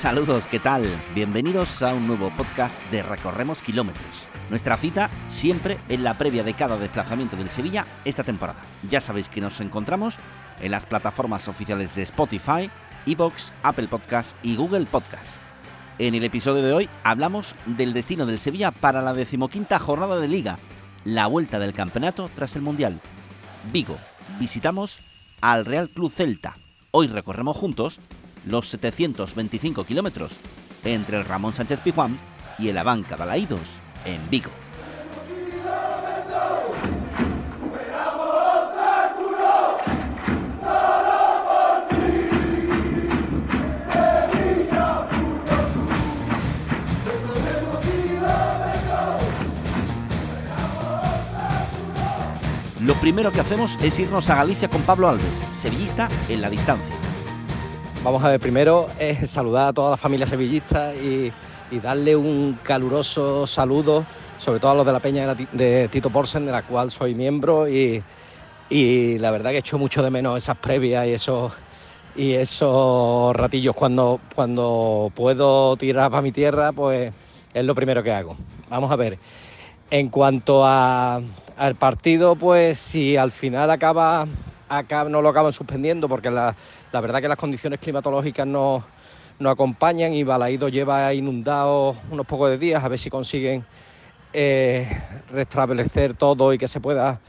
Saludos, 0.00 0.46
¿qué 0.46 0.58
tal? 0.58 0.82
Bienvenidos 1.14 1.82
a 1.82 1.92
un 1.92 2.06
nuevo 2.06 2.34
podcast 2.34 2.82
de 2.90 3.02
Recorremos 3.02 3.60
Kilómetros. 3.60 4.28
Nuestra 4.48 4.78
cita 4.78 5.10
siempre 5.28 5.78
en 5.90 6.04
la 6.04 6.16
previa 6.16 6.42
de 6.42 6.54
cada 6.54 6.78
desplazamiento 6.78 7.36
del 7.36 7.50
Sevilla 7.50 7.84
esta 8.06 8.24
temporada. 8.24 8.62
Ya 8.88 9.02
sabéis 9.02 9.28
que 9.28 9.42
nos 9.42 9.60
encontramos 9.60 10.16
en 10.58 10.70
las 10.70 10.86
plataformas 10.86 11.48
oficiales 11.48 11.96
de 11.96 12.02
Spotify, 12.04 12.70
Evox, 13.04 13.52
Apple 13.62 13.88
Podcast 13.88 14.38
y 14.42 14.56
Google 14.56 14.86
Podcast. 14.86 15.36
En 15.98 16.14
el 16.14 16.24
episodio 16.24 16.62
de 16.62 16.72
hoy 16.72 16.88
hablamos 17.02 17.54
del 17.66 17.92
destino 17.92 18.24
del 18.24 18.40
Sevilla 18.40 18.70
para 18.70 19.02
la 19.02 19.12
decimoquinta 19.12 19.78
jornada 19.78 20.18
de 20.18 20.28
Liga, 20.28 20.58
la 21.04 21.26
vuelta 21.26 21.58
del 21.58 21.74
campeonato 21.74 22.30
tras 22.34 22.56
el 22.56 22.62
Mundial. 22.62 23.02
Vigo, 23.70 23.98
visitamos 24.38 25.00
al 25.42 25.66
Real 25.66 25.90
Club 25.90 26.10
Celta. 26.10 26.56
Hoy 26.90 27.06
recorremos 27.06 27.54
juntos 27.58 28.00
los 28.46 28.68
725 28.68 29.84
kilómetros 29.84 30.32
entre 30.84 31.18
el 31.18 31.24
Ramón 31.24 31.52
Sánchez 31.52 31.80
Pijuán 31.80 32.18
y 32.58 32.68
el 32.68 32.78
Abanca 32.78 33.16
Balaídos 33.16 33.60
en 34.04 34.28
Vigo. 34.30 34.50
Lo 52.80 52.94
primero 52.96 53.30
que 53.30 53.40
hacemos 53.40 53.78
es 53.82 53.98
irnos 54.00 54.30
a 54.30 54.36
Galicia 54.36 54.68
con 54.68 54.82
Pablo 54.82 55.08
Alves, 55.08 55.42
sevillista 55.52 56.08
en 56.28 56.40
la 56.40 56.50
distancia. 56.50 56.99
Vamos 58.02 58.24
a 58.24 58.30
ver, 58.30 58.40
primero 58.40 58.88
es 58.98 59.30
saludar 59.30 59.68
a 59.68 59.72
toda 59.74 59.90
la 59.90 59.96
familia 59.98 60.26
sevillista 60.26 60.94
y, 60.94 61.34
darle 61.82 62.16
un 62.16 62.58
caluroso 62.62 63.46
saludo, 63.46 64.06
sobre 64.38 64.58
todo 64.58 64.70
a 64.70 64.74
los 64.74 64.86
de 64.86 64.92
la 64.92 65.00
peña 65.00 65.34
de, 65.34 65.88
Tito 65.90 66.08
Porsen, 66.08 66.46
de 66.46 66.52
la 66.52 66.62
cual 66.62 66.90
soy 66.90 67.14
miembro 67.14 67.68
y, 67.68 68.02
la 69.18 69.30
verdad 69.30 69.50
que 69.50 69.58
echo 69.58 69.76
mucho 69.76 70.02
de 70.02 70.10
menos 70.10 70.38
esas 70.38 70.56
previas 70.56 71.06
y 71.08 71.10
esos, 71.10 71.52
y 72.14 72.32
esos 72.32 73.36
ratillos 73.36 73.74
cuando, 73.74 74.18
cuando 74.34 75.12
puedo 75.14 75.76
tirar 75.76 76.10
para 76.10 76.22
mi 76.22 76.32
tierra, 76.32 76.72
pues 76.72 77.12
es 77.52 77.64
lo 77.64 77.74
primero 77.74 78.02
que 78.02 78.12
hago. 78.12 78.34
Vamos 78.70 78.90
a 78.90 78.96
ver, 78.96 79.18
en 79.90 80.08
cuanto 80.08 80.64
a- 80.64 81.20
al 81.56 81.74
partido, 81.76 82.34
pues 82.34 82.78
si 82.78 83.18
al 83.18 83.30
final 83.30 83.70
acaba, 83.70 84.26
acaba- 84.70 85.10
no 85.10 85.20
lo 85.20 85.28
acaban 85.28 85.52
suspendiendo, 85.52 86.08
porque 86.08 86.30
la, 86.30 86.56
la 86.92 87.00
verdad 87.00 87.20
que 87.20 87.28
las 87.28 87.38
condiciones 87.38 87.78
climatológicas 87.78 88.46
no, 88.46 88.84
no 89.38 89.50
acompañan 89.50 90.12
y 90.12 90.24
Balaído 90.24 90.68
lleva 90.68 91.12
inundado 91.14 91.96
unos 92.10 92.26
pocos 92.26 92.50
de 92.50 92.58
días, 92.58 92.82
a 92.82 92.88
ver 92.88 92.98
si 92.98 93.10
consiguen 93.10 93.64
eh, 94.32 94.88
restablecer 95.30 96.14
todo 96.14 96.52
y 96.52 96.58
que 96.58 96.68
se 96.68 96.80
pueda 96.80 97.20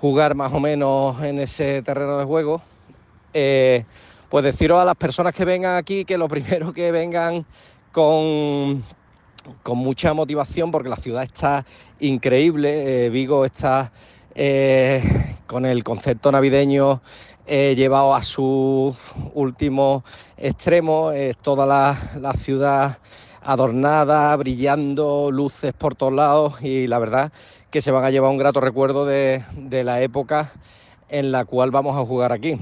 jugar 0.00 0.34
más 0.34 0.52
o 0.52 0.60
menos 0.60 1.22
en 1.22 1.38
ese 1.38 1.82
terreno 1.82 2.18
de 2.18 2.24
juego. 2.24 2.62
Eh, 3.34 3.84
pues 4.28 4.44
deciros 4.44 4.80
a 4.80 4.84
las 4.84 4.96
personas 4.96 5.34
que 5.34 5.44
vengan 5.44 5.76
aquí 5.76 6.04
que 6.04 6.18
lo 6.18 6.28
primero 6.28 6.72
que 6.72 6.90
vengan 6.92 7.44
con, 7.92 8.82
con 9.62 9.78
mucha 9.78 10.12
motivación 10.14 10.70
porque 10.70 10.88
la 10.88 10.96
ciudad 10.96 11.22
está 11.22 11.64
increíble, 12.00 13.06
eh, 13.06 13.10
Vigo 13.10 13.44
está 13.44 13.90
eh, 14.34 15.02
con 15.46 15.66
el 15.66 15.84
concepto 15.84 16.32
navideño 16.32 17.00
llevado 17.46 18.14
a 18.14 18.22
su 18.22 18.94
último 19.34 20.04
extremo, 20.36 21.12
toda 21.42 21.64
la, 21.64 21.96
la 22.20 22.32
ciudad 22.32 22.98
adornada, 23.42 24.34
brillando, 24.36 25.30
luces 25.30 25.72
por 25.72 25.94
todos 25.94 26.12
lados 26.12 26.60
y 26.62 26.88
la 26.88 26.98
verdad 26.98 27.32
que 27.70 27.80
se 27.80 27.92
van 27.92 28.04
a 28.04 28.10
llevar 28.10 28.30
un 28.30 28.38
grato 28.38 28.60
recuerdo 28.60 29.06
de, 29.06 29.44
de 29.54 29.84
la 29.84 30.02
época 30.02 30.52
en 31.08 31.30
la 31.30 31.44
cual 31.44 31.70
vamos 31.70 31.96
a 31.96 32.04
jugar 32.04 32.32
aquí. 32.32 32.58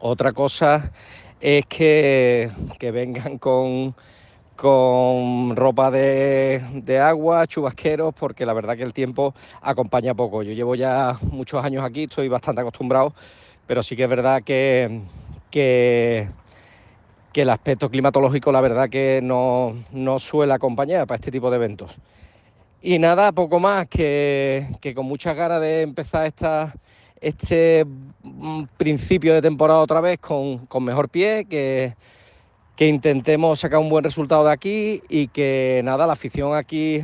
Otra 0.00 0.32
cosa 0.32 0.92
es 1.40 1.64
que, 1.66 2.50
que 2.78 2.90
vengan 2.90 3.38
con, 3.38 3.94
con 4.58 5.54
ropa 5.54 5.88
de, 5.92 7.00
agua, 7.00 7.46
chubasqueros, 7.46 8.12
porque 8.12 8.44
la 8.44 8.52
verdad 8.52 8.76
que 8.76 8.82
el 8.82 8.92
tiempo 8.92 9.32
acompaña 9.62 10.14
poco. 10.14 10.42
Yo 10.42 10.52
llevo 10.52 10.74
ya 10.74 11.16
muchos 11.22 11.64
años 11.64 11.84
aquí, 11.84 12.04
estoy 12.04 12.26
bastante 12.26 12.62
acostumbrado, 12.62 13.14
pero 13.68 13.84
sí 13.84 13.94
que 13.94 14.02
es 14.02 14.10
verdad 14.10 14.42
que, 14.42 15.02
que, 15.52 16.28
que 17.32 17.42
el 17.42 17.50
aspecto 17.50 17.88
climatológico, 17.88 18.50
la 18.50 18.60
verdad 18.60 18.88
que 18.88 19.20
no, 19.22 19.76
no 19.92 20.18
suele 20.18 20.54
acompañar 20.54 21.06
para 21.06 21.16
este 21.16 21.30
tipo 21.30 21.50
de 21.50 21.56
eventos. 21.56 21.94
Y 22.82 22.98
nada, 22.98 23.30
poco 23.30 23.60
más, 23.60 23.86
que, 23.86 24.66
que 24.80 24.92
con 24.92 25.06
muchas 25.06 25.36
ganas 25.36 25.60
de 25.60 25.82
empezar 25.82 26.26
esta, 26.26 26.74
este 27.20 27.86
mm, 28.24 28.64
principio 28.76 29.34
de 29.34 29.40
temporada 29.40 29.78
otra 29.78 30.00
vez 30.00 30.18
con, 30.18 30.66
con 30.66 30.82
mejor 30.82 31.08
pie, 31.08 31.46
que, 31.48 31.94
que 32.78 32.86
intentemos 32.86 33.58
sacar 33.58 33.80
un 33.80 33.88
buen 33.88 34.04
resultado 34.04 34.44
de 34.44 34.52
aquí 34.52 35.02
y 35.08 35.26
que 35.26 35.80
nada, 35.82 36.06
la 36.06 36.12
afición 36.12 36.54
aquí, 36.54 37.02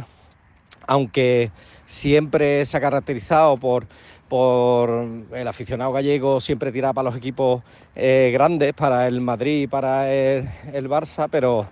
aunque 0.87 1.51
siempre 1.85 2.65
se 2.65 2.77
ha 2.77 2.81
caracterizado 2.81 3.57
por, 3.57 3.85
por 4.29 5.05
el 5.33 5.49
aficionado 5.49 5.91
gallego, 5.91 6.41
siempre 6.41 6.71
tira 6.71 6.93
para 6.93 7.11
los 7.11 7.17
equipos 7.17 7.65
eh, 7.97 8.31
grandes, 8.33 8.73
para 8.73 9.09
el 9.09 9.21
Madrid 9.21 9.69
para 9.69 10.15
el, 10.15 10.49
el 10.73 10.89
Barça, 10.89 11.27
pero, 11.29 11.67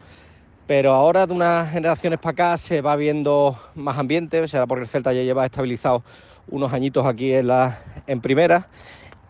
pero 0.66 0.90
ahora 0.94 1.24
de 1.28 1.34
unas 1.34 1.70
generaciones 1.70 2.18
para 2.18 2.32
acá 2.32 2.58
se 2.58 2.80
va 2.80 2.96
viendo 2.96 3.56
más 3.76 3.96
ambiente, 3.98 4.48
será 4.48 4.66
porque 4.66 4.82
el 4.82 4.88
Celta 4.88 5.12
ya 5.12 5.22
lleva 5.22 5.46
estabilizado 5.46 6.02
unos 6.48 6.72
añitos 6.72 7.06
aquí 7.06 7.32
en, 7.32 7.46
la, 7.46 7.78
en 8.08 8.20
primera 8.20 8.66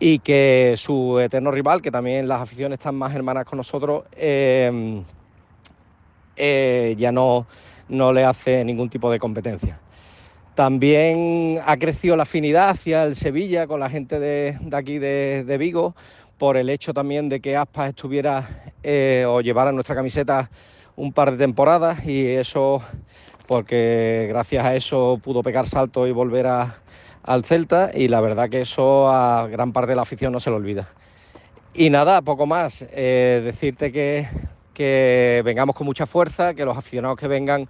y 0.05 0.19
que 0.19 0.75
su 0.77 1.21
eterno 1.21 1.53
rival, 1.53 1.81
que 1.81 1.93
también 1.93 2.27
las 2.27 2.41
aficiones 2.41 2.81
están 2.81 2.97
más 2.97 3.15
hermanas 3.15 3.45
con 3.45 3.57
nosotros, 3.57 4.03
eh, 4.17 5.01
eh, 6.35 6.97
ya 6.99 7.12
no, 7.12 7.47
no 7.88 8.12
le 8.12 8.25
hace 8.25 8.65
ningún 8.65 8.91
tipo 8.91 9.12
de 9.12 9.21
competencia. 9.21 9.79
También 10.56 11.61
ha 11.65 11.76
crecido 11.76 12.17
la 12.17 12.25
afinidad 12.25 12.71
hacia 12.71 13.05
el 13.05 13.15
Sevilla 13.15 13.69
con 13.69 13.79
la 13.79 13.88
gente 13.88 14.19
de, 14.19 14.59
de 14.61 14.76
aquí 14.76 14.99
de, 14.99 15.44
de 15.44 15.56
Vigo, 15.56 15.94
por 16.37 16.56
el 16.56 16.69
hecho 16.69 16.93
también 16.93 17.29
de 17.29 17.38
que 17.38 17.56
Aspas 17.56 17.91
estuviera 17.91 18.73
eh, 18.82 19.25
o 19.29 19.41
llevara 19.41 19.71
nuestra 19.71 19.94
camiseta 19.94 20.50
un 20.97 21.12
par 21.12 21.31
de 21.31 21.38
temporadas 21.38 22.05
y 22.05 22.26
eso, 22.26 22.82
porque 23.47 24.26
gracias 24.29 24.65
a 24.65 24.75
eso 24.75 25.21
pudo 25.23 25.44
pegar 25.44 25.69
salto 25.69 26.09
y 26.09 26.11
volver 26.11 26.49
a, 26.49 26.82
al 27.23 27.45
Celta 27.45 27.91
y 27.95 28.09
la 28.09 28.21
verdad 28.21 28.49
que 28.49 28.63
eso 28.63 29.09
a 29.09 29.47
gran 29.49 29.73
parte 29.73 29.91
de 29.91 29.97
la 29.97 30.03
afición 30.03 30.33
no 30.33 30.41
se 30.41 30.51
lo 30.51 30.57
olvida. 30.57 30.89
Y 31.75 31.91
nada, 31.91 32.21
poco 32.23 32.47
más, 32.47 32.85
eh, 32.91 33.41
decirte 33.45 33.93
que, 33.93 34.29
que 34.75 35.43
vengamos 35.45 35.75
con 35.75 35.87
mucha 35.87 36.05
fuerza, 36.07 36.55
que 36.55 36.65
los 36.65 36.77
aficionados 36.77 37.17
que 37.17 37.29
vengan, 37.29 37.69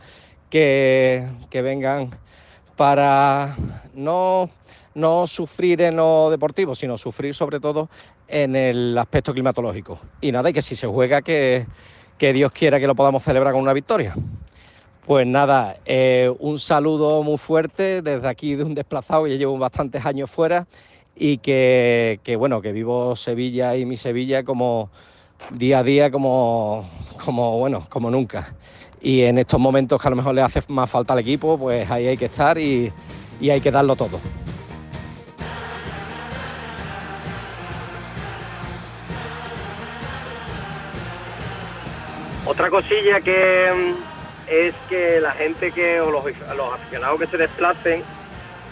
que, 0.50 1.28
que 1.50 1.62
vengan 1.62 2.10
para 2.76 3.56
no, 3.94 4.50
no 4.94 5.26
sufrir 5.26 5.82
en 5.82 5.96
lo 5.96 6.30
deportivo, 6.30 6.74
sino 6.74 6.96
sufrir 6.96 7.34
sobre 7.34 7.60
todo 7.60 7.88
en 8.26 8.56
el 8.56 8.96
aspecto 8.98 9.32
climatológico. 9.32 10.00
Y 10.20 10.32
nada, 10.32 10.50
y 10.50 10.52
que 10.52 10.62
si 10.62 10.74
se 10.74 10.86
juega, 10.86 11.22
que, 11.22 11.66
que 12.18 12.32
Dios 12.32 12.50
quiera 12.50 12.80
que 12.80 12.86
lo 12.86 12.94
podamos 12.94 13.22
celebrar 13.22 13.52
con 13.52 13.62
una 13.62 13.72
victoria. 13.72 14.14
Pues 15.04 15.26
nada, 15.26 15.74
eh, 15.84 16.32
un 16.38 16.60
saludo 16.60 17.24
muy 17.24 17.36
fuerte 17.36 18.02
desde 18.02 18.28
aquí 18.28 18.54
de 18.54 18.62
un 18.62 18.72
desplazado, 18.72 19.26
ya 19.26 19.34
llevo 19.34 19.58
bastantes 19.58 20.06
años 20.06 20.30
fuera 20.30 20.68
y 21.16 21.38
que, 21.38 22.20
bueno, 22.38 22.62
que 22.62 22.70
vivo 22.70 23.16
Sevilla 23.16 23.74
y 23.76 23.84
mi 23.84 23.96
Sevilla 23.96 24.44
como 24.44 24.90
día 25.50 25.80
a 25.80 25.82
día 25.82 26.08
como, 26.12 26.88
como 27.24 27.58
bueno, 27.58 27.84
como 27.88 28.12
nunca. 28.12 28.54
Y 29.00 29.22
en 29.22 29.38
estos 29.38 29.58
momentos 29.58 30.00
que 30.00 30.06
a 30.06 30.10
lo 30.10 30.16
mejor 30.16 30.36
le 30.36 30.42
hace 30.42 30.62
más 30.68 30.88
falta 30.88 31.14
al 31.14 31.18
equipo, 31.18 31.58
pues 31.58 31.90
ahí 31.90 32.06
hay 32.06 32.16
que 32.16 32.26
estar 32.26 32.56
y, 32.56 32.92
y 33.40 33.50
hay 33.50 33.60
que 33.60 33.72
darlo 33.72 33.96
todo. 33.96 34.20
Otra 42.46 42.70
cosilla 42.70 43.20
que 43.20 43.68
mm, 43.96 44.11
es 44.48 44.74
que 44.88 45.20
la 45.20 45.32
gente 45.32 45.72
que, 45.72 46.00
o 46.00 46.10
los, 46.10 46.24
los 46.24 46.74
aficionados 46.74 47.20
que 47.20 47.26
se 47.26 47.36
desplacen, 47.36 48.02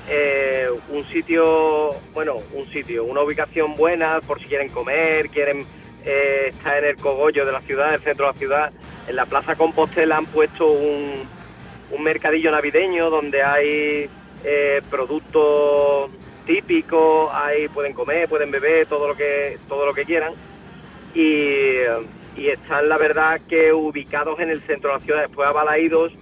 eh, 0.08 0.69
un 0.88 1.05
sitio, 1.06 1.94
bueno, 2.12 2.37
un 2.55 2.67
sitio, 2.72 3.05
una 3.05 3.22
ubicación 3.22 3.75
buena 3.75 4.20
por 4.20 4.40
si 4.40 4.46
quieren 4.46 4.69
comer, 4.69 5.28
quieren 5.28 5.64
eh, 6.05 6.46
estar 6.50 6.78
en 6.78 6.90
el 6.90 6.96
cogollo 6.96 7.44
de 7.44 7.52
la 7.52 7.61
ciudad, 7.61 7.94
el 7.94 8.00
centro 8.00 8.26
de 8.26 8.32
la 8.32 8.38
ciudad. 8.38 8.72
En 9.06 9.17
la 9.17 9.26
Plaza 9.26 9.55
Compostela 9.56 10.17
han 10.17 10.26
puesto 10.26 10.67
un, 10.67 11.25
un 11.93 12.02
mercadillo 12.02 12.50
navideño 12.50 13.11
donde 13.11 13.43
hay 13.43 14.11
eh, 14.44 14.82
productos 14.90 16.11
típicos, 16.46 17.31
ahí 17.32 17.69
pueden 17.69 17.93
comer, 17.93 18.28
pueden 18.28 18.50
beber, 18.50 18.87
todo 18.87 19.06
lo 19.06 19.17
que, 19.17 19.58
todo 19.69 19.87
lo 19.87 19.94
que 19.94 20.05
quieran. 20.05 20.32
Y, 21.14 21.75
y 22.37 22.49
están 22.49 22.88
la 22.88 22.99
verdad 22.99 23.41
que 23.49 23.73
ubicados 23.73 24.38
en 24.41 24.50
el 24.50 24.61
centro 24.62 24.91
de 24.91 24.99
la 24.99 25.05
ciudad, 25.05 25.23
después 25.23 25.49
abalaídos, 25.49 26.12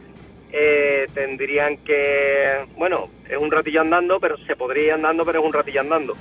eh, 0.51 1.07
tendrían 1.13 1.77
que, 1.79 2.67
bueno, 2.77 3.11
es 3.29 3.37
un 3.37 3.51
ratillo 3.51 3.83
andando, 3.83 4.19
pero 4.19 4.37
se 4.39 4.57
podría 4.57 4.85
ir 4.85 4.93
andando, 4.93 5.25
pero 5.25 5.41
es 5.41 5.45
un 5.45 5.53
ratillo 5.53 5.81
andando. 5.81 6.15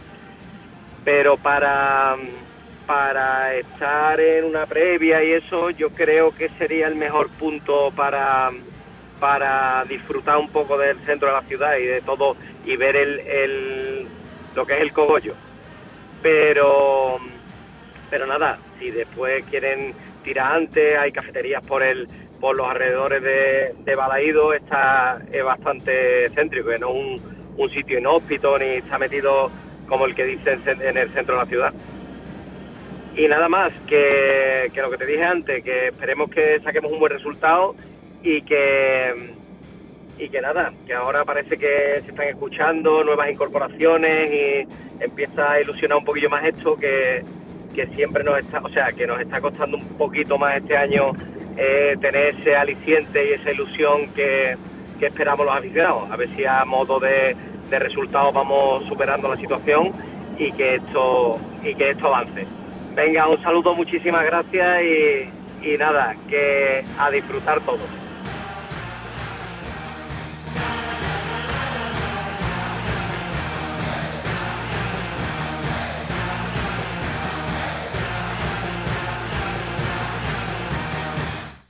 Pero 1.05 1.37
para, 1.37 2.17
para 2.85 3.55
estar 3.55 4.19
en 4.19 4.45
una 4.45 4.65
previa 4.65 5.23
y 5.23 5.31
eso, 5.31 5.69
yo 5.69 5.89
creo 5.91 6.35
que 6.35 6.49
sería 6.57 6.87
el 6.87 6.95
mejor 6.95 7.29
punto 7.29 7.91
para, 7.95 8.51
para 9.19 9.85
disfrutar 9.85 10.37
un 10.37 10.49
poco 10.49 10.77
del 10.77 10.99
centro 11.01 11.29
de 11.29 11.33
la 11.33 11.43
ciudad 11.43 11.77
y 11.77 11.85
de 11.85 12.01
todo 12.01 12.35
y 12.65 12.75
ver 12.75 12.97
el, 12.97 13.19
el 13.19 14.07
lo 14.55 14.65
que 14.65 14.73
es 14.73 14.81
el 14.81 14.91
cogollo. 14.91 15.35
Pero, 16.21 17.19
pero 18.09 18.25
nada, 18.25 18.57
si 18.79 18.91
después 18.91 19.43
quieren 19.45 19.93
tirar 20.23 20.53
antes, 20.53 20.97
hay 20.97 21.11
cafeterías 21.11 21.65
por 21.65 21.83
el 21.83 22.07
por 22.39 22.55
los 22.55 22.67
alrededores 22.67 23.23
de, 23.23 23.73
de 23.83 23.95
Balaído, 23.95 24.53
está 24.53 25.19
es 25.31 25.43
bastante 25.43 26.29
céntrico, 26.35 26.69
no 26.79 26.91
un, 26.91 27.21
un 27.57 27.69
sitio 27.69 27.97
inhóspito 27.97 28.57
ni 28.59 28.65
está 28.65 28.99
metido 28.99 29.49
como 29.87 30.05
el 30.05 30.13
que 30.13 30.25
dicen 30.25 30.61
en 30.67 30.97
el 30.97 31.09
centro 31.13 31.35
de 31.35 31.41
la 31.41 31.47
ciudad. 31.47 31.73
Y 33.15 33.27
nada 33.27 33.49
más, 33.49 33.71
que, 33.87 34.69
que 34.73 34.81
lo 34.81 34.91
que 34.91 34.97
te 34.97 35.07
dije 35.07 35.23
antes, 35.23 35.63
que 35.63 35.87
esperemos 35.87 36.29
que 36.29 36.59
saquemos 36.59 36.91
un 36.91 36.99
buen 36.99 37.11
resultado 37.11 37.73
y 38.21 38.41
que 38.43 39.35
y 40.19 40.29
que 40.29 40.41
nada, 40.41 40.73
que 40.85 40.93
ahora 40.93 41.23
parece 41.25 41.57
que 41.57 42.01
se 42.03 42.09
están 42.09 42.27
escuchando 42.27 43.03
nuevas 43.03 43.29
incorporaciones 43.29 44.31
y 44.31 45.03
empieza 45.03 45.51
a 45.51 45.61
ilusionar 45.61 45.99
un 45.99 46.05
poquillo 46.05 46.29
más 46.29 46.43
esto 46.43 46.75
que, 46.75 47.23
que 47.77 47.85
siempre 47.95 48.23
nos 48.23 48.39
está, 48.39 48.59
o 48.59 48.69
sea, 48.69 48.91
que 48.91 49.05
nos 49.05 49.21
está 49.21 49.39
costando 49.39 49.77
un 49.77 49.85
poquito 49.99 50.35
más 50.39 50.57
este 50.57 50.75
año 50.75 51.11
eh, 51.57 51.95
tener 52.01 52.35
ese 52.35 52.55
aliciente 52.55 53.23
y 53.23 53.33
esa 53.33 53.51
ilusión 53.51 54.07
que, 54.15 54.57
esperamos 54.99 55.45
los 55.45 55.55
aficionados. 55.55 56.09
A 56.09 56.15
ver 56.15 56.27
si 56.35 56.43
a 56.43 56.65
modo 56.65 56.99
de, 56.99 57.35
de 57.69 57.77
resultados 57.79 58.33
vamos 58.33 58.83
superando 58.85 59.29
la 59.29 59.37
situación 59.37 59.91
y 60.39 60.51
que 60.53 60.75
esto 60.75 61.39
y 61.63 61.75
que 61.75 61.91
esto 61.91 62.07
avance. 62.07 62.47
Venga, 62.95 63.27
un 63.27 63.39
saludo, 63.43 63.75
muchísimas 63.75 64.25
gracias 64.25 64.81
y, 64.81 65.69
y 65.69 65.77
nada, 65.77 66.15
que 66.27 66.83
a 66.97 67.11
disfrutar 67.11 67.61
todos. 67.61 68.06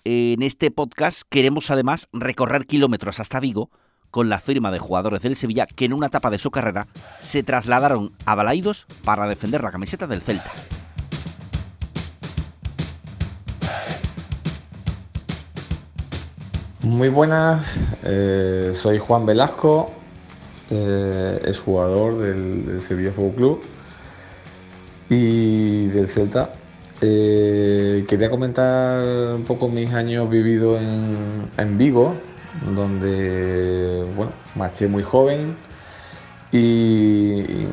En 0.10 0.42
este 0.42 0.72
podcast 0.72 1.24
queremos 1.28 1.70
además 1.70 2.08
recorrer 2.14 2.66
kilómetros 2.66 3.20
hasta 3.20 3.42
Vigo 3.42 3.72
con 4.10 4.30
la 4.30 4.40
firma 4.40 4.72
de 4.72 4.80
jugadores 4.80 5.22
del 5.22 5.36
Sevilla 5.36 5.66
que 5.66 5.84
en 5.84 5.92
una 5.92 6.08
etapa 6.08 6.30
de 6.30 6.38
su 6.38 6.50
carrera 6.50 6.88
se 7.20 7.44
trasladaron 7.44 8.14
a 8.24 8.34
Balaidos 8.34 8.88
para 9.04 9.28
defender 9.28 9.62
la 9.62 9.70
camiseta 9.70 10.08
del 10.08 10.22
Celta. 10.22 10.50
Muy 16.84 17.10
buenas, 17.10 17.78
eh, 18.04 18.72
soy 18.78 19.00
Juan 19.00 19.26
Velasco, 19.26 19.92
eh, 20.70 21.42
es 21.44 21.60
jugador 21.60 22.20
del, 22.20 22.66
del 22.66 22.82
Sevilla 22.82 23.12
Fútbol 23.12 23.36
Club 23.36 23.62
y 25.10 25.88
del 25.88 26.08
Celta. 26.08 26.54
Eh, 27.00 28.06
quería 28.10 28.30
comentar 28.30 29.00
un 29.36 29.44
poco 29.44 29.70
mis 29.70 29.94
años 29.94 30.28
vividos 30.30 30.82
en, 30.82 31.78
Vigo, 31.78 32.16
donde 32.74 34.04
bueno, 34.16 34.32
marché 34.56 34.88
muy 34.88 35.04
joven 35.04 35.56
y, 36.52 37.68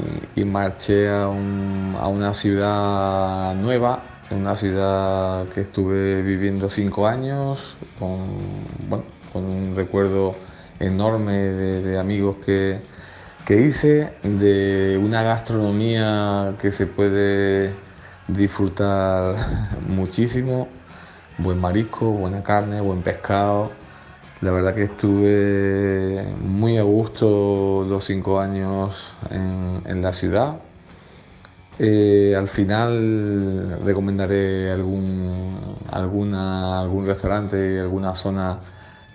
marché 0.45 1.09
a 1.09 1.29
una 1.29 2.35
ciudad 2.35 3.55
nueva, 3.55 4.03
una 4.31 4.57
ciudad 4.57 5.47
que 5.49 5.63
estuve 5.63 6.23
viviendo 6.23 6.69
cinco 6.69 7.07
años, 7.07 7.77
con, 7.99 8.19
bueno, 8.89 9.05
con 9.33 9.45
un 9.45 9.75
recuerdo 9.75 10.35
enorme 10.81 11.33
de, 11.33 11.81
de 11.83 11.99
amigos 11.99 12.37
que, 12.45 12.81
que 13.47 13.61
hice, 13.63 14.13
de 14.23 15.01
una 15.03 15.23
gastronomía 15.23 16.57
que 16.61 16.73
se 16.73 16.87
puede 16.87 17.73
disfrutar 18.29 19.81
muchísimo, 19.81 20.69
buen 21.39 21.59
marisco, 21.61 22.13
buena 22.13 22.43
carne, 22.43 22.81
buen 22.81 23.03
pescado. 23.03 23.73
La 24.41 24.53
verdad 24.53 24.75
que 24.75 24.85
estuve 24.85 26.25
muy 26.41 26.79
a 26.79 26.83
gusto 26.83 27.85
los 27.89 28.05
cinco 28.05 28.41
años 28.41 29.15
en, 29.31 29.83
en 29.87 30.03
la 30.03 30.13
ciudad. 30.13 30.61
Eh, 31.79 32.35
al 32.37 32.47
final 32.49 33.81
recomendaré 33.85 34.71
algún, 34.71 35.77
alguna, 35.91 36.81
algún 36.81 37.07
restaurante, 37.07 37.81
alguna 37.81 38.15
zona 38.15 38.61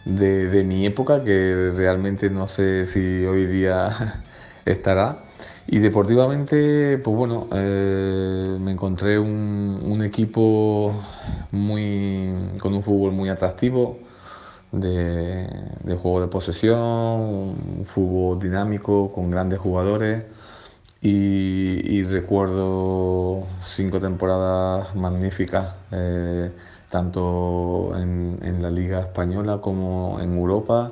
de, 0.06 0.48
de 0.50 0.64
mi 0.66 0.86
época 0.86 1.24
que 1.24 1.72
realmente 1.76 2.30
no 2.30 2.48
sé 2.48 2.86
si 2.88 3.26
hoy 3.26 3.46
día 3.48 4.24
estará. 4.66 5.29
Y 5.72 5.78
deportivamente, 5.78 6.98
pues 6.98 7.16
bueno, 7.16 7.48
eh, 7.54 8.58
me 8.60 8.72
encontré 8.72 9.20
un, 9.20 9.80
un 9.86 10.04
equipo 10.04 10.96
muy, 11.52 12.58
con 12.60 12.74
un 12.74 12.82
fútbol 12.82 13.12
muy 13.12 13.30
atractivo, 13.30 14.00
de, 14.72 15.48
juego 16.02 16.22
de 16.22 16.28
posesión, 16.28 16.80
un 16.80 17.86
fútbol 17.86 18.40
dinámico, 18.40 19.12
con 19.14 19.30
grandes 19.30 19.60
jugadores. 19.60 20.24
Y, 21.02 22.04
recuerdo 22.04 23.44
cinco 23.62 24.00
temporadas 24.00 24.96
magníficas, 24.96 25.76
eh, 25.92 26.52
tanto 26.90 27.96
en 27.96 28.62
la 28.62 28.72
Liga 28.72 29.02
Española 29.02 29.60
como 29.62 30.20
en 30.20 30.36
Europa. 30.36 30.92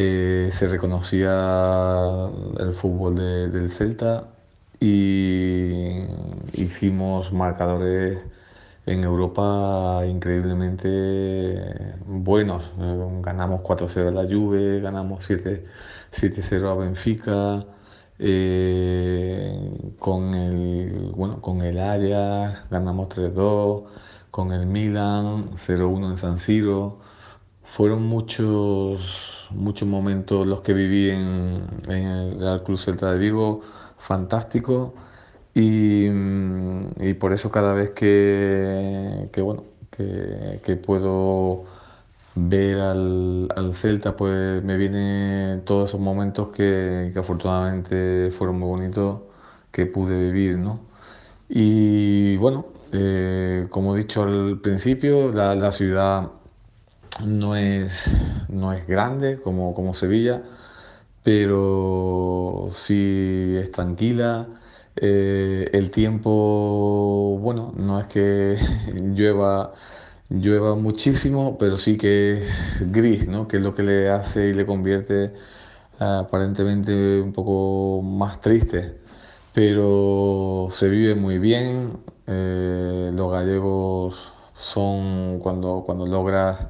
Eh, 0.00 0.50
se 0.52 0.68
reconocía 0.68 2.30
el 2.60 2.72
fútbol 2.74 3.16
de- 3.16 3.48
del 3.50 3.70
Celta 3.72 4.28
y 4.80 6.04
hicimos 6.52 7.32
marcadores 7.32 8.20
en 8.86 9.02
Europa 9.04 10.02
increíblemente 10.06 11.94
buenos. 12.06 12.70
Eh, 12.80 13.08
ganamos 13.22 13.60
4-0 13.62 14.08
a 14.08 14.12
la 14.12 14.24
Juve, 14.24 14.80
ganamos 14.80 15.24
7 15.24 15.66
7-0 16.12 16.70
a 16.70 16.74
Benfica. 16.76 17.66
eh, 18.20 19.94
con 20.00 20.34
el 20.34 21.12
bueno 21.14 21.40
con 21.40 21.62
el 21.62 21.78
Ajax 21.78 22.68
ganamos 22.70 23.08
3-2 23.10 23.84
con 24.32 24.52
el 24.52 24.66
Milan 24.66 25.50
0-1 25.56 26.10
en 26.10 26.18
San 26.18 26.38
Siro 26.38 26.98
fueron 27.68 28.02
muchos, 28.04 29.48
muchos 29.52 29.88
momentos 29.88 30.46
los 30.46 30.60
que 30.62 30.74
viví 30.74 31.10
en, 31.10 31.62
el 31.88 32.62
Club 32.64 32.78
Celta 32.78 33.12
de 33.12 33.18
Vigo, 33.18 33.62
fantástico. 33.98 34.94
Y, 35.54 36.08
mm, 36.10 36.86
y 37.00 37.14
por 37.14 37.32
eso 37.32 37.50
cada 37.50 37.74
vez 37.74 37.90
que, 37.90 39.28
que, 39.32 39.40
bueno, 39.42 39.64
que, 39.90 40.60
que 40.64 40.76
puedo 40.76 41.64
ver 42.38 42.80
al, 42.80 43.74
Celta, 43.74 44.16
pues 44.16 44.62
me 44.62 44.76
vienen 44.76 45.64
todos 45.64 45.90
esos 45.90 46.00
momentos 46.00 46.48
que, 46.50 47.12
afortunadamente 47.16 48.32
fueron 48.36 48.58
muy 48.58 48.68
bonitos 48.68 49.20
que 49.72 49.86
pude 49.86 50.18
vivir, 50.30 50.58
¿no? 50.58 50.80
Y 51.48 52.36
bueno, 52.38 52.66
eh, 52.92 53.66
como 53.70 53.96
he 53.96 54.00
dicho 54.00 54.22
al 54.22 54.60
principio, 54.60 55.32
la, 55.32 55.70
ciudad 55.72 56.30
no 57.24 57.56
es, 57.56 58.04
no 58.48 58.72
es 58.72 58.86
grande 58.86 59.40
como, 59.40 59.74
como 59.74 59.94
Sevilla, 59.94 60.42
pero 61.22 62.70
sí 62.72 63.56
es 63.58 63.72
tranquila. 63.72 64.48
Eh, 64.96 65.70
el 65.72 65.90
tiempo, 65.90 67.38
bueno, 67.40 67.72
no 67.76 68.00
es 68.00 68.06
que 68.06 68.58
llueva 69.14 69.74
llueva 70.30 70.74
muchísimo, 70.76 71.56
pero 71.58 71.76
sí 71.76 71.96
que 71.96 72.38
es 72.38 72.92
gris, 72.92 73.28
¿no? 73.28 73.48
que 73.48 73.56
es 73.58 73.62
lo 73.62 73.74
que 73.74 73.82
le 73.82 74.10
hace 74.10 74.48
y 74.48 74.54
le 74.54 74.66
convierte 74.66 75.32
aparentemente 75.98 77.20
un 77.20 77.32
poco 77.32 78.02
más 78.02 78.40
triste. 78.40 78.98
Pero 79.54 80.68
se 80.72 80.88
vive 80.88 81.14
muy 81.14 81.38
bien, 81.38 81.98
eh, 82.26 83.10
los 83.14 83.32
gallegos 83.32 84.32
son, 84.58 85.38
cuando, 85.40 85.82
cuando 85.86 86.06
logras 86.06 86.68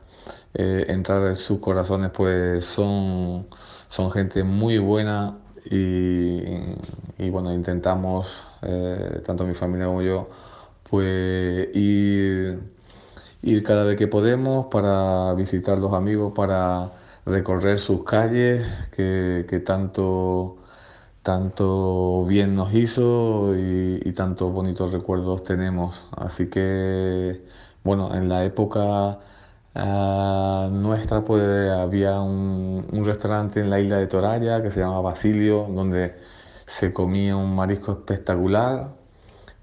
eh, 0.55 0.87
entrar 0.89 1.27
en 1.29 1.37
sus 1.37 1.59
corazones, 1.61 2.11
pues 2.13 2.65
son, 2.65 3.47
son 3.89 4.11
gente 4.11 4.43
muy 4.45 4.79
buena 4.79 5.39
y, 5.71 6.43
y 7.19 7.31
bueno, 7.31 7.53
intentamos, 7.53 8.33
eh, 8.63 9.23
tanto 9.27 9.45
mi 9.45 9.55
familia 9.55 9.87
como 9.87 10.03
yo, 10.03 10.29
pues 10.91 11.69
ir 11.75 12.59
ir 13.43 13.63
cada 13.63 13.85
vez 13.85 13.97
que 13.99 14.09
podemos 14.09 14.67
para 14.67 15.35
visitar 15.35 15.79
los 15.79 15.93
amigos, 15.93 16.33
para 16.35 16.93
recorrer 17.27 17.79
sus 17.79 18.05
calles 18.05 18.67
que, 18.93 19.63
tanto, 19.65 20.59
tanto 21.23 22.25
bien 22.27 22.55
nos 22.55 22.75
hizo 22.75 23.55
y, 23.57 24.13
tantos 24.13 24.53
bonitos 24.53 24.93
recuerdos 24.93 25.45
tenemos. 25.45 26.01
Así 26.17 26.49
que, 26.51 27.43
bueno, 27.85 28.15
en 28.15 28.29
la 28.29 28.45
época 28.45 29.21
nuestra 30.71 31.25
pues 31.25 31.71
había 31.71 32.21
un, 32.21 32.87
un, 32.93 33.05
restaurante 33.05 33.61
en 33.61 33.71
la 33.71 33.81
isla 33.81 33.99
de 33.99 34.07
Toralla 34.07 34.63
que 34.63 34.71
se 34.71 34.81
llama 34.81 35.01
Basilio, 35.01 35.67
donde 35.71 36.15
se 36.67 36.93
comía 36.93 37.37
un 37.37 37.55
marisco 37.55 37.93
espectacular. 37.93 38.95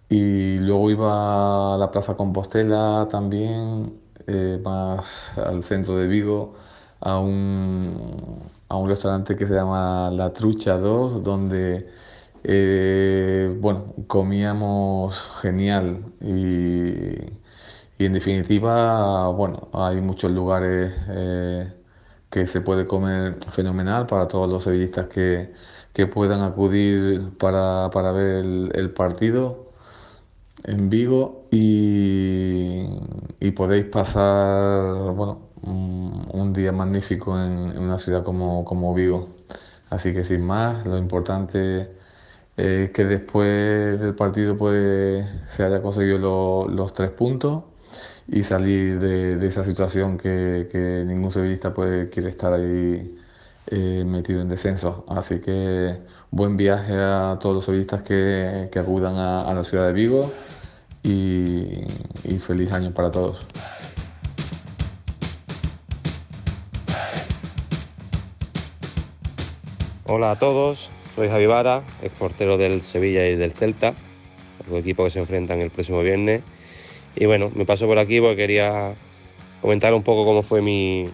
Y 0.10 0.58
luego 0.60 0.92
iba 0.92 1.76
a 1.76 1.78
la 1.78 1.92
Plaza 1.92 2.16
Compostela 2.16 3.08
también, 3.10 4.00
eh, 4.28 4.60
más 4.64 5.38
al 5.38 5.64
centro 5.64 5.98
de 5.98 6.08
Vigo, 6.08 6.56
a 7.02 7.20
un, 7.20 8.42
a 8.70 8.76
un 8.78 8.90
restaurante 8.90 9.36
que 9.36 9.48
se 9.48 9.54
llama 9.56 10.12
La 10.12 10.34
Trucha 10.34 10.78
2, 10.78 11.24
donde 11.24 11.90
eh, 12.44 13.56
bueno, 13.60 13.94
comíamos 14.08 15.22
genial. 15.42 16.06
Y, 16.22 17.45
y, 17.98 18.06
en 18.06 18.14
definitiva, 18.14 19.30
bueno, 19.30 19.70
hay 19.74 20.02
muchos 20.02 20.32
lugares 20.32 20.94
eh, 21.10 21.74
que 22.30 22.48
se 22.48 22.62
puede 22.62 22.86
comer 22.88 23.36
fenomenal 23.52 24.08
para 24.08 24.28
todos 24.28 24.50
los 24.50 24.64
sevillistas 24.64 25.08
que, 25.08 25.54
que 25.94 26.08
puedan 26.08 26.42
acudir 26.42 27.38
para, 27.38 27.90
para 27.92 28.12
ver 28.12 28.46
el 28.76 28.92
partido 28.94 29.72
en 30.66 30.90
Vigo 30.90 31.48
y, 31.52 32.88
podéis 33.56 33.86
pasar 33.86 35.14
bueno, 35.14 35.50
un, 35.62 36.54
día 36.54 36.72
magnífico 36.72 37.40
en, 37.40 37.78
una 37.78 37.98
ciudad 37.98 38.24
como, 38.24 38.66
como, 38.66 38.94
Vigo. 38.94 39.30
Así 39.90 40.14
que 40.14 40.24
sin 40.24 40.42
más, 40.42 40.86
lo 40.86 40.98
importante 40.98 41.90
es 42.58 42.92
que 42.92 43.06
después 43.06 44.00
del 44.00 44.16
partido 44.16 44.58
pues, 44.58 45.26
se 45.50 45.64
haya 45.64 45.82
conseguido 45.82 46.68
los 46.70 46.94
tres 46.94 47.12
puntos 47.12 47.64
y 48.28 48.44
salir 48.44 49.00
de, 49.00 49.48
esa 49.48 49.64
situación 49.64 50.18
que, 50.18 51.04
ningún 51.08 51.32
sevillista 51.32 51.74
puede, 51.74 52.10
quiere 52.10 52.30
estar 52.30 52.54
ahí 52.54 53.18
eh, 53.68 54.04
metido 54.06 54.42
en 54.42 54.50
descenso. 54.50 55.06
Así 55.08 55.40
que 55.40 55.98
buen 56.32 56.58
viaje 56.58 56.94
a 56.96 57.38
todos 57.40 57.56
los 57.56 57.66
sevillistas 57.66 58.04
que, 58.04 58.70
acudan 58.76 59.16
a 59.18 59.54
la 59.54 59.64
ciudad 59.64 59.88
de 59.88 59.94
Vigo 59.94 60.32
y, 61.06 62.40
feliz 62.40 62.72
año 62.72 62.92
para 62.92 63.12
todos. 63.12 63.46
Hola 70.08 70.32
a 70.32 70.40
todos, 70.40 70.90
soy 71.16 71.28
Javi 71.28 71.46
Vara, 71.48 71.84
ex 72.02 72.14
portero 72.16 72.58
del 72.58 72.82
Sevilla 72.82 73.28
y 73.28 73.36
del 73.36 73.54
Celta, 73.54 73.94
los 74.70 74.80
equipos 74.80 75.06
que 75.06 75.12
se 75.12 75.20
enfrentan 75.20 75.60
el 75.60 75.72
próximo 75.72 76.02
viernes. 76.02 76.44
Y 77.16 77.26
bueno, 77.26 77.52
me 77.56 77.66
paso 77.66 77.88
por 77.88 77.98
aquí 77.98 78.20
porque 78.20 78.36
quería 78.36 78.94
comentar 79.62 79.94
un 79.94 80.04
poco 80.04 80.26
cómo 80.26 80.44
fue 80.44 80.62
mi, 80.62 81.06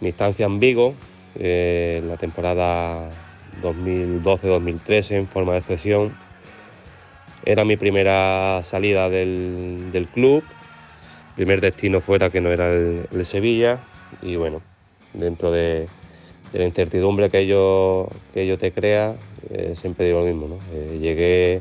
mi 0.00 0.08
estancia 0.08 0.46
en 0.46 0.58
Vigo, 0.60 0.94
eh, 1.38 2.02
la 2.06 2.16
temporada 2.16 3.10
2012-2013 3.62 5.10
en 5.12 5.28
forma 5.28 5.52
de 5.52 5.58
excepción. 5.58 6.14
Era 7.44 7.64
mi 7.66 7.76
primera 7.76 8.62
salida 8.64 9.10
del, 9.10 10.08
club, 10.12 10.42
primer 11.36 11.60
destino 11.60 12.00
fuera 12.00 12.30
que 12.30 12.40
no 12.40 12.50
era 12.50 12.72
el, 12.72 13.06
de 13.10 13.24
Sevilla. 13.26 13.80
Y 14.22 14.36
bueno, 14.36 14.62
dentro 15.12 15.52
de, 15.52 15.86
la 16.54 16.64
incertidumbre 16.64 17.28
que 17.28 17.40
ello, 17.40 18.08
que 18.32 18.56
te 18.56 18.72
crea, 18.72 19.16
eh, 19.50 19.74
siempre 19.78 20.06
digo 20.06 20.20
lo 20.20 20.26
mismo, 20.26 20.48
¿no? 20.48 20.58
Eh, 20.72 20.98
llegué 20.98 21.60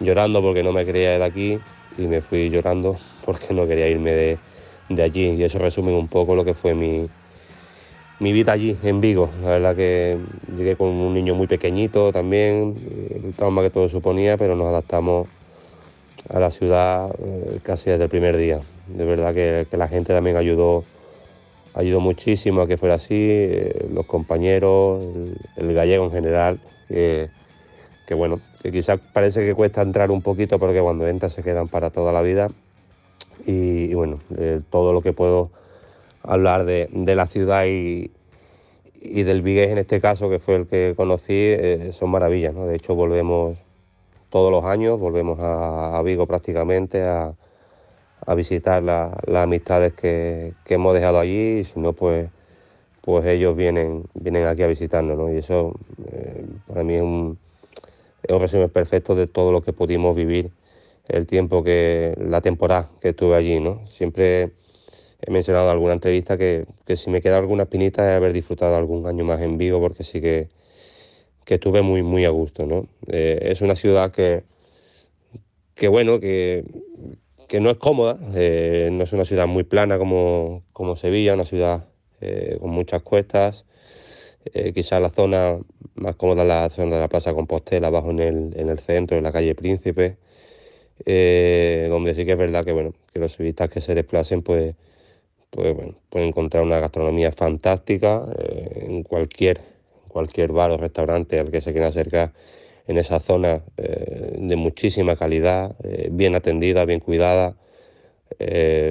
llorando 0.00 0.42
porque 0.42 0.62
no 0.62 0.72
me 0.72 0.84
quería 0.84 1.18
de 1.18 1.24
aquí 1.24 1.58
y 1.98 2.06
me 2.06 2.20
fui 2.20 2.50
llorando 2.50 2.96
porque 3.24 3.52
no 3.54 3.66
quería 3.66 3.88
irme 3.88 4.12
de, 4.12 4.38
de 4.88 5.02
allí 5.02 5.30
y 5.30 5.42
eso 5.44 5.58
resume 5.58 5.92
un 5.92 6.08
poco 6.08 6.34
lo 6.34 6.44
que 6.44 6.54
fue 6.54 6.74
mi, 6.74 7.08
mi 8.18 8.32
vida 8.32 8.52
allí, 8.52 8.78
en 8.82 9.00
Vigo. 9.00 9.30
La 9.42 9.50
verdad 9.50 9.76
que 9.76 10.18
llegué 10.56 10.76
con 10.76 10.88
un 10.88 11.14
niño 11.14 11.34
muy 11.34 11.46
pequeñito 11.46 12.12
también, 12.12 12.74
el 13.24 13.34
trauma 13.34 13.62
que 13.62 13.70
todo 13.70 13.88
suponía, 13.88 14.36
pero 14.36 14.56
nos 14.56 14.66
adaptamos 14.68 15.28
a 16.30 16.40
la 16.40 16.50
ciudad 16.50 17.14
eh, 17.18 17.60
casi 17.62 17.90
desde 17.90 18.04
el 18.04 18.10
primer 18.10 18.36
día. 18.36 18.60
De 18.86 19.04
verdad 19.04 19.34
que, 19.34 19.66
la 19.76 19.88
gente 19.88 20.12
también 20.12 20.36
ayudó, 20.36 20.84
ayudó 21.74 22.00
muchísimo 22.00 22.62
a 22.62 22.66
que 22.66 22.76
fuera 22.76 22.94
así, 22.94 23.14
eh, 23.14 23.86
los 23.92 24.06
compañeros, 24.06 25.02
el, 25.56 25.74
gallego 25.74 26.06
en 26.06 26.12
general, 26.12 26.58
que, 26.88 27.28
bueno, 28.14 28.40
que 28.62 28.70
quizás 28.70 29.00
parece 29.12 29.44
que 29.44 29.54
cuesta 29.54 29.82
entrar 29.82 30.10
un 30.10 30.22
poquito 30.22 30.58
porque 30.58 30.80
cuando 30.80 31.06
entras 31.08 31.32
se 31.32 31.42
quedan 31.42 31.68
para 31.68 31.90
toda 31.90 32.12
la 32.12 32.22
vida. 32.22 32.48
Y, 33.46 33.94
bueno, 33.94 34.20
eh, 34.36 34.60
todo 34.70 34.92
lo 34.92 35.02
que 35.02 35.12
puedo 35.12 35.50
hablar 36.22 36.64
de, 36.64 36.88
la 36.92 37.26
ciudad 37.26 37.66
y, 37.66 38.10
del 39.00 39.42
Vigués 39.42 39.70
en 39.70 39.78
este 39.78 40.00
caso, 40.00 40.28
que 40.28 40.38
fue 40.38 40.56
el 40.56 40.66
que 40.66 40.94
conocí, 40.96 41.24
eh, 41.28 41.92
son 41.92 42.10
maravillas. 42.10 42.54
¿no? 42.54 42.66
De 42.66 42.76
hecho, 42.76 42.94
volvemos 42.94 43.58
todos 44.30 44.50
los 44.50 44.64
años, 44.64 44.98
volvemos 44.98 45.38
a, 45.40 46.00
Vigo 46.02 46.26
prácticamente 46.26 47.02
a, 47.02 47.34
visitar 48.36 48.82
las 48.82 49.12
amistades 49.28 49.92
que, 49.92 50.54
hemos 50.66 50.94
dejado 50.94 51.20
allí 51.20 51.60
y 51.60 51.64
si 51.64 51.78
no, 51.78 51.92
pues, 51.92 52.28
pues 53.02 53.24
ellos 53.26 53.56
vienen, 53.56 54.04
vienen 54.14 54.48
aquí 54.48 54.62
a 54.62 54.66
visitarnos. 54.66 55.30
Y 55.32 55.36
eso 55.36 55.74
eh, 56.10 56.44
para 56.66 56.82
mí 56.82 56.94
es 56.94 57.02
un, 57.02 57.38
es 58.26 58.34
un 58.34 58.40
resumen 58.40 58.70
perfecto 58.70 59.14
de 59.14 59.26
todo 59.26 59.52
lo 59.52 59.62
que 59.62 59.72
pudimos 59.72 60.16
vivir 60.16 60.50
el 61.08 61.26
tiempo 61.26 61.62
que, 61.62 62.14
la 62.18 62.40
temporada 62.40 62.90
que 63.00 63.10
estuve 63.10 63.36
allí. 63.36 63.60
¿no? 63.60 63.86
Siempre 63.88 64.52
he 65.20 65.30
mencionado 65.30 65.66
en 65.66 65.72
alguna 65.72 65.92
entrevista 65.94 66.36
que, 66.36 66.66
si 66.96 67.10
me 67.10 67.22
queda 67.22 67.38
alguna 67.38 67.64
espinita 67.64 68.08
es 68.10 68.16
haber 68.16 68.32
disfrutado 68.32 68.76
algún 68.76 69.06
año 69.06 69.24
más 69.24 69.40
en 69.40 69.58
Vigo 69.58 69.80
porque 69.80 70.04
sí 70.04 70.20
que, 70.20 70.48
estuve 71.46 71.82
muy, 71.82 72.02
muy 72.02 72.24
a 72.24 72.30
gusto. 72.30 72.66
¿no? 72.66 72.88
Eh, 73.06 73.38
es 73.42 73.60
una 73.60 73.76
ciudad 73.76 74.10
que, 74.10 74.42
que 75.74 75.88
bueno, 75.88 76.18
que, 76.18 76.64
que 77.46 77.60
no 77.60 77.70
es 77.70 77.76
cómoda, 77.76 78.18
eh, 78.34 78.88
no 78.92 79.04
es 79.04 79.12
una 79.12 79.24
ciudad 79.24 79.46
muy 79.46 79.62
plana 79.62 79.98
como, 79.98 80.64
como 80.72 80.96
Sevilla, 80.96 81.34
una 81.34 81.44
ciudad 81.44 81.86
eh, 82.20 82.56
con 82.60 82.70
muchas 82.70 83.02
cuestas. 83.02 83.65
Quizás 84.74 85.02
la 85.02 85.10
zona 85.10 85.58
más 85.94 86.16
cómoda 86.16 86.44
la 86.44 86.70
zona 86.70 86.96
de 86.96 87.00
la 87.00 87.08
Plaza 87.08 87.34
Compostela, 87.34 87.88
abajo 87.88 88.10
en 88.10 88.20
el, 88.20 88.52
en 88.56 88.68
el 88.68 88.78
centro, 88.80 89.16
en 89.16 89.24
la 89.24 89.32
calle 89.32 89.54
Príncipe, 89.54 90.16
donde 91.04 92.14
sí 92.14 92.24
que 92.24 92.32
es 92.32 92.38
verdad 92.38 92.64
que, 92.64 92.72
bueno, 92.72 92.94
que 93.12 93.18
los 93.20 93.36
turistas 93.36 93.70
que 93.70 93.80
se 93.80 93.94
desplacen 93.94 94.42
pues 94.42 94.74
pues 95.56 95.74
bueno, 95.74 95.94
pueden 96.10 96.28
encontrar 96.28 96.62
una 96.62 96.80
gastronomía 96.80 97.32
fantástica 97.32 98.26
eh, 98.38 98.86
en 98.88 99.02
cualquier, 99.02 99.60
cualquier 100.08 100.52
bar 100.52 100.70
o 100.70 100.76
restaurante 100.76 101.38
al 101.38 101.50
que 101.50 101.62
se 101.62 101.72
quiera 101.72 101.88
acercar 101.88 102.32
en 102.86 102.98
esa 102.98 103.20
zona 103.20 103.62
eh, 103.78 104.36
de 104.38 104.56
muchísima 104.56 105.16
calidad, 105.16 105.74
eh, 105.82 106.08
bien 106.12 106.34
atendida, 106.34 106.84
bien 106.84 107.00
cuidada, 107.00 107.56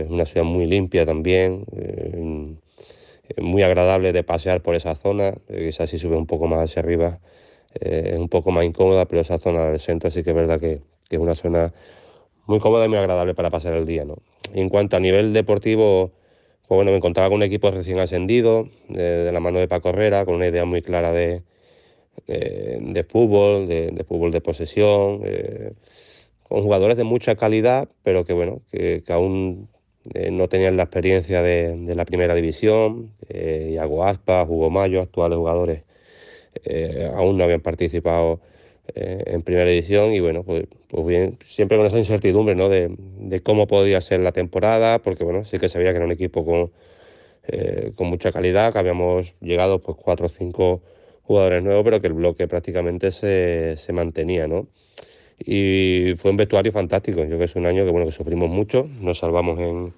una 0.09 0.25
ciudad 0.25 0.45
muy 0.45 0.65
limpia 0.65 1.05
también, 1.05 1.65
muy 3.37 3.63
agradable 3.63 4.13
de 4.13 4.23
pasear 4.23 4.61
por 4.61 4.75
esa 4.75 4.95
zona, 4.95 5.33
quizás 5.47 5.89
si 5.89 5.99
sube 5.99 6.15
un 6.15 6.27
poco 6.27 6.47
más 6.47 6.69
hacia 6.69 6.81
arriba 6.81 7.19
es 7.79 8.17
un 8.17 8.29
poco 8.29 8.51
más 8.51 8.65
incómoda, 8.65 9.05
pero 9.05 9.21
esa 9.21 9.37
zona 9.37 9.65
del 9.69 9.79
centro 9.79 10.09
sí 10.09 10.23
que 10.23 10.29
es 10.29 10.35
verdad 10.35 10.59
que, 10.59 10.79
que 11.09 11.17
es 11.17 11.21
una 11.21 11.35
zona 11.35 11.73
muy 12.47 12.59
cómoda 12.59 12.85
y 12.85 12.89
muy 12.89 12.97
agradable 12.97 13.33
para 13.33 13.49
pasar 13.49 13.73
el 13.73 13.85
día. 13.85 14.05
¿no? 14.05 14.17
En 14.53 14.69
cuanto 14.69 14.97
a 14.97 14.99
nivel 14.99 15.33
deportivo, 15.33 16.11
pues 16.67 16.77
bueno, 16.77 16.91
me 16.91 16.97
encontraba 16.97 17.29
con 17.29 17.37
un 17.37 17.43
equipo 17.43 17.71
recién 17.71 17.99
ascendido, 17.99 18.69
de, 18.87 19.31
la 19.31 19.39
mano 19.39 19.59
de 19.59 19.67
Paco 19.67 19.89
Herrera, 19.89 20.25
con 20.25 20.35
una 20.35 20.47
idea 20.47 20.65
muy 20.65 20.81
clara 20.81 21.11
de, 21.11 21.43
de, 22.27 23.03
fútbol, 23.03 23.67
de, 23.67 24.05
fútbol 24.07 24.31
de 24.31 24.41
posesión, 24.41 25.21
con 26.43 26.63
jugadores 26.63 26.97
de 26.97 27.03
mucha 27.03 27.35
calidad, 27.35 27.89
pero 28.03 28.25
que 28.25 28.33
bueno, 28.33 28.61
que, 28.71 29.03
aún 29.09 29.69
eh, 30.13 30.31
no 30.31 30.47
tenían 30.47 30.77
la 30.77 30.83
experiencia 30.83 31.41
de, 31.41 31.93
la 31.95 32.05
primera 32.05 32.35
división. 32.35 33.11
Eh, 33.29 33.71
Iago 33.73 34.05
Aspa, 34.05 34.43
Hugo 34.43 34.69
Mayo, 34.69 35.01
actuales 35.01 35.37
jugadores, 35.37 35.83
eh, 36.63 37.09
aún 37.15 37.37
no 37.37 37.43
habían 37.43 37.61
participado 37.61 38.41
en 38.93 39.41
primera 39.41 39.67
división 39.67 40.13
y 40.13 40.19
bueno, 40.19 40.43
pues, 40.43 40.67
pues, 40.89 41.07
bien, 41.07 41.39
siempre 41.47 41.75
con 41.75 41.87
esa 41.87 41.97
incertidumbre 41.97 42.53
¿no? 42.53 42.69
de, 42.69 42.95
de, 43.19 43.41
cómo 43.41 43.65
podía 43.65 43.99
ser 43.99 44.19
la 44.19 44.31
temporada, 44.31 44.99
porque 44.99 45.23
bueno, 45.23 45.43
sí 45.43 45.57
que 45.57 45.69
sabía 45.69 45.89
que 45.89 45.97
era 45.97 46.05
un 46.05 46.11
equipo 46.11 46.45
con, 46.45 46.71
con 47.95 48.07
mucha 48.07 48.31
calidad, 48.31 48.73
que 48.73 48.79
habíamos 48.79 49.33
llegado 49.41 49.79
pues 49.81 49.97
cuatro 49.99 50.27
o 50.27 50.29
cinco 50.29 50.83
jugadores 51.23 51.63
nuevos, 51.63 51.83
pero 51.83 51.99
que 51.99 52.07
el 52.07 52.13
bloque 52.13 52.47
prácticamente 52.47 53.11
se, 53.11 53.77
se 53.77 53.91
mantenía, 53.91 54.47
¿no? 54.47 54.67
Y 55.39 56.13
fue 56.17 56.31
un 56.31 56.37
vestuario 56.37 56.71
fantástico. 56.71 57.21
Yo 57.21 57.27
creo 57.27 57.39
que 57.39 57.45
es 57.45 57.55
un 57.55 57.65
año 57.65 57.83
que 57.85 57.91
bueno 57.91 58.07
que 58.07 58.11
sufrimos 58.11 58.49
mucho, 58.49 58.89
nos 59.01 59.19
salvamos 59.19 59.59
en, 59.59 59.93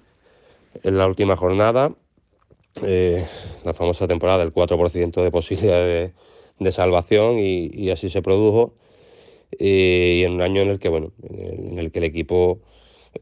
en 0.82 0.98
la 0.98 1.06
última 1.06 1.36
jornada, 1.36 1.92
eh, 2.82 3.24
la 3.64 3.74
famosa 3.74 4.06
temporada 4.06 4.38
del 4.38 4.52
4% 4.52 5.22
de 5.22 5.30
posibilidad 5.30 5.84
de, 5.84 6.12
de 6.58 6.72
salvación 6.72 7.38
y, 7.38 7.66
y, 7.72 7.90
así 7.90 8.10
se 8.10 8.22
produjo. 8.22 8.74
Y, 9.58 10.24
en 10.24 10.34
un 10.34 10.42
año 10.42 10.62
en 10.62 10.70
el 10.70 10.78
que 10.78 10.88
bueno, 10.88 11.12
en 11.22 11.78
el 11.78 11.90
que 11.92 12.00
el 12.00 12.04
equipo 12.04 12.60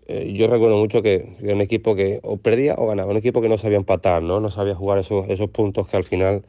eh, 0.09 0.33
yo 0.35 0.49
recuerdo 0.49 0.77
mucho 0.77 1.03
que 1.03 1.37
era 1.43 1.55
un 1.55 1.61
equipo 1.61 1.95
que 1.95 2.21
o 2.23 2.37
perdía 2.39 2.75
o 2.77 2.87
ganaba, 2.89 3.11
un 3.11 3.17
equipo 3.17 3.41
que 3.41 3.49
no 3.49 3.59
sabía 3.59 3.79
empatar, 3.79 4.23
¿no? 4.23 4.41
No 4.41 4.51
sabía 4.51 4.75
jugar 4.75 4.99
esos, 4.99 5.29
esos 5.29 5.51
puntos 5.51 5.89
que 5.89 5.97
al 5.97 6.05
final 6.05 6.43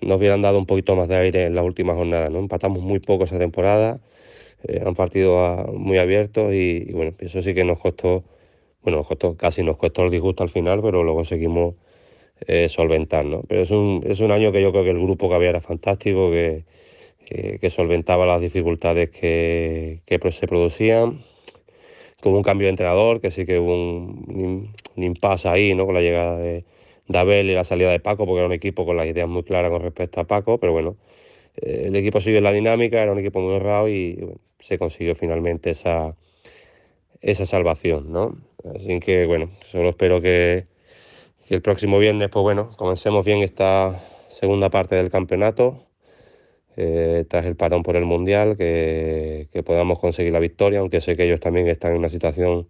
nos 0.00 0.18
hubieran 0.18 0.42
dado 0.42 0.58
un 0.58 0.66
poquito 0.66 0.96
más 0.96 1.08
de 1.08 1.16
aire 1.16 1.44
en 1.46 1.54
la 1.54 1.62
última 1.62 1.94
jornada, 1.94 2.28
¿no? 2.30 2.38
Empatamos 2.38 2.82
muy 2.82 2.98
poco 3.00 3.24
esa 3.24 3.38
temporada, 3.38 4.00
eh, 4.64 4.82
han 4.84 4.94
partido 4.94 5.66
muy 5.72 5.98
abiertos 5.98 6.52
y, 6.52 6.90
bueno, 6.92 7.14
eso 7.18 7.42
sí 7.42 7.54
que 7.54 7.64
nos 7.64 7.78
costó, 7.78 8.24
bueno, 8.82 8.98
nos 8.98 9.06
costó, 9.06 9.36
casi 9.36 9.62
nos 9.62 9.76
costó 9.76 10.04
el 10.04 10.10
disgusto 10.10 10.42
al 10.42 10.50
final, 10.50 10.80
pero 10.82 11.02
lo 11.04 11.14
conseguimos 11.14 11.74
eh, 12.46 12.68
solventar, 12.68 13.24
¿no? 13.24 13.42
Pero 13.48 13.62
es 13.62 13.70
un, 13.70 14.02
es 14.06 14.20
un 14.20 14.32
año 14.32 14.52
que 14.52 14.62
yo 14.62 14.72
creo 14.72 14.84
que 14.84 14.90
el 14.90 15.00
grupo 15.00 15.28
que 15.28 15.34
había 15.34 15.50
era 15.50 15.60
fantástico, 15.60 16.30
que, 16.30 16.64
que, 17.24 17.70
solventaba 17.70 18.26
las 18.26 18.40
dificultades 18.40 19.10
que, 19.10 20.02
que 20.06 20.32
se 20.32 20.46
producían, 20.46 21.22
como 22.22 22.36
un 22.36 22.42
cambio 22.42 22.66
de 22.66 22.70
entrenador, 22.70 23.20
que 23.20 23.30
sí 23.30 23.46
que 23.46 23.58
hubo 23.58 23.74
un, 23.74 24.74
un 24.96 25.02
impasse 25.02 25.48
ahí, 25.48 25.74
¿no? 25.74 25.86
Con 25.86 25.94
la 25.94 26.02
llegada 26.02 26.38
de 26.38 26.64
de 27.08 27.18
Abel 27.18 27.50
y 27.50 27.54
la 27.54 27.64
salida 27.64 27.90
de 27.90 28.00
Paco, 28.00 28.26
porque 28.26 28.38
era 28.38 28.46
un 28.46 28.52
equipo 28.52 28.86
con 28.86 28.96
las 28.96 29.06
ideas 29.06 29.28
muy 29.28 29.42
claras 29.42 29.70
con 29.70 29.82
respecto 29.82 30.20
a 30.20 30.24
Paco, 30.24 30.58
pero 30.58 30.72
bueno, 30.72 30.96
eh, 31.56 31.84
el 31.86 31.96
equipo 31.96 32.20
sigue 32.20 32.40
la 32.40 32.52
dinámica, 32.52 33.02
era 33.02 33.12
un 33.12 33.18
equipo 33.18 33.40
muy 33.40 33.54
honrado 33.54 33.88
y 33.88 34.18
se 34.62 34.78
consiguió 34.78 35.14
finalmente 35.14 35.70
esa, 35.70 36.16
esa 37.20 37.46
salvación, 37.46 38.12
¿no? 38.12 38.36
Así 38.74 39.00
que 39.00 39.26
bueno, 39.26 39.50
solo 39.70 39.90
espero 39.90 40.20
que, 40.20 40.66
el 41.48 41.60
próximo 41.60 41.98
viernes, 41.98 42.30
pues 42.30 42.42
bueno, 42.42 42.70
comencemos 42.78 43.26
bien 43.26 43.42
esta 43.42 44.02
segunda 44.30 44.70
parte 44.70 44.96
del 44.96 45.10
campeonato, 45.10 45.86
eh, 46.78 47.26
tras 47.28 47.44
el 47.44 47.56
parón 47.56 47.82
por 47.82 47.96
el 47.96 48.06
Mundial, 48.06 48.56
que, 48.56 49.48
que, 49.52 49.62
podamos 49.62 49.98
conseguir 49.98 50.32
la 50.32 50.38
victoria, 50.38 50.80
aunque 50.80 51.02
sé 51.02 51.14
que 51.14 51.24
ellos 51.24 51.40
también 51.40 51.68
están 51.68 51.92
en 51.92 51.98
una 51.98 52.08
situación 52.08 52.68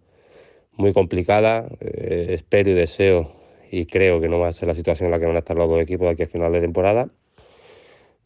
muy 0.73 0.93
complicada. 0.93 1.67
Eh, 1.79 2.27
espero 2.31 2.71
y 2.71 2.73
deseo 2.73 3.31
y 3.71 3.85
creo 3.85 4.19
que 4.19 4.29
no 4.29 4.39
va 4.39 4.49
a 4.49 4.53
ser 4.53 4.67
la 4.67 4.75
situación 4.75 5.07
en 5.07 5.11
la 5.11 5.19
que 5.19 5.25
van 5.25 5.35
a 5.35 5.39
estar 5.39 5.55
los 5.55 5.69
dos 5.69 5.81
equipos 5.81 6.07
de 6.07 6.13
aquí 6.13 6.23
a 6.23 6.27
final 6.27 6.51
de 6.51 6.61
temporada. 6.61 7.09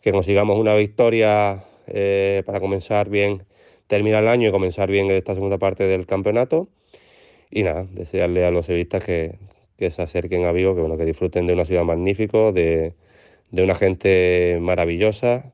Que 0.02 0.12
consigamos 0.12 0.58
una 0.58 0.76
victoria 0.76 1.64
eh, 1.88 2.44
para 2.46 2.60
comenzar 2.60 3.10
bien, 3.10 3.44
terminar 3.88 4.24
el 4.24 4.30
año 4.30 4.50
y 4.50 4.52
comenzar 4.52 4.90
bien 4.90 5.10
esta 5.12 5.34
segunda 5.34 5.58
parte 5.58 5.86
del 5.86 6.06
campeonato. 6.06 6.68
Y 7.50 7.64
nada, 7.64 7.86
desearle 7.92 8.46
a 8.46 8.52
los 8.52 8.66
sevillistas 8.66 9.04
que, 9.04 9.36
que 9.78 9.92
se 9.92 10.02
acerquen 10.02 10.46
a 10.46 10.52
Vigo, 10.52 10.76
que 10.76 10.82
bueno, 10.82 10.98
que 10.98 11.06
disfruten 11.06 11.48
de 11.48 11.54
una 11.54 11.66
ciudad 11.66 11.84
magnífica, 11.84 12.52
de, 12.52 12.94
de 13.52 13.64
una 13.64 13.76
gente 13.76 14.58
maravillosa 14.62 15.54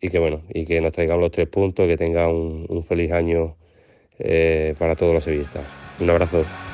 y 0.00 0.10
que 0.10 0.18
bueno, 0.18 0.42
y 0.52 0.64
que 0.64 0.80
nos 0.80 0.92
traigan 0.92 1.20
los 1.20 1.30
tres 1.30 1.48
puntos, 1.48 1.86
que 1.86 1.96
tengan 1.96 2.30
un, 2.30 2.84
feliz 2.88 3.12
año 3.12 3.56
eh, 4.18 4.74
para 4.78 4.96
todos 4.96 5.14
los 5.14 5.24
sevillistas. 5.24 5.64
Un 6.00 6.10
abrazo. 6.10 6.67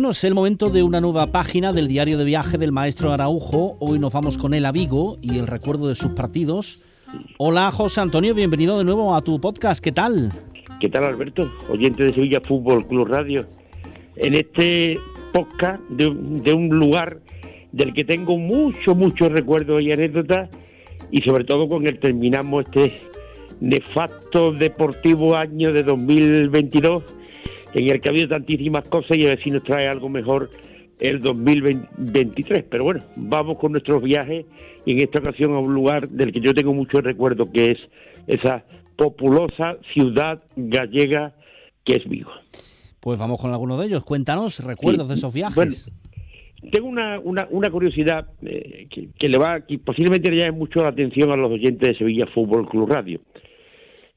Bueno, 0.00 0.12
es 0.12 0.24
el 0.24 0.32
momento 0.32 0.70
de 0.70 0.82
una 0.82 0.98
nueva 0.98 1.26
página 1.26 1.74
del 1.74 1.86
diario 1.86 2.16
de 2.16 2.24
viaje 2.24 2.56
del 2.56 2.72
maestro 2.72 3.12
Araujo. 3.12 3.76
Hoy 3.80 3.98
nos 3.98 4.10
vamos 4.14 4.38
con 4.38 4.54
él 4.54 4.64
a 4.64 4.72
Vigo 4.72 5.18
y 5.20 5.36
el 5.36 5.46
recuerdo 5.46 5.88
de 5.88 5.94
sus 5.94 6.12
partidos. 6.12 6.86
Hola 7.36 7.70
José 7.70 8.00
Antonio, 8.00 8.34
bienvenido 8.34 8.78
de 8.78 8.84
nuevo 8.84 9.14
a 9.14 9.20
tu 9.20 9.38
podcast. 9.38 9.84
¿Qué 9.84 9.92
tal? 9.92 10.32
¿Qué 10.80 10.88
tal 10.88 11.04
Alberto? 11.04 11.52
Oyente 11.68 12.02
de 12.02 12.14
Sevilla 12.14 12.40
Fútbol 12.40 12.86
Club 12.86 13.08
Radio. 13.08 13.44
En 14.16 14.36
este 14.36 14.98
podcast 15.34 15.82
de, 15.90 16.06
un 16.54 16.70
lugar 16.70 17.18
del 17.70 17.92
que 17.92 18.04
tengo 18.04 18.38
mucho, 18.38 18.94
muchos 18.94 19.30
recuerdos 19.30 19.82
y 19.82 19.92
anécdotas 19.92 20.48
y 21.10 21.20
sobre 21.20 21.44
todo 21.44 21.68
con 21.68 21.86
el 21.86 22.00
terminamos 22.00 22.64
este 22.64 23.02
nefasto 23.60 24.50
deportivo 24.52 25.36
año 25.36 25.74
de 25.74 25.82
2022 25.82 27.02
en 27.74 27.90
el 27.90 28.00
que 28.00 28.08
ha 28.08 28.12
habido 28.12 28.28
tantísimas 28.28 28.84
cosas 28.88 29.16
y 29.16 29.26
a 29.26 29.30
ver 29.30 29.42
si 29.42 29.50
nos 29.50 29.62
trae 29.62 29.88
algo 29.88 30.08
mejor 30.08 30.50
el 30.98 31.20
2023. 31.20 32.64
Pero 32.70 32.84
bueno, 32.84 33.02
vamos 33.16 33.58
con 33.58 33.72
nuestros 33.72 34.02
viajes 34.02 34.46
y 34.84 34.92
en 34.92 35.00
esta 35.00 35.20
ocasión 35.20 35.54
a 35.54 35.58
un 35.58 35.74
lugar 35.74 36.08
del 36.08 36.32
que 36.32 36.40
yo 36.40 36.54
tengo 36.54 36.74
mucho 36.74 37.00
recuerdo, 37.00 37.50
que 37.50 37.72
es 37.72 37.78
esa 38.26 38.64
populosa 38.96 39.76
ciudad 39.92 40.42
gallega 40.56 41.34
que 41.84 41.96
es 41.96 42.08
Vigo. 42.08 42.30
Pues 43.00 43.18
vamos 43.18 43.40
con 43.40 43.50
alguno 43.50 43.78
de 43.78 43.86
ellos. 43.86 44.04
Cuéntanos 44.04 44.62
recuerdos 44.62 45.08
de 45.08 45.14
esos 45.14 45.32
viajes. 45.32 45.54
Bueno, 45.54 45.74
tengo 46.70 46.88
una, 46.88 47.18
una, 47.20 47.48
una 47.50 47.70
curiosidad 47.70 48.26
eh, 48.42 48.86
que, 48.90 49.28
le 49.28 49.38
va, 49.38 49.62
que 49.62 49.78
posiblemente 49.78 50.30
le 50.30 50.36
llame 50.36 50.52
mucho 50.52 50.80
la 50.80 50.90
atención 50.90 51.30
a 51.30 51.36
los 51.36 51.50
oyentes 51.50 51.88
de 51.88 51.96
Sevilla 51.96 52.26
Fútbol 52.26 52.68
Club 52.68 52.90
Radio. 52.90 53.20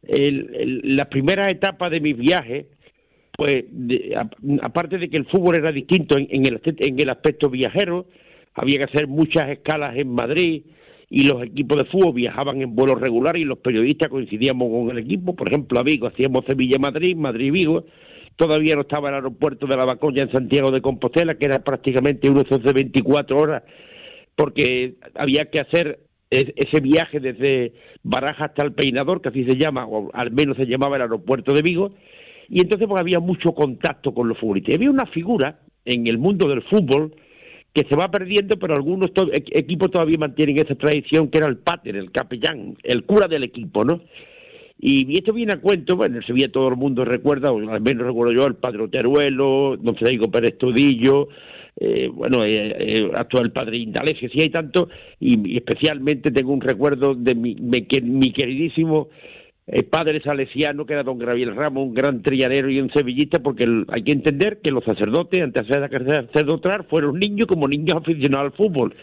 la 0.05 1.05
primera 1.05 1.47
etapa 1.47 1.89
de 1.89 2.01
mis 2.01 2.17
viajes 2.17 2.65
pues 3.43 3.65
aparte 4.61 4.97
de 4.97 5.09
que 5.09 5.17
el 5.17 5.25
fútbol 5.25 5.57
era 5.57 5.69
distinto 5.73 6.17
en, 6.17 6.45
el, 6.45 6.61
en 6.63 6.97
el 6.97 7.09
aspecto 7.09 7.49
viajero, 7.49 8.05
había 8.53 8.77
que 8.77 8.83
hacer 8.85 9.05
muchas 9.05 9.49
escalas 9.49 9.97
en 9.97 10.07
Madrid 10.07 10.63
y 11.09 11.27
los 11.27 11.43
equipos 11.43 11.77
de 11.77 11.89
fútbol 11.89 12.13
viajaban 12.13 12.61
en 12.61 12.73
vuelos 12.73 13.01
regulares 13.01 13.41
y 13.41 13.43
los 13.45 13.57
periodistas 13.57 14.07
coincidíamos 14.07 14.69
con 14.69 14.91
el 14.91 15.03
equipo, 15.03 15.35
por 15.35 15.49
ejemplo 15.49 15.77
a 15.77 15.83
Vigo 15.83 16.07
hacíamos 16.07 16.45
Sevilla-Madrid, 16.45 17.17
Madrid-Vigo, 17.17 17.83
todavía 18.37 18.75
no 18.75 18.83
estaba 18.83 19.09
el 19.09 19.15
aeropuerto 19.15 19.67
de 19.67 19.75
la 19.75 19.83
Bacolla 19.83 20.23
en 20.23 20.31
Santiago 20.31 20.71
de 20.71 20.81
Compostela, 20.81 21.35
que 21.35 21.47
era 21.47 21.59
prácticamente 21.59 22.29
uno 22.29 22.43
de 22.43 22.71
24 22.73 23.37
horas, 23.37 23.63
porque 24.37 24.93
había 25.15 25.49
que 25.51 25.59
hacer 25.59 25.99
ese 26.29 26.79
viaje 26.79 27.19
desde 27.19 27.73
Baraja 28.03 28.45
hasta 28.45 28.63
el 28.63 28.71
Peinador, 28.71 29.21
que 29.21 29.29
así 29.29 29.43
se 29.43 29.57
llama, 29.57 29.85
o 29.85 30.11
al 30.13 30.31
menos 30.31 30.55
se 30.55 30.65
llamaba 30.65 30.95
el 30.95 31.01
aeropuerto 31.01 31.53
de 31.53 31.61
Vigo, 31.61 31.93
y 32.49 32.61
entonces 32.61 32.87
pues, 32.87 33.01
había 33.01 33.19
mucho 33.19 33.53
contacto 33.53 34.13
con 34.13 34.27
los 34.27 34.37
futbolistas. 34.37 34.75
había 34.75 34.89
una 34.89 35.05
figura 35.07 35.59
en 35.85 36.07
el 36.07 36.17
mundo 36.17 36.47
del 36.47 36.61
fútbol 36.63 37.13
que 37.73 37.85
se 37.89 37.95
va 37.95 38.09
perdiendo, 38.11 38.57
pero 38.57 38.75
algunos 38.75 39.09
equipos 39.51 39.89
todavía 39.89 40.17
mantienen 40.19 40.59
esa 40.59 40.75
tradición 40.75 41.29
que 41.29 41.39
era 41.39 41.47
el 41.47 41.57
pater, 41.57 41.95
el 41.95 42.11
capellán, 42.11 42.75
el 42.83 43.03
cura 43.03 43.27
del 43.27 43.43
equipo, 43.43 43.83
¿no? 43.83 44.01
Y, 44.79 45.17
esto 45.17 45.33
viene 45.33 45.53
a 45.53 45.61
cuento, 45.61 45.95
bueno, 45.95 46.17
en 46.17 46.23
Sevilla 46.23 46.51
todo 46.51 46.67
el 46.67 46.75
mundo 46.75 47.05
recuerda, 47.05 47.51
o 47.51 47.57
al 47.57 47.81
menos 47.81 48.05
recuerdo 48.05 48.33
yo, 48.33 48.45
el 48.45 48.55
padre 48.55 48.87
Teruelo, 48.89 49.77
don 49.77 49.95
Federico 49.95 50.29
Pérez 50.29 50.57
Tudillo, 50.57 51.29
eh, 51.79 52.09
bueno, 52.13 52.43
eh, 52.45 52.75
eh, 52.77 53.11
actual 53.15 53.51
padre 53.51 53.77
Indalecio, 53.77 54.29
sí 54.29 54.39
hay 54.41 54.49
tanto, 54.49 54.89
y, 55.19 55.53
y 55.53 55.57
especialmente 55.57 56.31
tengo 56.31 56.51
un 56.53 56.61
recuerdo 56.61 57.15
de 57.15 57.33
mi, 57.33 57.55
me- 57.55 57.87
mi 58.03 58.31
queridísimo 58.33 59.09
eh, 59.65 59.83
padre 59.83 60.21
salesiano, 60.21 60.85
que 60.85 60.93
era 60.93 61.03
don 61.03 61.17
Gabriel 61.17 61.55
Ramos, 61.55 61.87
un 61.87 61.93
gran 61.93 62.21
trillanero 62.21 62.69
y 62.69 62.79
un 62.81 62.91
sevillista, 62.91 63.39
porque 63.39 63.63
el- 63.63 63.85
hay 63.89 64.03
que 64.03 64.11
entender 64.11 64.59
que 64.61 64.71
los 64.71 64.83
sacerdotes, 64.83 65.41
antes 65.41 65.67
de 65.67 66.27
sacerdotal, 66.33 66.85
fueron 66.89 67.17
niños 67.17 67.47
como 67.47 67.67
niños 67.67 67.95
aficionados 67.95 68.51
al 68.51 68.57
fútbol. 68.57 68.93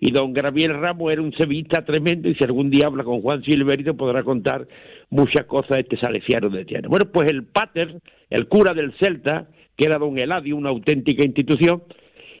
Y 0.00 0.10
don 0.12 0.32
Gabriel 0.32 0.80
Ramos 0.80 1.12
era 1.12 1.20
un 1.22 1.32
sevillista 1.34 1.84
tremendo, 1.84 2.28
y 2.28 2.34
si 2.34 2.42
algún 2.42 2.70
día 2.70 2.86
habla 2.86 3.04
con 3.04 3.20
Juan 3.20 3.42
Silverito 3.44 3.94
podrá 3.96 4.22
contar 4.22 4.66
muchas 5.10 5.44
cosas 5.44 5.76
de 5.76 5.80
este 5.80 5.98
salesiano 5.98 6.48
de 6.48 6.64
Tiana. 6.64 6.88
Bueno, 6.88 7.06
pues 7.12 7.30
el 7.30 7.44
pater, 7.44 8.00
el 8.30 8.48
cura 8.48 8.72
del 8.74 8.94
Celta, 8.98 9.46
que 9.76 9.86
era 9.86 9.98
don 9.98 10.18
Eladio, 10.18 10.56
una 10.56 10.70
auténtica 10.70 11.24
institución, 11.24 11.82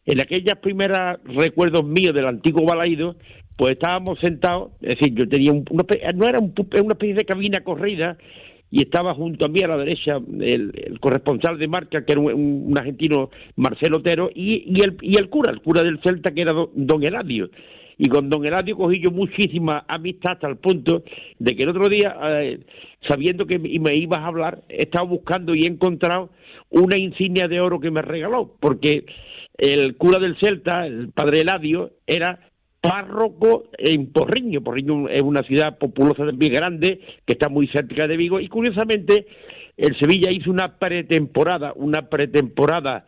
en 0.06 0.20
aquellas 0.20 0.58
primeras 0.60 1.18
recuerdos 1.24 1.84
míos 1.84 2.14
del 2.14 2.26
antiguo 2.26 2.64
Balaído, 2.66 3.16
pues 3.60 3.72
estábamos 3.72 4.18
sentados, 4.20 4.70
es 4.80 4.98
decir, 4.98 5.14
yo 5.14 5.28
tenía 5.28 5.52
un, 5.52 5.66
una 5.68 5.84
no 6.14 6.26
era 6.26 6.38
un 6.38 6.54
una 6.82 6.92
especie 6.94 7.14
de 7.14 7.26
cabina 7.26 7.60
corrida, 7.60 8.16
y 8.70 8.82
estaba 8.84 9.12
junto 9.12 9.44
a 9.44 9.48
mí 9.50 9.60
a 9.62 9.68
la 9.68 9.76
derecha 9.76 10.18
el, 10.40 10.98
corresponsal 10.98 11.58
de 11.58 11.68
marca, 11.68 12.06
que 12.06 12.12
era 12.12 12.22
un, 12.22 12.72
argentino, 12.74 13.28
Marcelo 13.56 13.98
Otero, 13.98 14.30
y, 14.34 14.64
y, 14.66 14.80
el, 14.80 14.96
y 15.02 15.18
el 15.18 15.28
cura, 15.28 15.52
el 15.52 15.60
cura 15.60 15.82
del 15.82 16.00
Celta, 16.02 16.30
que 16.32 16.40
era 16.40 16.54
do- 16.54 16.70
don 16.74 17.02
Eladio. 17.02 17.50
Y 17.98 18.08
con 18.08 18.30
don 18.30 18.46
Eladio 18.46 18.78
cogí 18.78 18.98
yo 18.98 19.10
muchísima 19.10 19.84
amistad 19.88 20.32
hasta 20.32 20.48
el 20.48 20.56
punto 20.56 21.02
de 21.38 21.54
que 21.54 21.62
el 21.64 21.68
otro 21.68 21.86
día, 21.90 22.16
eh, 22.40 22.60
sabiendo 23.06 23.44
que 23.46 23.58
me 23.58 23.94
ibas 23.94 24.20
a 24.20 24.26
hablar, 24.28 24.62
he 24.70 24.84
estado 24.84 25.06
buscando 25.06 25.54
y 25.54 25.64
he 25.64 25.66
encontrado 25.66 26.30
una 26.70 26.96
insignia 26.96 27.46
de 27.46 27.60
oro 27.60 27.78
que 27.78 27.90
me 27.90 28.00
regaló, 28.00 28.54
porque 28.58 29.04
el 29.58 29.96
cura 29.98 30.18
del 30.18 30.38
Celta, 30.38 30.86
el 30.86 31.10
padre 31.10 31.40
Eladio, 31.40 31.90
era 32.06 32.40
párroco 32.80 33.64
en 33.78 34.12
Porriño. 34.12 34.62
Porriño 34.62 35.08
es 35.08 35.22
una 35.22 35.42
ciudad 35.42 35.78
populosa 35.78 36.26
también 36.26 36.52
grande, 36.52 37.00
que 37.26 37.34
está 37.34 37.48
muy 37.48 37.68
cerca 37.68 38.06
de 38.06 38.16
Vigo, 38.16 38.40
y 38.40 38.48
curiosamente 38.48 39.26
el 39.76 39.98
Sevilla 39.98 40.30
hizo 40.30 40.50
una 40.50 40.78
pretemporada, 40.78 41.72
una 41.76 42.08
pretemporada 42.08 43.06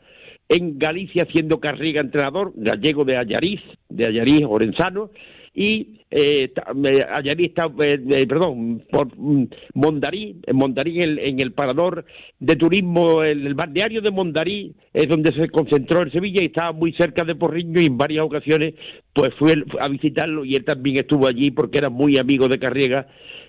en 0.49 0.79
Galicia 0.79 1.27
siendo 1.33 1.61
Carriga 1.61 2.01
entrenador, 2.01 2.53
gallego 2.55 3.05
de 3.05 3.17
Allariz, 3.17 3.61
de 3.89 4.07
Allariz 4.07 4.45
Orenzano, 4.47 5.11
y 5.55 6.01
eh, 6.11 6.45
está, 6.45 7.71
eh, 7.81 8.27
perdón, 8.27 8.85
por 8.91 9.09
mm, 9.17 9.49
Mondarí, 9.75 10.37
en 10.47 10.57
Mondarí 10.57 11.01
en 11.01 11.19
en 11.19 11.41
el 11.41 11.53
parador 11.53 12.05
de 12.39 12.57
turismo, 12.57 13.23
el, 13.23 13.47
el 13.47 13.55
balneario 13.55 14.01
de 14.01 14.11
Mondarí 14.11 14.75
es 14.93 15.09
donde 15.09 15.33
se 15.33 15.49
concentró 15.49 16.03
el 16.03 16.13
Sevilla 16.13 16.43
y 16.43 16.47
estaba 16.47 16.73
muy 16.73 16.93
cerca 16.95 17.25
de 17.25 17.35
Porriño 17.35 17.81
y 17.81 17.87
en 17.87 17.99
varias 17.99 18.25
ocasiones 18.25 18.75
pues 19.13 19.35
fui 19.39 19.53
a 19.79 19.89
visitarlo 19.89 20.45
y 20.45 20.55
él 20.55 20.65
también 20.65 21.01
estuvo 21.01 21.27
allí 21.27 21.51
porque 21.51 21.79
era 21.79 21.91
muy 21.91 22.19
amigo 22.19 22.49
de 22.49 22.59
Carriega, 22.59 23.07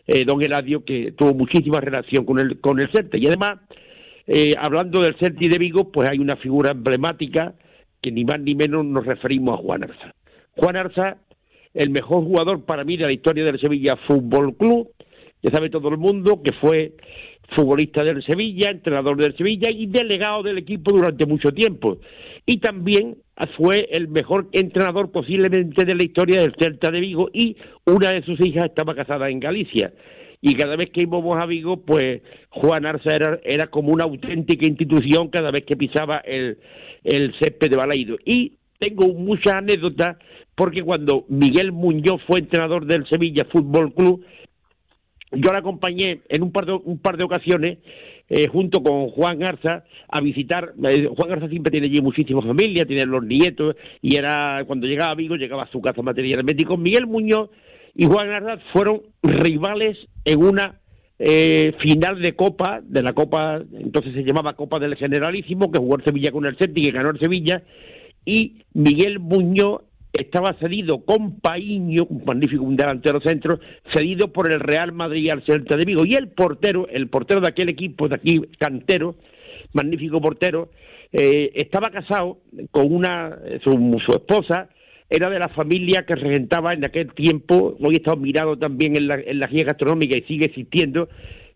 eh, 0.07 0.25
don 0.25 0.41
Eladio, 0.41 0.83
que 0.83 1.13
tuvo 1.13 1.33
muchísima 1.33 1.79
relación 1.79 2.25
con 2.25 2.39
el, 2.39 2.59
con 2.59 2.79
el 2.81 2.91
Celta 2.91 3.17
y 3.17 3.27
además 3.27 3.59
eh, 4.27 4.51
hablando 4.57 5.01
del 5.01 5.15
Celta 5.15 5.43
y 5.43 5.49
de 5.49 5.57
Vigo, 5.57 5.91
pues 5.91 6.09
hay 6.09 6.19
una 6.19 6.37
figura 6.37 6.71
emblemática 6.71 7.55
que 8.01 8.11
ni 8.11 8.23
más 8.23 8.39
ni 8.39 8.55
menos 8.55 8.85
nos 8.85 9.05
referimos 9.05 9.59
a 9.59 9.63
Juan 9.63 9.83
Arza. 9.83 10.13
Juan 10.55 10.75
Arza, 10.75 11.17
el 11.73 11.89
mejor 11.89 12.23
jugador 12.23 12.65
para 12.65 12.83
mí 12.83 12.97
de 12.97 13.05
la 13.05 13.13
historia 13.13 13.43
del 13.43 13.59
Sevilla 13.59 13.95
Fútbol 14.07 14.55
Club, 14.55 14.89
ya 15.41 15.51
sabe 15.51 15.69
todo 15.69 15.89
el 15.89 15.97
mundo 15.97 16.41
que 16.43 16.53
fue 16.53 16.93
futbolista 17.55 18.03
del 18.03 18.23
Sevilla, 18.23 18.71
entrenador 18.71 19.17
del 19.17 19.36
Sevilla 19.36 19.69
y 19.71 19.88
delegado 19.88 20.43
del 20.43 20.57
equipo 20.57 20.95
durante 20.95 21.25
mucho 21.25 21.51
tiempo. 21.51 21.97
Y 22.45 22.57
también 22.57 23.17
fue 23.57 23.88
el 23.91 24.07
mejor 24.07 24.47
entrenador 24.51 25.12
posiblemente 25.12 25.86
de 25.86 25.95
la 25.95 26.03
historia 26.03 26.41
del 26.41 26.55
Celta 26.59 26.91
de 26.91 26.99
Vigo 26.99 27.29
y 27.33 27.55
una 27.86 28.12
de 28.12 28.23
sus 28.23 28.39
hijas 28.45 28.65
estaba 28.65 28.95
casada 28.95 29.29
en 29.29 29.39
Galicia 29.39 29.91
y 30.45 30.55
cada 30.55 30.75
vez 30.75 30.89
que 30.89 31.03
íbamos 31.03 31.41
a 31.41 31.45
Vigo, 31.45 31.77
pues 31.86 32.21
Juan 32.49 32.86
Arza 32.86 33.15
era, 33.15 33.39
era 33.45 33.67
como 33.67 33.93
una 33.93 34.03
auténtica 34.03 34.67
institución 34.67 35.29
cada 35.29 35.51
vez 35.51 35.63
que 35.65 35.77
pisaba 35.77 36.17
el, 36.17 36.57
el 37.05 37.33
césped 37.39 37.69
de 37.69 37.77
Balaído. 37.77 38.17
Y 38.25 38.51
tengo 38.83 39.13
muchas 39.13 39.55
anécdotas 39.55 40.17
porque 40.55 40.83
cuando 40.83 41.25
Miguel 41.29 41.71
Muñoz 41.71 42.21
fue 42.27 42.39
entrenador 42.39 42.85
del 42.85 43.07
Sevilla 43.07 43.45
Fútbol 43.51 43.93
Club, 43.93 44.25
yo 45.31 45.51
le 45.51 45.57
acompañé 45.57 46.21
en 46.29 46.43
un 46.43 46.51
par 46.51 46.65
de, 46.65 46.73
un 46.73 46.99
par 46.99 47.17
de 47.17 47.23
ocasiones 47.23 47.79
eh, 48.29 48.47
junto 48.47 48.83
con 48.83 49.09
Juan 49.09 49.39
Garza 49.39 49.83
a 50.07 50.21
visitar. 50.21 50.73
eh, 50.89 51.07
Juan 51.15 51.29
Garza 51.29 51.49
siempre 51.49 51.71
tiene 51.71 51.87
allí 51.87 52.01
muchísima 52.01 52.41
familia, 52.41 52.85
tiene 52.85 53.05
los 53.05 53.23
nietos, 53.23 53.75
y 54.01 54.17
era 54.17 54.63
cuando 54.67 54.85
llegaba 54.85 55.11
a 55.11 55.15
Vigo, 55.15 55.35
llegaba 55.35 55.63
a 55.63 55.71
su 55.71 55.81
casa 55.81 56.01
materialmente. 56.01 56.63
Y 56.63 56.65
con 56.65 56.81
Miguel 56.81 57.07
Muñoz 57.07 57.49
y 57.95 58.05
Juan 58.05 58.27
Garza 58.27 58.61
fueron 58.73 59.01
rivales 59.23 59.97
en 60.25 60.43
una 60.43 60.79
eh, 61.19 61.73
final 61.79 62.21
de 62.21 62.35
Copa, 62.35 62.81
de 62.83 63.01
la 63.01 63.13
Copa, 63.13 63.61
entonces 63.73 64.13
se 64.13 64.23
llamaba 64.23 64.55
Copa 64.55 64.77
del 64.77 64.95
Generalísimo, 64.95 65.71
que 65.71 65.79
jugó 65.79 65.95
el 65.95 66.03
Sevilla 66.03 66.31
con 66.31 66.45
el 66.45 66.57
Celtic 66.57 66.83
y 66.83 66.87
que 66.87 66.97
ganó 66.97 67.11
el 67.11 67.19
Sevilla, 67.19 67.63
y 68.25 68.63
Miguel 68.73 69.19
Muñoz 69.19 69.81
estaba 70.13 70.53
cedido 70.59 71.03
con 71.03 71.39
Paíño, 71.39 72.05
un 72.07 72.23
magnífico 72.23 72.63
un 72.63 72.75
delantero 72.75 73.19
centro, 73.19 73.59
cedido 73.93 74.31
por 74.31 74.51
el 74.51 74.59
Real 74.59 74.91
Madrid 74.91 75.31
al 75.31 75.43
Celta 75.43 75.75
de 75.75 75.86
Vigo. 75.86 76.05
Y 76.05 76.13
el 76.13 76.29
portero, 76.29 76.88
el 76.88 77.07
portero 77.07 77.41
de 77.41 77.49
aquel 77.49 77.69
equipo 77.69 78.07
de 78.07 78.15
aquí, 78.15 78.41
cantero, 78.59 79.15
magnífico 79.73 80.21
portero, 80.21 80.69
eh, 81.12 81.51
estaba 81.55 81.89
casado 81.89 82.39
con 82.71 82.93
una, 82.93 83.38
su, 83.63 83.71
su 84.05 84.12
esposa, 84.12 84.69
era 85.09 85.29
de 85.29 85.39
la 85.39 85.49
familia 85.49 86.05
que 86.07 86.15
regentaba 86.15 86.73
en 86.73 86.86
aquel 86.86 87.13
tiempo, 87.13 87.77
hoy 87.79 87.95
está 87.95 88.15
mirado 88.15 88.57
también 88.57 88.95
en 88.97 89.07
la, 89.07 89.19
en 89.19 89.39
la 89.39 89.47
guía 89.47 89.65
gastronómica 89.65 90.17
y 90.17 90.23
sigue 90.23 90.45
existiendo, 90.45 91.09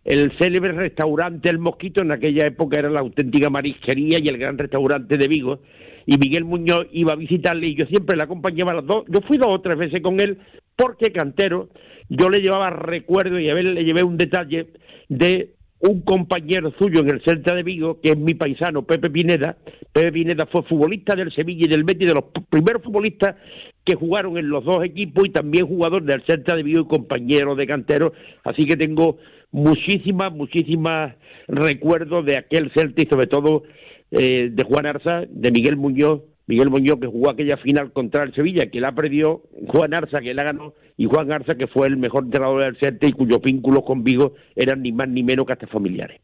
el 0.06 0.32
célebre 0.40 0.72
restaurante 0.72 1.50
El 1.50 1.60
Mosquito, 1.60 2.02
en 2.02 2.14
aquella 2.14 2.46
época 2.46 2.80
era 2.80 2.90
la 2.90 3.02
auténtica 3.02 3.50
marisquería 3.50 4.20
y 4.22 4.28
el 4.28 4.38
gran 4.38 4.58
restaurante 4.58 5.18
de 5.18 5.28
Vigo, 5.28 5.60
y 6.08 6.18
Miguel 6.18 6.46
Muñoz 6.46 6.88
iba 6.94 7.14
a 7.14 7.18
visitarle 7.18 7.68
y 7.68 7.76
yo 7.76 7.86
siempre 7.86 8.16
le 8.16 8.24
acompañaba 8.24 8.74
las 8.74 8.86
dos, 8.86 9.04
yo 9.10 9.20
fui 9.28 9.38
dos 9.38 9.50
o 9.50 9.62
tres 9.62 9.78
veces 9.78 10.02
con 10.02 10.20
él, 10.22 10.40
porque 10.76 11.12
cantero, 11.12 11.70
yo 12.10 12.30
le 12.30 12.40
llevaba 12.40 12.70
recuerdo 12.70 13.40
y 13.40 13.50
a 13.50 13.54
ver 13.54 13.66
le 13.66 13.84
llevé 13.84 14.04
un 14.04 14.18
detalle 14.18 14.68
de 15.10 15.52
un 15.80 16.02
compañero 16.02 16.74
suyo 16.80 17.02
en 17.02 17.12
el 17.12 17.22
Celta 17.24 17.54
de 17.54 17.62
Vigo, 17.62 18.00
que 18.02 18.12
es 18.12 18.18
mi 18.18 18.34
paisano, 18.34 18.84
Pepe 18.84 19.10
Pineda. 19.10 19.58
Pepe 19.92 20.12
Pineda 20.12 20.48
fue 20.48 20.64
futbolista 20.64 21.14
del 21.14 21.32
Sevilla 21.34 21.66
y 21.66 21.70
del 21.70 21.84
Betis, 21.84 22.08
de 22.08 22.16
los 22.16 22.26
primeros 22.50 22.82
futbolistas 22.82 23.36
que 23.84 23.96
jugaron 23.96 24.38
en 24.38 24.50
los 24.50 24.64
dos 24.64 24.84
equipos 24.84 25.26
y 25.26 25.30
también 25.30 25.68
jugador 25.68 26.04
del 26.04 26.24
Celta 26.26 26.56
de 26.56 26.64
Vigo 26.64 26.82
y 26.82 26.88
compañero 26.88 27.56
de 27.56 27.68
cantero. 27.68 28.14
Así 28.44 28.66
que 28.66 28.76
tengo 28.76 29.18
muchísimas, 29.52 30.34
muchísimas 30.34 31.16
recuerdos 31.48 32.26
de 32.26 32.38
aquel 32.38 32.72
Celta 32.74 33.04
y 33.04 33.08
sobre 33.08 33.28
todo 33.28 33.64
eh, 34.12 34.50
de 34.52 34.64
Juan 34.64 34.86
Arza, 34.86 35.24
de 35.30 35.52
Miguel 35.52 35.78
Muñoz, 35.78 36.22
Miguel 36.48 36.70
Muñoz 36.70 37.00
que 37.00 37.08
jugó 37.08 37.30
aquella 37.30 37.58
final 37.58 37.92
contra 37.92 38.24
el 38.24 38.34
Sevilla, 38.34 38.70
que 38.72 38.80
la 38.80 38.94
perdió, 38.94 39.44
Juan 39.68 39.94
Arza 39.94 40.20
que 40.20 40.34
la 40.34 40.44
ganó, 40.44 40.74
y 40.96 41.06
Juan 41.06 41.32
Arza 41.32 41.56
que 41.56 41.68
fue 41.68 41.88
el 41.88 41.98
mejor 41.98 42.24
entrenador 42.24 42.64
del 42.64 42.78
Celta 42.78 43.06
y 43.06 43.12
cuyos 43.12 43.42
vínculos 43.42 43.84
con 43.84 44.04
Vigo 44.04 44.34
eran 44.56 44.82
ni 44.82 44.92
más 44.92 45.10
ni 45.10 45.24
menos 45.24 45.46
que 45.46 45.54
hasta 45.54 45.68
familiares. 45.68 46.22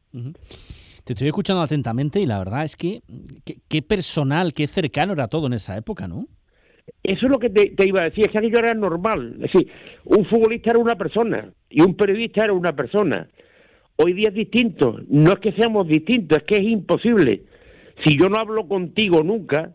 Te 1.04 1.14
estoy 1.14 1.28
escuchando 1.28 1.62
atentamente 1.62 2.22
y 2.22 2.26
la 2.26 2.40
verdad 2.40 2.64
es 2.64 2.78
que 2.78 3.02
qué, 3.44 3.58
qué 3.68 3.82
personal, 3.82 4.54
qué 4.54 4.68
cercano 4.68 5.12
era 5.12 5.28
todo 5.28 5.48
en 5.48 5.54
esa 5.54 5.78
época, 5.78 6.08
¿no? 6.08 6.28
Eso 7.02 7.26
es 7.26 7.32
lo 7.32 7.40
que 7.40 7.50
te, 7.50 7.72
te 7.72 7.88
iba 7.88 8.02
a 8.02 8.06
decir, 8.06 8.26
es 8.26 8.32
que 8.32 8.38
aquello 8.38 8.60
era 8.60 8.74
normal. 8.74 9.34
Es 9.36 9.52
decir, 9.52 9.68
un 10.06 10.26
futbolista 10.26 10.72
era 10.72 10.80
una 10.80 10.96
persona 10.96 11.52
y 11.70 11.82
un 11.82 11.96
periodista 11.96 12.46
era 12.46 12.54
una 12.54 12.74
persona. 12.74 13.28
Hoy 13.98 14.14
día 14.14 14.30
es 14.30 14.36
distinto. 14.36 15.00
No 15.10 15.34
es 15.34 15.40
que 15.40 15.52
seamos 15.54 15.88
distintos, 15.88 16.40
es 16.40 16.44
que 16.46 16.56
es 16.56 16.70
imposible. 16.70 17.44
Si 18.06 18.18
yo 18.18 18.30
no 18.30 18.38
hablo 18.40 18.68
contigo 18.68 19.24
nunca, 19.24 19.72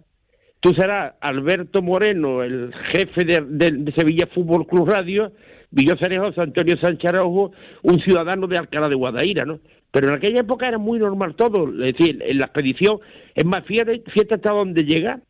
tú 0.60 0.70
serás 0.74 1.14
Alberto 1.20 1.82
Moreno, 1.82 2.42
el 2.42 2.72
jefe 2.92 3.24
de, 3.24 3.92
Sevilla 3.96 4.26
Fútbol 4.34 4.66
Club 4.66 4.88
Radio, 4.88 5.32
y 5.70 5.86
yo 5.86 5.94
seré 6.00 6.18
José 6.18 6.40
Antonio 6.40 6.76
Sánchez 6.80 7.10
Araujo, 7.10 7.52
un 7.82 8.00
ciudadano 8.00 8.46
de 8.46 8.56
Alcalá 8.58 8.88
de 8.88 8.94
Guadaira, 8.94 9.44
¿no? 9.44 9.60
Pero 9.90 10.08
en 10.08 10.16
aquella 10.16 10.40
época 10.40 10.66
era 10.68 10.78
muy 10.78 10.98
normal 10.98 11.34
todo. 11.36 11.68
Es 11.84 11.94
decir, 11.96 12.22
en 12.22 12.38
la 12.38 12.46
expedición, 12.46 12.98
es 13.34 13.44
más, 13.44 13.64
fíjate, 13.66 14.02
fíjate 14.12 14.34
hasta 14.34 14.52
dónde 14.52 14.82
llega, 14.84 15.20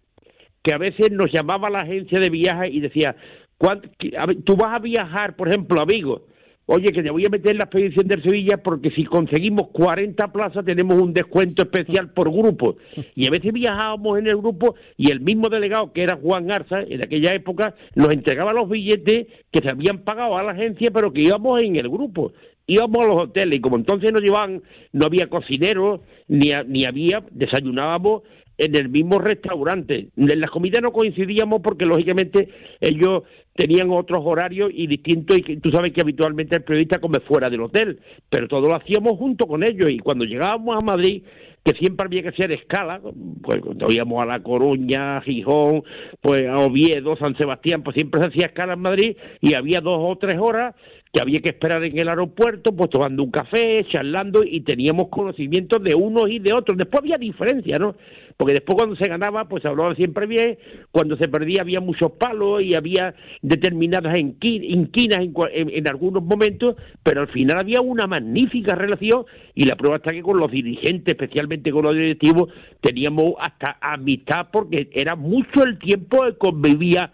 que 0.62 0.74
a 0.74 0.78
veces 0.78 1.10
nos 1.12 1.30
llamaba 1.32 1.70
la 1.70 1.78
agencia 1.78 2.18
de 2.18 2.30
viajes 2.30 2.72
y 2.74 2.80
decía, 2.80 3.14
"¿Cuánt- 3.58 3.90
que- 3.98 4.16
a 4.16 4.26
ver, 4.26 4.38
tú 4.44 4.56
vas 4.56 4.74
a 4.74 4.78
viajar, 4.80 5.36
por 5.36 5.48
ejemplo, 5.48 5.80
a 5.80 5.84
Vigo, 5.84 6.26
oye, 6.70 6.92
que 6.92 7.02
te 7.02 7.10
voy 7.10 7.24
a 7.24 7.30
meter 7.30 7.52
en 7.52 7.58
la 7.58 7.64
expedición 7.64 8.06
del 8.06 8.22
Sevilla 8.22 8.58
porque 8.58 8.90
si 8.90 9.04
conseguimos 9.04 9.68
40 9.68 10.28
plazas 10.28 10.64
tenemos 10.64 11.00
un 11.00 11.14
descuento 11.14 11.62
especial 11.62 12.10
por 12.10 12.30
grupo. 12.30 12.76
Y 13.14 13.26
a 13.26 13.30
veces 13.30 13.52
viajábamos 13.52 14.18
en 14.18 14.26
el 14.26 14.36
grupo 14.36 14.74
y 14.96 15.10
el 15.10 15.20
mismo 15.20 15.48
delegado, 15.48 15.92
que 15.92 16.02
era 16.02 16.16
Juan 16.16 16.46
Garza, 16.46 16.82
en 16.82 17.02
aquella 17.02 17.34
época, 17.34 17.74
nos 17.94 18.12
entregaba 18.12 18.52
los 18.52 18.68
billetes 18.68 19.28
que 19.50 19.60
se 19.62 19.72
habían 19.72 20.04
pagado 20.04 20.36
a 20.36 20.42
la 20.42 20.52
agencia, 20.52 20.90
pero 20.92 21.10
que 21.12 21.22
íbamos 21.22 21.62
en 21.62 21.76
el 21.76 21.88
grupo. 21.88 22.32
Íbamos 22.66 23.02
a 23.02 23.08
los 23.08 23.20
hoteles 23.20 23.58
y 23.58 23.60
como 23.62 23.76
entonces 23.76 24.12
nos 24.12 24.20
llevaban, 24.20 24.62
no 24.92 25.06
había 25.06 25.28
cocineros, 25.28 26.02
ni, 26.28 26.50
ni 26.66 26.84
había, 26.84 27.24
desayunábamos 27.30 28.24
en 28.58 28.76
el 28.76 28.88
mismo 28.88 29.18
restaurante. 29.18 30.08
En 30.16 30.40
las 30.40 30.50
comidas 30.50 30.82
no 30.82 30.92
coincidíamos 30.92 31.62
porque 31.62 31.86
lógicamente 31.86 32.48
ellos 32.80 33.22
tenían 33.58 33.90
otros 33.90 34.20
horarios 34.24 34.70
y 34.72 34.86
distintos 34.86 35.36
y 35.36 35.56
tú 35.56 35.70
sabes 35.70 35.92
que 35.92 36.00
habitualmente 36.00 36.54
el 36.54 36.62
periodista 36.62 37.00
come 37.00 37.18
fuera 37.18 37.50
del 37.50 37.62
hotel, 37.62 37.98
pero 38.30 38.46
todo 38.46 38.68
lo 38.68 38.76
hacíamos 38.76 39.18
junto 39.18 39.48
con 39.48 39.64
ellos 39.64 39.90
y 39.90 39.98
cuando 39.98 40.24
llegábamos 40.24 40.78
a 40.78 40.80
Madrid 40.80 41.24
que 41.64 41.72
siempre 41.72 42.06
había 42.06 42.22
que 42.22 42.28
hacer 42.28 42.52
escala, 42.52 43.00
pues 43.42 43.60
cuando 43.60 43.90
íbamos 43.90 44.22
a 44.22 44.26
La 44.26 44.40
Coruña, 44.44 45.20
Gijón, 45.22 45.82
pues 46.20 46.46
a 46.46 46.58
Oviedo, 46.58 47.16
San 47.16 47.36
Sebastián, 47.36 47.82
pues 47.82 47.96
siempre 47.96 48.22
se 48.22 48.28
hacía 48.28 48.46
escala 48.46 48.74
en 48.74 48.80
Madrid 48.80 49.16
y 49.40 49.54
había 49.54 49.80
dos 49.80 49.98
o 50.00 50.16
tres 50.18 50.38
horas 50.38 50.76
que 51.12 51.20
había 51.22 51.40
que 51.40 51.50
esperar 51.50 51.82
en 51.84 51.98
el 51.98 52.08
aeropuerto, 52.08 52.72
pues 52.72 52.90
tomando 52.90 53.22
un 53.22 53.30
café, 53.30 53.84
charlando 53.90 54.42
y 54.44 54.60
teníamos 54.60 55.08
conocimientos 55.08 55.82
de 55.82 55.94
unos 55.94 56.28
y 56.28 56.38
de 56.38 56.52
otros. 56.52 56.76
Después 56.76 57.00
había 57.00 57.16
diferencia, 57.16 57.78
¿no? 57.78 57.94
Porque 58.36 58.54
después 58.54 58.76
cuando 58.76 58.94
se 58.94 59.08
ganaba, 59.08 59.48
pues 59.48 59.62
se 59.62 59.68
hablaba 59.68 59.96
siempre 59.96 60.26
bien, 60.26 60.58
cuando 60.92 61.16
se 61.16 61.26
perdía 61.26 61.62
había 61.62 61.80
muchos 61.80 62.12
palos 62.12 62.62
y 62.62 62.76
había 62.76 63.12
determinadas 63.42 64.16
inquinas 64.16 65.18
en, 65.52 65.88
algunos 65.88 66.22
momentos, 66.22 66.76
pero 67.02 67.22
al 67.22 67.28
final 67.28 67.58
había 67.58 67.80
una 67.80 68.06
magnífica 68.06 68.76
relación 68.76 69.24
y 69.56 69.64
la 69.64 69.74
prueba 69.74 69.96
está 69.96 70.12
que 70.12 70.22
con 70.22 70.36
los 70.36 70.52
dirigentes, 70.52 71.14
especialmente 71.14 71.72
con 71.72 71.82
los 71.82 71.94
directivos, 71.94 72.50
teníamos 72.80 73.32
hasta 73.40 73.78
amistad 73.80 74.48
porque 74.52 74.88
era 74.92 75.16
mucho 75.16 75.64
el 75.64 75.76
tiempo 75.78 76.24
que 76.24 76.38
convivíamos 76.38 77.10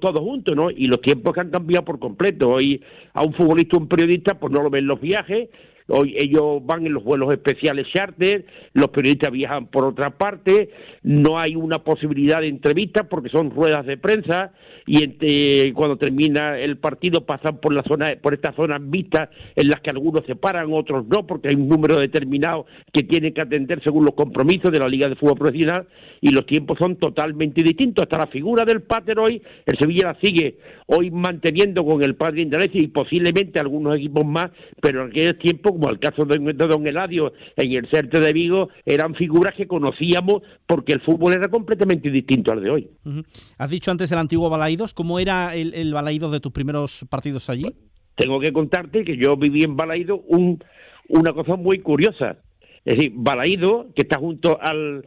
todos 0.00 0.20
juntos, 0.20 0.56
¿no? 0.56 0.70
Y 0.70 0.86
los 0.86 1.00
tiempos 1.00 1.34
que 1.34 1.40
han 1.40 1.50
cambiado 1.50 1.84
por 1.84 1.98
completo. 1.98 2.50
Hoy 2.50 2.82
a 3.14 3.22
un 3.22 3.34
futbolista, 3.34 3.78
un 3.78 3.88
periodista, 3.88 4.38
pues 4.38 4.52
no 4.52 4.62
lo 4.62 4.70
ven 4.70 4.86
los 4.86 5.00
viajes, 5.00 5.48
Hoy 5.90 6.16
ellos 6.18 6.64
van 6.66 6.84
en 6.84 6.92
los 6.92 7.02
vuelos 7.02 7.32
especiales 7.32 7.86
charter, 7.90 8.44
los 8.74 8.88
periodistas 8.90 9.32
viajan 9.32 9.68
por 9.68 9.86
otra 9.86 10.10
parte, 10.10 10.70
no 11.02 11.38
hay 11.38 11.56
una 11.56 11.78
posibilidad 11.78 12.40
de 12.40 12.48
entrevista 12.48 13.04
porque 13.04 13.30
son 13.30 13.50
ruedas 13.50 13.86
de 13.86 13.96
prensa 13.96 14.52
y 14.88 15.72
cuando 15.72 15.96
termina 15.96 16.58
el 16.58 16.78
partido 16.78 17.26
pasan 17.26 17.58
por 17.58 17.74
la 17.74 17.82
zona 17.82 18.16
por 18.22 18.32
estas 18.32 18.56
zonas 18.56 18.80
vistas 18.82 19.28
en 19.54 19.68
las 19.68 19.80
que 19.80 19.90
algunos 19.90 20.24
se 20.26 20.34
paran, 20.34 20.72
otros 20.72 21.06
no, 21.06 21.26
porque 21.26 21.48
hay 21.48 21.54
un 21.54 21.68
número 21.68 21.96
determinado 21.96 22.64
que 22.92 23.02
tiene 23.02 23.32
que 23.32 23.42
atender 23.42 23.82
según 23.82 24.06
los 24.06 24.14
compromisos 24.14 24.72
de 24.72 24.78
la 24.78 24.88
Liga 24.88 25.08
de 25.08 25.16
Fútbol 25.16 25.38
Profesional 25.38 25.86
y 26.20 26.30
los 26.30 26.46
tiempos 26.46 26.78
son 26.78 26.96
totalmente 26.96 27.62
distintos. 27.62 28.04
Hasta 28.04 28.18
la 28.18 28.26
figura 28.26 28.64
del 28.64 28.82
Pater 28.82 29.18
hoy, 29.18 29.42
el 29.66 29.78
Sevilla 29.78 30.08
la 30.08 30.20
sigue 30.20 30.58
hoy 30.86 31.10
manteniendo 31.10 31.84
con 31.84 32.02
el 32.02 32.14
Padre 32.16 32.42
Indalecio 32.42 32.82
y 32.82 32.88
posiblemente 32.88 33.60
algunos 33.60 33.96
equipos 33.96 34.24
más, 34.24 34.50
pero 34.80 35.04
en 35.04 35.10
aquel 35.10 35.36
tiempo, 35.36 35.72
como 35.72 35.90
el 35.90 35.98
caso 35.98 36.24
de, 36.24 36.38
Don 36.38 36.86
Eladio 36.86 37.32
en 37.56 37.72
el 37.72 37.88
Certe 37.90 38.20
de 38.20 38.32
Vigo, 38.32 38.70
eran 38.86 39.14
figuras 39.14 39.54
que 39.54 39.66
conocíamos 39.66 40.42
porque 40.66 40.92
el 40.92 41.00
fútbol 41.02 41.34
era 41.34 41.48
completamente 41.48 42.10
distinto 42.10 42.52
al 42.52 42.62
de 42.62 42.70
hoy. 42.70 42.88
Has 43.58 43.70
dicho 43.70 43.90
antes 43.90 44.10
el 44.12 44.18
antiguo 44.18 44.48
¿cómo 44.94 45.18
era 45.18 45.54
el, 45.54 45.74
el 45.74 45.92
de 45.92 46.40
tus 46.40 46.52
primeros 46.52 47.04
partidos 47.10 47.50
allí? 47.50 47.66
tengo 48.18 48.40
que 48.40 48.52
contarte 48.52 49.04
que 49.04 49.16
yo 49.16 49.36
viví 49.36 49.62
en 49.62 49.76
Balaídos 49.76 50.20
un, 50.26 50.62
una 51.08 51.32
cosa 51.32 51.56
muy 51.56 51.78
curiosa. 51.78 52.36
Es 52.84 52.96
decir, 52.96 53.12
Balaído, 53.14 53.88
que 53.94 54.02
está 54.02 54.18
junto 54.18 54.58
al, 54.60 55.04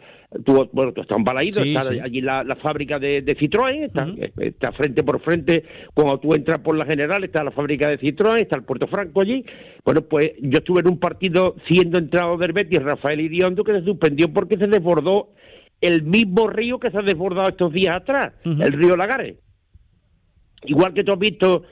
bueno, 0.71 0.93
tú 0.93 1.01
estás 1.01 1.17
en 1.17 1.23
Balaído, 1.23 1.61
está 1.61 1.81
allí 2.03 2.21
la, 2.21 2.57
fábrica 2.61 2.99
de, 2.99 3.25
Citroën, 3.25 3.85
está, 3.85 4.07
está, 4.37 4.71
frente 4.73 5.03
por 5.03 5.19
frente, 5.21 5.63
cuando 5.93 6.19
tú 6.19 6.33
entras 6.35 6.59
por 6.59 6.77
la 6.77 6.85
General, 6.85 7.23
está 7.23 7.43
la 7.43 7.51
fábrica 7.51 7.89
de 7.89 7.99
Citroën, 7.99 8.41
está 8.41 8.55
el 8.55 8.63
Puerto 8.63 8.87
Franco 8.87 9.21
allí. 9.21 9.43
Bueno, 9.83 10.01
pues 10.03 10.31
yo 10.39 10.59
estuve 10.59 10.81
en 10.81 10.89
un 10.89 10.99
partido 10.99 11.55
siendo 11.67 11.97
entrado 11.97 12.37
del 12.37 12.53
Betis, 12.53 12.81
Rafael 12.81 13.19
Iriondo, 13.19 13.63
que 13.63 13.73
se 13.73 13.83
suspendió 13.83 14.31
porque 14.31 14.57
se 14.57 14.67
desbordó 14.67 15.29
el 15.81 16.03
mismo 16.03 16.47
río 16.47 16.79
que 16.79 16.91
se 16.91 16.97
ha 16.97 17.01
desbordado 17.01 17.49
estos 17.49 17.73
días 17.73 17.97
atrás, 17.97 18.33
el 18.45 18.73
río 18.73 18.95
Lagares. 18.95 19.37
Igual 20.65 20.93
que 20.93 21.03
tú 21.03 21.13
has 21.13 21.19
visto 21.19 21.63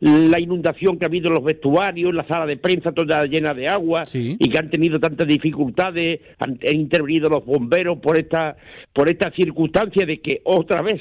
la 0.00 0.38
inundación 0.38 0.98
que 0.98 1.06
ha 1.06 1.08
habido 1.08 1.28
en 1.28 1.34
los 1.34 1.44
vestuarios, 1.44 2.14
la 2.14 2.26
sala 2.26 2.44
de 2.46 2.58
prensa 2.58 2.92
toda 2.92 3.24
llena 3.24 3.54
de 3.54 3.66
agua 3.66 4.02
y 4.12 4.48
que 4.48 4.58
han 4.58 4.68
tenido 4.70 5.00
tantas 5.00 5.26
dificultades, 5.26 6.20
han, 6.38 6.58
intervenido 6.72 7.28
los 7.28 7.44
bomberos 7.44 7.98
por 7.98 8.18
esta, 8.18 8.56
por 8.92 9.08
esta 9.08 9.30
circunstancia 9.30 10.04
de 10.04 10.20
que 10.20 10.42
otra 10.44 10.82
vez 10.82 11.00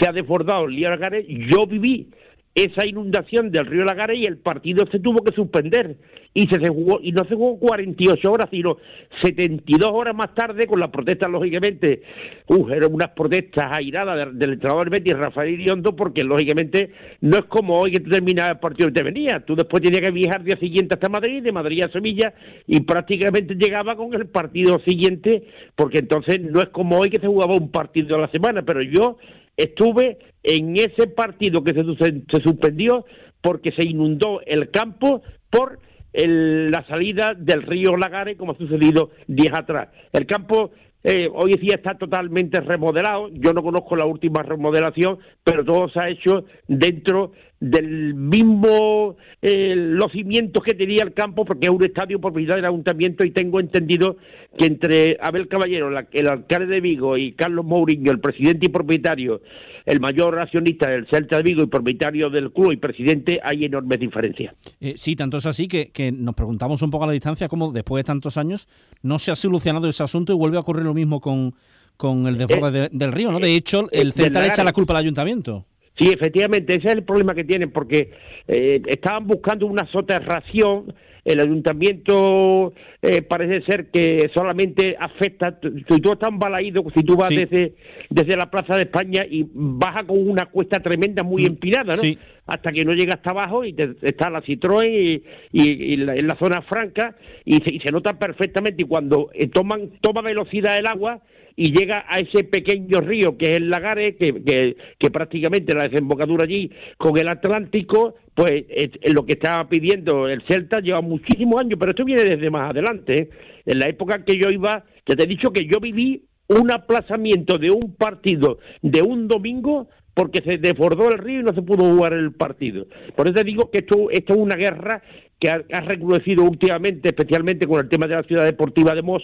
se 0.00 0.08
ha 0.08 0.12
desbordado 0.12 0.64
el 0.64 0.74
río 0.74 0.90
Lagares, 0.90 1.24
yo 1.28 1.66
viví 1.68 2.08
esa 2.54 2.86
inundación 2.86 3.50
del 3.50 3.66
río 3.66 3.84
Lagares 3.84 4.18
y 4.18 4.24
el 4.24 4.38
partido 4.38 4.86
se 4.90 5.00
tuvo 5.00 5.24
que 5.24 5.34
suspender. 5.34 5.96
Y 6.36 6.48
se, 6.48 6.58
jugó 6.68 6.98
y 7.00 7.12
no 7.12 7.24
se 7.28 7.36
jugó 7.36 7.60
48 7.60 8.32
horas 8.32 8.48
sino 8.50 8.76
72 9.22 9.88
horas 9.92 10.16
más 10.16 10.34
tarde 10.34 10.66
con 10.66 10.80
las 10.80 10.90
protestas 10.90 11.30
lógicamente. 11.30 12.02
Uh, 12.48 12.66
unas 12.90 13.10
protestas 13.10 13.70
airadas 13.76 14.36
del, 14.36 14.54
entrenador 14.54 14.90
Betis 14.90 15.16
Rafael 15.16 15.54
Iriondo 15.54 15.94
porque 15.94 16.24
lógicamente 16.24 16.90
no 17.20 17.38
es 17.38 17.44
como 17.44 17.78
hoy 17.78 17.92
que 17.92 18.00
tú 18.00 18.10
terminas 18.10 18.50
el 18.50 18.58
partido 18.58 18.88
y 18.88 18.92
te 18.92 19.02
venía 19.02 19.44
tú 19.46 19.54
después 19.54 19.82
tenías 19.82 20.02
que 20.02 20.10
viajar 20.10 20.42
día 20.42 20.58
siguiente 20.58 20.94
hasta 20.94 21.08
Madrid 21.08 21.42
de 21.42 21.52
Madrid 21.52 21.84
a 21.84 21.92
Sevilla 21.92 22.34
y 22.66 22.80
prácticamente 22.80 23.54
llegaba 23.54 23.96
con 23.96 24.12
el 24.14 24.26
partido 24.26 24.80
siguiente 24.80 25.44
porque 25.76 25.98
entonces 25.98 26.40
no 26.40 26.60
es 26.60 26.68
como 26.70 26.98
hoy 26.98 27.10
que 27.10 27.20
se 27.20 27.26
jugaba 27.26 27.54
un 27.54 27.70
partido 27.70 28.16
a 28.16 28.20
la 28.20 28.30
semana. 28.30 28.62
Pero 28.62 28.82
yo 28.82 29.18
estuve 29.56 30.18
en 30.44 30.76
ese 30.76 31.08
partido 31.08 31.64
que 31.64 31.72
se, 31.72 32.42
suspendió 32.42 33.06
porque 33.40 33.72
se 33.72 33.86
inundó 33.86 34.40
el 34.46 34.70
campo 34.70 35.22
por 35.50 35.80
la 36.12 36.86
salida 36.86 37.34
del 37.36 37.62
río 37.62 37.96
Lagares, 37.96 38.36
como 38.36 38.52
ha 38.52 38.58
sucedido 38.58 39.10
días 39.26 39.58
atrás. 39.58 39.88
El 40.12 40.26
campo 40.26 40.70
eh, 41.02 41.28
hoy 41.32 41.52
día 41.54 41.76
está 41.76 41.94
totalmente 41.96 42.60
remodelado. 42.60 43.30
Yo 43.32 43.52
no 43.52 43.62
conozco 43.62 43.96
la 43.96 44.06
última 44.06 44.42
remodelación, 44.42 45.18
pero 45.42 45.64
todo 45.64 45.88
se 45.88 45.98
ha 45.98 46.08
hecho 46.08 46.44
dentro 46.68 47.32
del 47.60 48.14
mismo 48.14 49.16
eh, 49.40 49.74
los 49.76 50.12
cimientos 50.12 50.62
que 50.62 50.74
tenía 50.74 51.02
el 51.02 51.14
campo, 51.14 51.44
porque 51.44 51.66
es 51.66 51.72
un 51.72 51.84
estadio 51.84 52.20
propiedad 52.20 52.56
del 52.56 52.64
ayuntamiento 52.64 53.24
y 53.24 53.30
tengo 53.30 53.60
entendido 53.60 54.16
que 54.58 54.66
entre 54.66 55.16
Abel 55.20 55.48
Caballero, 55.48 55.88
el 55.88 56.28
alcalde 56.28 56.66
de 56.66 56.80
Vigo, 56.80 57.16
y 57.16 57.32
Carlos 57.32 57.64
Mourinho, 57.64 58.12
el 58.12 58.20
presidente 58.20 58.66
y 58.66 58.68
propietario, 58.68 59.40
el 59.86 60.00
mayor 60.00 60.38
accionista 60.38 60.90
del 60.90 61.06
Celta 61.08 61.38
de 61.38 61.42
Vigo 61.42 61.62
y 61.62 61.66
propietario 61.66 62.30
del 62.30 62.52
club 62.52 62.72
y 62.72 62.76
presidente, 62.76 63.40
hay 63.42 63.64
enormes 63.64 64.00
diferencias. 64.00 64.54
Eh, 64.80 64.94
sí, 64.96 65.16
tanto 65.16 65.38
es 65.38 65.46
así 65.46 65.68
que, 65.68 66.12
nos 66.12 66.34
preguntamos 66.34 66.82
un 66.82 66.90
poco 66.90 67.04
a 67.04 67.06
la 67.08 67.12
distancia 67.12 67.48
cómo 67.48 67.72
después 67.72 68.00
de 68.00 68.04
tantos 68.04 68.36
años 68.36 68.68
no 69.02 69.18
se 69.18 69.30
ha 69.30 69.36
solucionado 69.36 69.88
ese 69.88 70.02
asunto 70.02 70.32
y 70.32 70.36
vuelve 70.36 70.56
a 70.56 70.60
ocurrir 70.60 70.84
lo 70.84 70.94
mismo 70.94 71.20
con, 71.20 71.54
con 71.96 72.26
el 72.26 72.38
desborde 72.38 72.84
eh, 72.84 72.88
del 72.92 73.12
río, 73.12 73.30
¿no? 73.32 73.40
De 73.40 73.54
hecho, 73.54 73.88
el 73.92 74.12
Celta 74.12 74.40
le 74.40 74.48
echa 74.48 74.64
la 74.64 74.72
culpa 74.72 74.94
al 74.94 75.00
ayuntamiento. 75.00 75.66
Sí, 75.98 76.10
efectivamente, 76.12 76.74
ese 76.74 76.88
es 76.88 76.94
el 76.94 77.04
problema 77.04 77.34
que 77.34 77.44
tienen, 77.44 77.70
porque 77.70 78.10
eh, 78.48 78.82
estaban 78.86 79.26
buscando 79.26 79.66
una 79.66 79.86
soterración, 79.92 80.92
el 81.24 81.40
ayuntamiento 81.40 82.74
eh, 83.00 83.22
parece 83.22 83.64
ser 83.64 83.86
que 83.86 84.30
solamente 84.34 84.96
afecta, 84.98 85.58
si 85.62 86.00
tú 86.00 86.12
estás 86.12 86.28
embalaído, 86.28 86.84
si 86.94 87.02
tú 87.02 87.16
vas 87.16 87.30
desde, 87.30 87.74
desde 88.10 88.36
la 88.36 88.50
Plaza 88.50 88.76
de 88.76 88.82
España 88.82 89.24
y 89.28 89.46
baja 89.52 90.04
con 90.04 90.18
una 90.28 90.46
cuesta 90.46 90.80
tremenda, 90.80 91.22
muy 91.22 91.44
mm, 91.44 91.46
empinada, 91.46 91.96
¿no? 91.96 92.02
Hasta 92.46 92.72
que 92.72 92.84
no 92.84 92.92
llega 92.92 93.14
hasta 93.14 93.30
abajo 93.30 93.64
y 93.64 93.74
está 94.02 94.28
la 94.28 94.42
Citroën 94.42 95.22
y, 95.52 95.94
en 95.94 96.26
la 96.26 96.36
zona 96.36 96.60
franca 96.62 97.16
y 97.44 97.54
se, 97.56 97.72
y 97.72 97.80
se 97.80 97.90
nota 97.90 98.18
perfectamente 98.18 98.82
y 98.82 98.86
cuando 98.86 99.30
eh, 99.32 99.46
toman, 99.46 99.92
toma 100.02 100.20
velocidad 100.20 100.76
el 100.76 100.86
agua, 100.86 101.22
y 101.56 101.72
llega 101.72 102.04
a 102.08 102.18
ese 102.18 102.44
pequeño 102.44 103.00
río 103.00 103.36
que 103.36 103.52
es 103.52 103.56
el 103.58 103.70
Lagares, 103.70 104.16
que, 104.16 104.74
que, 104.98 105.10
prácticamente 105.10 105.74
la 105.74 105.84
desembocadura 105.84 106.44
allí 106.44 106.70
con 106.98 107.16
el 107.16 107.28
Atlántico, 107.28 108.16
pues 108.34 108.64
lo 109.12 109.24
que 109.24 109.34
estaba 109.34 109.68
pidiendo 109.68 110.28
el 110.28 110.42
Celta 110.48 110.80
lleva 110.80 111.00
muchísimos 111.00 111.60
años, 111.60 111.78
pero 111.78 111.90
esto 111.90 112.04
viene 112.04 112.24
desde 112.24 112.50
más 112.50 112.70
adelante. 112.70 113.14
¿eh? 113.14 113.30
En 113.66 113.78
la 113.78 113.88
época 113.88 114.24
que 114.24 114.34
yo 114.34 114.50
iba, 114.50 114.84
ya 115.06 115.14
te 115.14 115.22
he 115.22 115.26
dicho 115.26 115.52
que 115.52 115.66
yo 115.66 115.78
viví 115.80 116.24
un 116.48 116.72
aplazamiento 116.72 117.56
de 117.56 117.70
un 117.70 117.94
partido 117.94 118.58
de 118.82 119.02
un 119.02 119.28
domingo 119.28 119.88
porque 120.12 120.42
se 120.42 120.58
desbordó 120.58 121.08
el 121.10 121.18
río 121.18 121.40
y 121.40 121.42
no 121.42 121.54
se 121.54 121.62
pudo 121.62 121.84
jugar 121.84 122.12
el 122.12 122.32
partido. 122.32 122.86
Por 123.16 123.26
eso 123.26 123.34
te 123.34 123.44
digo 123.44 123.70
que 123.70 123.78
esto, 123.78 124.10
esto 124.10 124.34
es 124.34 124.38
una 124.38 124.56
guerra 124.56 125.02
que 125.40 125.50
ha, 125.50 125.62
ha 125.72 125.80
recrudecido 125.80 126.44
últimamente, 126.44 127.08
especialmente 127.08 127.66
con 127.66 127.80
el 127.80 127.88
tema 127.88 128.06
de 128.06 128.14
la 128.14 128.22
ciudad 128.22 128.44
deportiva 128.44 128.94
de 128.94 129.02
Mos, 129.02 129.22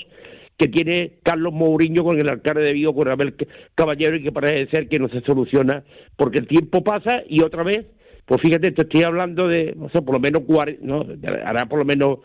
que 0.60 0.68
tiene 0.68 1.12
Carlos 1.22 1.54
Mourinho 1.54 2.04
con 2.04 2.20
el 2.20 2.28
alcalde 2.28 2.60
de 2.60 2.74
Vigo, 2.74 2.94
con 2.94 3.08
Abel 3.08 3.34
Caballero, 3.74 4.16
y 4.16 4.22
que 4.22 4.30
parece 4.30 4.70
ser 4.70 4.88
que 4.88 4.98
no 4.98 5.08
se 5.08 5.22
soluciona 5.22 5.82
porque 6.16 6.38
el 6.38 6.46
tiempo 6.46 6.84
pasa 6.84 7.22
y 7.26 7.42
otra 7.42 7.62
vez, 7.62 7.86
pues 8.26 8.42
fíjate, 8.42 8.70
te 8.72 8.82
estoy 8.82 9.02
hablando 9.04 9.48
de, 9.48 9.72
no 9.74 9.88
sé, 9.88 10.02
por 10.02 10.16
lo 10.16 10.20
menos, 10.20 10.42
no, 10.82 11.06
hará 11.46 11.64
por 11.64 11.78
lo 11.78 11.86
menos, 11.86 12.18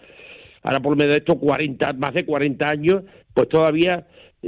hará 0.64 0.82
por 0.82 0.92
lo 0.92 0.98
menos 0.98 1.16
esto 1.16 1.40
40, 1.40 1.94
más 1.94 2.14
de 2.14 2.26
40 2.26 2.68
años, 2.68 3.04
pues 3.34 3.48
todavía 3.48 4.06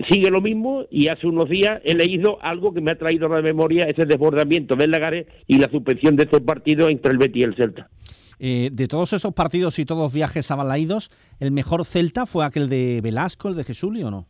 sigue 0.10 0.30
lo 0.32 0.42
mismo 0.42 0.86
y 0.92 1.08
hace 1.08 1.26
unos 1.26 1.48
días 1.48 1.80
he 1.86 1.96
leído 1.96 2.44
algo 2.44 2.74
que 2.74 2.82
me 2.82 2.92
ha 2.92 2.98
traído 2.98 3.28
a 3.28 3.38
la 3.38 3.42
memoria 3.42 3.86
ese 3.86 4.06
desbordamiento 4.06 4.76
del 4.76 4.92
Lagares 4.92 5.28
y 5.48 5.60
la 5.60 5.70
suspensión 5.70 6.18
de 6.18 6.26
este 6.26 6.42
partido 6.42 6.90
entre 6.90 7.14
el 7.14 7.20
Betis 7.20 7.42
y 7.42 7.46
el 7.46 7.56
Celta. 7.56 7.90
Eh, 8.40 8.70
de 8.72 8.88
todos 8.88 9.14
esos 9.14 9.34
partidos 9.34 9.80
y 9.80 9.86
todos 9.86 10.14
viajes 10.14 10.52
a 10.52 10.56
¿el 11.40 11.52
mejor 11.52 11.86
Celta 11.86 12.26
fue 12.26 12.46
aquel 12.46 12.70
de 12.70 13.02
Velasco, 13.02 13.50
el 13.50 13.56
de 13.56 13.64
Jesuli 13.64 14.04
o 14.04 14.12
no? 14.12 14.28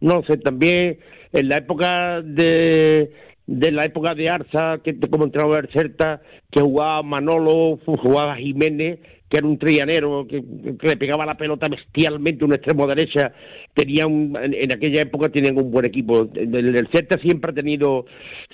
no 0.00 0.22
sé, 0.24 0.36
también 0.36 0.98
en 1.32 1.48
la 1.48 1.58
época 1.58 2.20
de 2.22 3.12
de 3.46 3.70
la 3.70 3.84
época 3.84 4.14
de 4.14 4.28
Arza, 4.28 4.78
que 4.82 4.98
como 5.08 5.24
entraba 5.24 5.58
el 5.58 5.68
Celta, 5.68 6.20
que 6.50 6.60
jugaba 6.60 7.02
Manolo, 7.04 7.78
jugaba 7.86 8.34
Jiménez, 8.36 8.98
que 9.28 9.38
era 9.38 9.46
un 9.46 9.58
trianero, 9.58 10.26
que, 10.28 10.42
le 10.80 10.96
pegaba 10.96 11.26
la 11.26 11.36
pelota 11.36 11.68
bestialmente, 11.68 12.44
un 12.44 12.52
extremo 12.52 12.86
derecha, 12.86 13.32
tenía 13.74 14.06
un, 14.06 14.36
en, 14.40 14.72
aquella 14.72 15.02
época 15.02 15.28
tenían 15.28 15.58
un 15.58 15.70
buen 15.70 15.84
equipo. 15.84 16.28
El, 16.34 16.76
el, 16.76 16.88
Celta 16.92 17.18
siempre 17.18 17.50
ha 17.50 17.54
tenido 17.54 18.06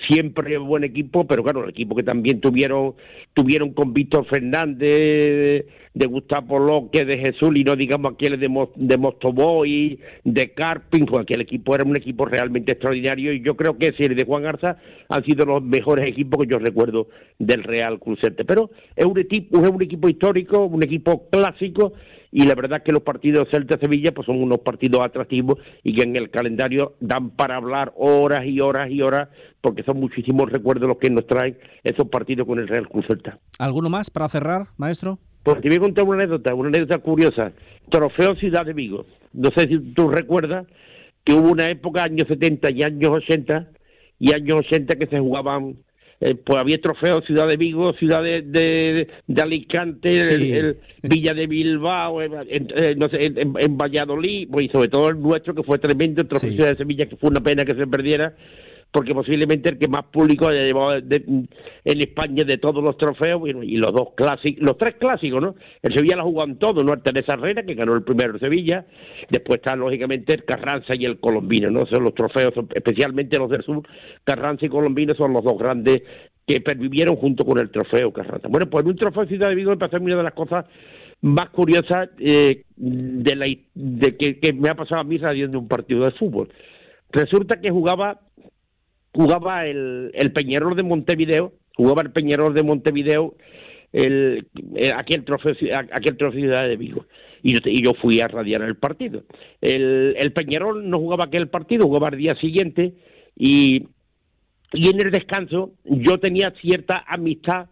siempre 0.09 0.57
buen 0.57 0.83
equipo, 0.83 1.27
pero 1.27 1.43
claro, 1.43 1.63
el 1.63 1.69
equipo 1.69 1.95
que 1.95 2.03
también 2.03 2.41
tuvieron 2.41 2.95
tuvieron 3.33 3.73
con 3.73 3.93
Víctor 3.93 4.25
Fernández, 4.27 5.65
de 5.93 6.07
Gustavo 6.07 6.59
López, 6.59 7.05
de 7.05 7.17
Jesús, 7.17 7.55
y 7.55 7.63
no 7.63 7.75
digamos 7.75 8.13
aquel 8.13 8.39
de, 8.39 8.67
de 8.75 8.97
Mostoboy, 8.97 9.99
de 10.23 10.53
Carpin, 10.53 11.05
pues 11.05 11.21
aquel 11.21 11.41
equipo 11.41 11.75
era 11.75 11.83
un 11.83 11.95
equipo 11.95 12.25
realmente 12.25 12.73
extraordinario 12.73 13.33
y 13.33 13.41
yo 13.41 13.55
creo 13.55 13.77
que 13.77 13.87
ese 13.87 14.13
de 14.13 14.25
Juan 14.25 14.43
Garza 14.43 14.77
han 15.09 15.23
sido 15.23 15.45
los 15.45 15.63
mejores 15.63 16.07
equipos 16.07 16.41
que 16.41 16.51
yo 16.51 16.59
recuerdo 16.59 17.07
del 17.39 17.63
Real 17.63 17.99
Cruz 17.99 18.19
Pero 18.45 18.71
es 18.95 19.05
un 19.05 19.19
equipo, 19.19 19.61
es 19.61 19.69
un 19.69 19.81
equipo 19.81 20.09
histórico, 20.09 20.65
un 20.65 20.83
equipo 20.83 21.29
clásico 21.29 21.93
y 22.31 22.45
la 22.45 22.55
verdad 22.55 22.79
es 22.79 22.83
que 22.83 22.91
los 22.91 23.03
partidos 23.03 23.47
Celta-Sevilla 23.51 24.11
pues 24.11 24.25
son 24.25 24.41
unos 24.41 24.59
partidos 24.59 25.01
atractivos 25.01 25.59
y 25.83 25.93
que 25.95 26.01
en 26.01 26.17
el 26.17 26.31
calendario 26.31 26.95
dan 26.99 27.29
para 27.29 27.57
hablar 27.57 27.93
horas 27.95 28.45
y 28.45 28.59
horas 28.59 28.89
y 28.89 29.03
horas 29.03 29.29
porque 29.61 29.83
son 29.83 29.99
muchísimos 29.99 30.51
recuerdos 30.51 30.89
los 30.89 30.97
que 30.97 31.11
nos 31.11 31.27
traen 31.27 31.57
esos 31.83 32.07
partidos 32.09 32.47
con 32.47 32.57
el 32.57 32.67
Real 32.67 32.89
Cruz 32.89 33.05
Celta. 33.07 33.37
¿Alguno 33.59 33.89
más 33.89 34.09
para 34.09 34.29
cerrar, 34.29 34.67
maestro? 34.77 35.19
Pues 35.43 35.61
te 35.61 35.67
voy 35.67 35.77
a 35.77 35.81
contar 35.81 36.05
una 36.05 36.23
anécdota, 36.23 36.55
una 36.55 36.69
anécdota 36.69 36.97
curiosa. 36.99 37.51
Trofeo 37.89 38.35
Ciudad 38.35 38.65
de 38.65 38.73
Vigo. 38.73 39.05
No 39.33 39.49
sé 39.55 39.67
si 39.67 39.77
tú 39.93 40.09
recuerdas 40.09 40.65
que 41.23 41.33
hubo 41.33 41.51
una 41.51 41.65
época, 41.65 42.03
años 42.03 42.27
70 42.27 42.71
y 42.71 42.83
años 42.83 43.11
80, 43.11 43.69
y 44.19 44.33
años 44.33 44.59
80 44.59 44.95
que 44.95 45.07
se 45.07 45.19
jugaban 45.19 45.75
eh, 46.25 46.35
pues 46.35 46.57
había 46.57 46.79
trofeos 46.79 47.25
Ciudad 47.25 47.49
de 47.49 47.57
Vigo, 47.57 47.91
Ciudad 47.99 48.23
de, 48.23 48.41
de, 49.27 49.41
Alicante, 49.41 50.09
el, 50.09 50.77
Villa 51.01 51.33
de 51.33 51.47
Bilbao, 51.47 52.21
en, 52.21 52.69
no 52.97 53.09
sé, 53.09 53.17
en, 53.21 53.77
Valladolid, 53.77 54.47
pues, 54.49 54.67
y 54.67 54.69
sobre 54.69 54.87
todo 54.87 55.09
el 55.09 55.21
nuestro 55.21 55.53
que 55.53 55.63
fue 55.63 55.79
tremendo, 55.79 56.21
el 56.21 56.29
trofeo 56.29 56.51
Ciudad 56.51 56.69
de 56.69 56.77
Sevilla, 56.77 57.07
que 57.07 57.17
fue 57.17 57.29
una 57.29 57.41
pena 57.41 57.65
que 57.65 57.75
se 57.75 57.87
perdiera, 57.87 58.33
porque 58.93 59.15
posiblemente 59.15 59.71
el 59.71 59.79
que 59.79 59.87
más 59.87 60.05
público 60.05 60.47
haya 60.47 60.61
llevado 60.61 60.95
en 60.95 61.49
España 61.83 62.43
de 62.43 62.59
todos 62.59 62.83
los 62.83 62.95
trofeos, 62.95 63.41
y 63.63 63.77
los 63.77 63.91
dos 63.91 64.09
clásicos, 64.15 64.63
los 64.63 64.77
tres 64.77 64.95
clásicos, 64.99 65.41
¿no? 65.41 65.55
El 65.81 65.95
Sevilla 65.95 66.17
lo 66.17 66.25
jugó 66.25 66.43
en 66.43 66.57
todo, 66.59 66.83
¿no? 66.83 66.93
El 66.93 67.01
Teresa 67.01 67.33
Herrera, 67.33 67.63
que 67.63 67.73
ganó 67.73 67.95
el 67.95 68.03
primero 68.03 68.35
en 68.35 68.39
Sevilla, 68.39 68.85
después 69.31 69.57
está 69.57 69.75
lógicamente 69.75 70.35
el 70.35 70.45
Carranza 70.45 70.93
y 70.95 71.05
el 71.05 71.19
Colombino, 71.19 71.71
¿no? 71.71 71.87
Son 71.87 72.03
los 72.03 72.13
trofeos, 72.13 72.53
especialmente 72.75 73.39
los 73.39 73.49
del 73.49 73.63
sur, 73.63 73.81
Carranza 74.23 74.67
y 74.67 74.69
Colombino 74.69 75.15
son 75.15 75.33
los 75.33 75.43
dos 75.43 75.57
grandes 75.57 76.03
que 76.45 76.61
pervivieron 76.61 77.15
junto 77.15 77.45
con 77.45 77.57
el 77.57 77.71
trofeo 77.71 78.13
Carranza. 78.13 78.47
Bueno, 78.47 78.69
pues 78.69 78.85
un 78.85 78.95
trofeo 78.95 79.25
Ciudad 79.25 79.49
de 79.49 79.55
Vigo 79.55 79.71
me 79.71 79.77
pasó 79.77 79.97
una 79.97 80.17
de 80.17 80.23
las 80.23 80.33
cosas 80.33 80.65
más 81.21 81.49
curiosas 81.49 82.09
eh, 82.19 82.65
de, 82.75 83.35
la, 83.35 83.47
de 83.73 84.17
que, 84.17 84.39
que 84.39 84.53
me 84.53 84.69
ha 84.69 84.75
pasado 84.75 85.01
a 85.01 85.03
mí 85.03 85.17
radiando 85.17 85.57
un 85.57 85.67
partido 85.67 86.05
de 86.05 86.11
fútbol. 86.11 86.49
Resulta 87.11 87.59
que 87.59 87.71
jugaba 87.71 88.19
jugaba 89.13 89.65
el, 89.65 90.11
el 90.13 90.31
Peñarol 90.31 90.75
de 90.75 90.83
Montevideo, 90.83 91.53
jugaba 91.75 92.01
el 92.01 92.11
Peñarol 92.11 92.53
de 92.53 92.63
Montevideo 92.63 93.35
el, 93.93 94.47
aquel 94.95 95.23
trofeo 95.23 95.53
aquel 95.91 96.17
trofeo 96.17 96.39
Ciudad 96.39 96.67
de 96.67 96.75
Vigo. 96.75 97.05
Y 97.43 97.83
yo, 97.83 97.93
fui 98.01 98.21
a 98.21 98.27
radiar 98.27 98.61
el 98.61 98.75
partido. 98.75 99.23
El, 99.61 100.15
el 100.17 100.31
Peñarol 100.31 100.89
no 100.89 100.97
jugaba 100.97 101.25
aquel 101.25 101.49
partido 101.49 101.85
jugaba 101.85 102.09
el 102.09 102.17
día 102.17 102.35
siguiente 102.41 102.93
y 103.37 103.83
y 104.75 104.89
en 104.89 104.99
el 104.99 105.11
descanso 105.11 105.73
yo 105.83 106.19
tenía 106.19 106.51
cierta 106.59 107.03
amistad 107.07 107.67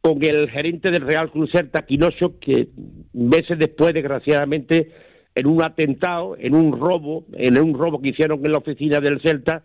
con 0.00 0.24
el 0.24 0.48
gerente 0.48 0.90
del 0.90 1.02
Real 1.02 1.30
Cruz 1.30 1.50
Celta 1.52 1.84
Quinoso 1.84 2.38
que 2.40 2.68
meses 3.12 3.58
después 3.58 3.92
desgraciadamente 3.92 4.90
en 5.34 5.46
un 5.46 5.62
atentado 5.62 6.36
en 6.38 6.54
un 6.54 6.72
robo 6.80 7.26
en 7.34 7.58
un 7.58 7.74
robo 7.74 8.00
que 8.00 8.10
hicieron 8.10 8.40
en 8.46 8.52
la 8.52 8.58
oficina 8.58 9.00
del 9.00 9.20
Celta 9.20 9.62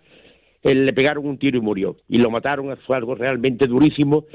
le 0.63 0.93
pegaron 0.93 1.27
un 1.27 1.37
tiro 1.37 1.57
y 1.57 1.61
murió. 1.61 1.97
Y 2.07 2.19
lo 2.19 2.31
mataron, 2.31 2.75
fue 2.85 2.97
algo 2.97 3.15
realmente 3.15 3.67
durísimo. 3.67 4.25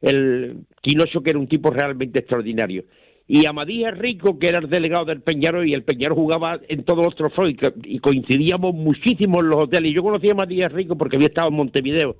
El 0.00 0.64
Quinoso, 0.80 1.22
que 1.22 1.30
era 1.30 1.38
un 1.38 1.48
tipo 1.48 1.70
realmente 1.70 2.20
extraordinario. 2.20 2.84
Y 3.26 3.46
Amadías 3.46 3.96
Rico, 3.96 4.38
que 4.38 4.48
era 4.48 4.58
el 4.58 4.68
delegado 4.68 5.06
del 5.06 5.22
Peñarol, 5.22 5.66
y 5.66 5.72
el 5.72 5.82
Peñarol 5.82 6.16
jugaba 6.16 6.60
en 6.68 6.84
todos 6.84 7.04
los 7.04 7.14
trofeos, 7.14 7.54
y, 7.84 7.98
coincidíamos 7.98 8.74
muchísimo 8.74 9.40
en 9.40 9.48
los 9.48 9.64
hoteles. 9.64 9.92
Y 9.92 9.94
yo 9.94 10.02
conocí 10.02 10.28
a 10.28 10.32
Amadías 10.32 10.72
Rico 10.72 10.96
porque 10.96 11.16
había 11.16 11.28
estado 11.28 11.48
en 11.48 11.54
Montevideo 11.54 12.16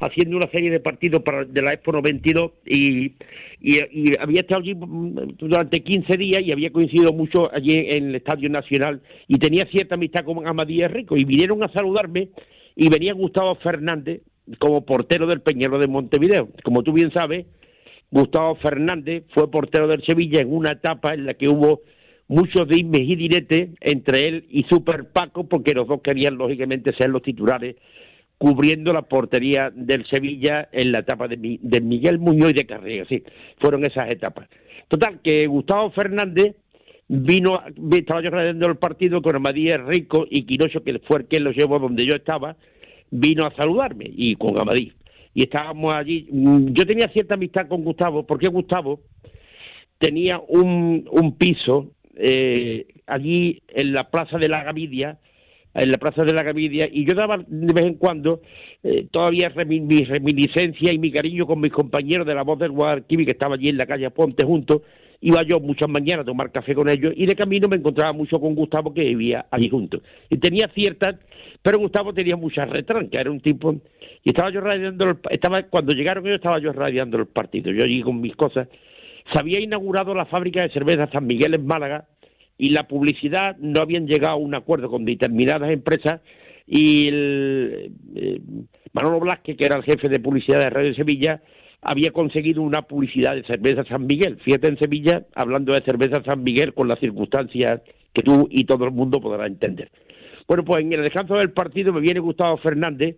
haciendo 0.00 0.36
una 0.38 0.50
serie 0.50 0.70
de 0.70 0.80
partidos 0.80 1.22
para, 1.22 1.44
de 1.44 1.60
la 1.60 1.74
Expo 1.74 1.92
92 1.92 2.52
y, 2.64 3.12
y, 3.60 3.76
y, 3.92 4.04
había 4.18 4.40
estado 4.40 4.62
allí 4.62 4.74
durante 4.74 5.82
15 5.82 6.16
días 6.16 6.40
y 6.40 6.52
había 6.52 6.70
coincidido 6.70 7.12
mucho 7.12 7.54
allí 7.54 7.72
en 7.74 8.08
el 8.08 8.14
Estadio 8.14 8.48
Nacional 8.48 9.02
y 9.28 9.38
tenía 9.38 9.66
cierta 9.66 9.96
amistad 9.96 10.24
con 10.24 10.46
Amadías 10.46 10.90
Rico 10.90 11.18
y 11.18 11.24
vinieron 11.24 11.62
a 11.62 11.72
saludarme 11.72 12.30
y 12.76 12.88
venía 12.88 13.12
Gustavo 13.12 13.54
Fernández 13.56 14.22
como 14.58 14.84
portero 14.84 15.26
del 15.26 15.42
Peñero 15.42 15.78
de 15.78 15.86
Montevideo. 15.86 16.48
Como 16.64 16.82
tú 16.82 16.92
bien 16.92 17.12
sabes, 17.12 17.46
Gustavo 18.10 18.56
Fernández 18.56 19.24
fue 19.34 19.50
portero 19.50 19.86
del 19.86 20.04
Sevilla 20.04 20.40
en 20.40 20.52
una 20.52 20.72
etapa 20.72 21.14
en 21.14 21.26
la 21.26 21.34
que 21.34 21.48
hubo 21.48 21.82
muchos 22.28 22.68
dimes 22.68 23.00
y 23.02 23.16
diretes 23.16 23.70
entre 23.80 24.24
él 24.24 24.46
y 24.50 24.64
Super 24.64 25.06
Paco, 25.06 25.48
porque 25.48 25.74
los 25.74 25.86
dos 25.86 26.00
querían 26.02 26.36
lógicamente 26.36 26.94
ser 26.96 27.10
los 27.10 27.22
titulares, 27.22 27.76
cubriendo 28.38 28.92
la 28.92 29.02
portería 29.02 29.70
del 29.74 30.06
Sevilla 30.06 30.68
en 30.72 30.92
la 30.92 31.00
etapa 31.00 31.28
de, 31.28 31.36
Miguel 31.36 32.18
Muñoz 32.18 32.50
y 32.50 32.54
de 32.54 32.66
Carrera. 32.66 33.04
Sí, 33.08 33.22
fueron 33.58 33.84
esas 33.84 34.10
etapas. 34.10 34.48
Total, 34.88 35.20
que 35.22 35.46
Gustavo 35.46 35.90
Fernández 35.90 36.56
vino, 37.12 37.60
estaba 37.90 38.22
yo 38.22 38.30
radiando 38.30 38.68
el 38.68 38.76
partido 38.76 39.20
con 39.20 39.34
Amadías 39.34 39.84
Rico 39.84 40.26
y 40.30 40.44
Quinocho, 40.44 40.84
que 40.84 41.00
fue 41.00 41.20
el 41.20 41.26
que 41.26 41.40
lo 41.40 41.50
llevó 41.50 41.80
donde 41.80 42.06
yo 42.06 42.14
estaba, 42.14 42.56
vino 43.10 43.44
a 43.44 43.54
saludarme 43.56 44.08
y 44.08 44.36
con 44.36 44.58
Amadí. 44.60 44.92
Y 45.34 45.42
estábamos 45.42 45.92
allí. 45.92 46.28
Mm, 46.30 46.68
yo 46.72 46.86
tenía 46.86 47.08
cierta 47.08 47.34
amistad 47.34 47.66
con 47.66 47.82
Gustavo, 47.82 48.24
porque 48.24 48.48
Gustavo 48.48 49.00
tenía 49.98 50.38
un, 50.38 51.08
un 51.10 51.36
piso 51.36 51.88
eh, 52.16 52.86
allí 53.08 53.60
en 53.68 53.92
la 53.92 54.08
Plaza 54.08 54.38
de 54.38 54.48
la 54.48 54.62
Gavidia, 54.62 55.18
en 55.74 55.90
la 55.90 55.98
Plaza 55.98 56.22
de 56.22 56.32
la 56.32 56.44
Gavidia, 56.44 56.88
y 56.92 57.04
yo 57.08 57.16
daba 57.16 57.38
de 57.38 57.74
vez 57.74 57.86
en 57.86 57.94
cuando 57.94 58.40
eh, 58.84 59.08
todavía 59.10 59.52
mi 59.66 60.04
reminiscencia 60.04 60.92
y 60.92 60.98
mi 60.98 61.10
cariño 61.10 61.44
con 61.44 61.60
mis 61.60 61.72
compañeros 61.72 62.24
de 62.24 62.34
la 62.34 62.44
voz 62.44 62.60
del 62.60 62.70
Guadalquivir, 62.70 63.26
que 63.26 63.32
estaba 63.32 63.56
allí 63.56 63.68
en 63.68 63.78
la 63.78 63.86
calle 63.86 64.10
Ponte 64.10 64.44
juntos, 64.44 64.82
iba 65.20 65.42
yo 65.42 65.60
muchas 65.60 65.88
mañanas 65.88 66.22
a 66.22 66.26
tomar 66.26 66.50
café 66.50 66.74
con 66.74 66.88
ellos 66.88 67.12
y 67.16 67.26
de 67.26 67.34
camino 67.34 67.68
me 67.68 67.76
encontraba 67.76 68.12
mucho 68.12 68.40
con 68.40 68.54
Gustavo 68.54 68.94
que 68.94 69.02
vivía 69.02 69.46
allí 69.50 69.68
junto. 69.68 70.00
Y 70.28 70.38
tenía 70.38 70.68
ciertas, 70.74 71.16
pero 71.62 71.78
Gustavo 71.78 72.14
tenía 72.14 72.36
muchas 72.36 72.68
retranca, 72.70 73.20
era 73.20 73.30
un 73.30 73.40
tipo, 73.40 73.74
y 74.24 74.30
estaba 74.30 74.50
yo 74.50 74.60
radiando, 74.60 75.18
estaba, 75.30 75.62
cuando 75.64 75.92
llegaron 75.92 76.26
ellos 76.26 76.36
estaba 76.36 76.58
yo 76.58 76.72
radiando 76.72 77.18
el 77.18 77.26
partido, 77.26 77.70
yo 77.72 77.84
allí 77.84 78.02
con 78.02 78.20
mis 78.20 78.34
cosas. 78.36 78.68
Se 79.32 79.38
había 79.38 79.60
inaugurado 79.60 80.14
la 80.14 80.26
fábrica 80.26 80.62
de 80.62 80.70
cerveza 80.70 81.10
San 81.12 81.26
Miguel 81.26 81.54
en 81.54 81.66
Málaga 81.66 82.06
y 82.56 82.70
la 82.70 82.88
publicidad 82.88 83.56
no 83.58 83.80
habían 83.80 84.06
llegado 84.06 84.34
a 84.34 84.36
un 84.36 84.54
acuerdo 84.54 84.90
con 84.90 85.04
determinadas 85.04 85.70
empresas 85.70 86.20
y 86.66 87.08
el, 87.08 87.92
eh, 88.14 88.40
Manolo 88.92 89.20
Blasque, 89.20 89.56
que 89.56 89.66
era 89.66 89.76
el 89.76 89.84
jefe 89.84 90.08
de 90.08 90.20
publicidad 90.20 90.60
de 90.60 90.70
Radio 90.70 90.94
Sevilla, 90.94 91.42
había 91.82 92.10
conseguido 92.10 92.62
una 92.62 92.82
publicidad 92.82 93.34
de 93.34 93.44
cerveza 93.44 93.84
San 93.84 94.06
Miguel. 94.06 94.38
Fíjate 94.44 94.68
en 94.68 94.78
Sevilla 94.78 95.26
hablando 95.34 95.72
de 95.72 95.82
cerveza 95.82 96.22
San 96.24 96.42
Miguel 96.42 96.74
con 96.74 96.88
las 96.88 96.98
circunstancias 97.00 97.80
que 98.12 98.22
tú 98.22 98.48
y 98.50 98.64
todo 98.64 98.84
el 98.84 98.90
mundo 98.90 99.20
podrá 99.20 99.46
entender. 99.46 99.90
Bueno, 100.46 100.64
pues 100.64 100.84
en 100.84 100.92
el 100.92 101.02
descanso 101.02 101.34
del 101.36 101.52
partido 101.52 101.92
me 101.92 102.00
viene 102.00 102.20
Gustavo 102.20 102.56
Fernández 102.58 103.16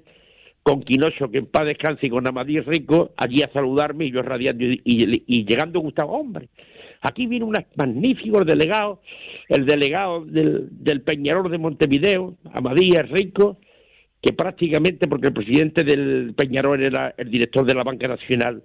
con 0.62 0.82
Quinocho, 0.82 1.30
que 1.30 1.39
en 1.39 1.47
paz 1.47 1.66
descanse, 1.66 2.07
y 2.07 2.11
con 2.11 2.28
Amadí 2.28 2.61
Rico, 2.61 3.11
allí 3.16 3.43
a 3.43 3.53
saludarme 3.53 4.05
y 4.05 4.12
yo 4.12 4.22
radiando, 4.22 4.64
y, 4.64 5.45
llegando 5.45 5.80
Gustavo, 5.80 6.12
hombre, 6.12 6.51
aquí 7.01 7.26
viene 7.26 7.45
un 7.45 7.57
magnífico 7.74 8.45
delegado, 8.45 9.01
el 9.49 9.66
delegado 9.66 10.24
del, 10.24 10.68
del 10.70 11.01
Peñarol 11.01 11.51
de 11.51 11.59
Montevideo, 11.59 12.36
Amadías 12.53 13.09
Rico, 13.11 13.59
que 14.23 14.33
prácticamente, 14.33 15.09
porque 15.09 15.27
el 15.27 15.33
presidente 15.33 15.83
del 15.83 16.33
Peñarol 16.37 16.81
era 16.81 17.12
el 17.16 17.29
director 17.29 17.66
de 17.66 17.75
la 17.75 17.83
Banca 17.83 18.07
Nacional 18.07 18.62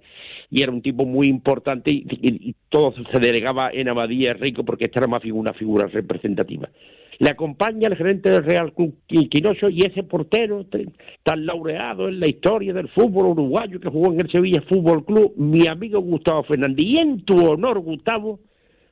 y 0.50 0.62
era 0.62 0.70
un 0.70 0.80
tipo 0.80 1.04
muy 1.04 1.26
importante 1.26 1.90
y, 1.92 2.54
todo 2.70 2.94
se 3.12 3.18
delegaba 3.18 3.70
en 3.72 3.88
Abadía 3.88 4.34
Rico 4.34 4.64
porque 4.64 4.84
esta 4.84 5.00
era 5.00 5.08
más 5.08 5.24
una 5.24 5.52
figura 5.54 5.86
representativa. 5.88 6.68
Le 7.18 7.30
acompaña 7.30 7.88
el 7.88 7.96
gerente 7.96 8.30
del 8.30 8.44
Real 8.44 8.72
Club 8.72 8.94
Quinoso 9.08 9.68
y 9.68 9.82
ese 9.82 10.04
portero 10.04 10.64
tan 11.24 11.44
laureado 11.44 12.08
en 12.08 12.20
la 12.20 12.28
historia 12.28 12.72
del 12.72 12.88
fútbol 12.90 13.26
uruguayo 13.26 13.80
que 13.80 13.88
jugó 13.88 14.12
en 14.12 14.20
el 14.20 14.30
Sevilla 14.30 14.62
Fútbol 14.68 15.04
Club, 15.04 15.32
mi 15.36 15.66
amigo 15.66 15.98
Gustavo 16.00 16.44
Fernández. 16.44 16.84
Y 16.86 17.00
en 17.00 17.24
tu 17.24 17.44
honor, 17.44 17.80
Gustavo, 17.80 18.38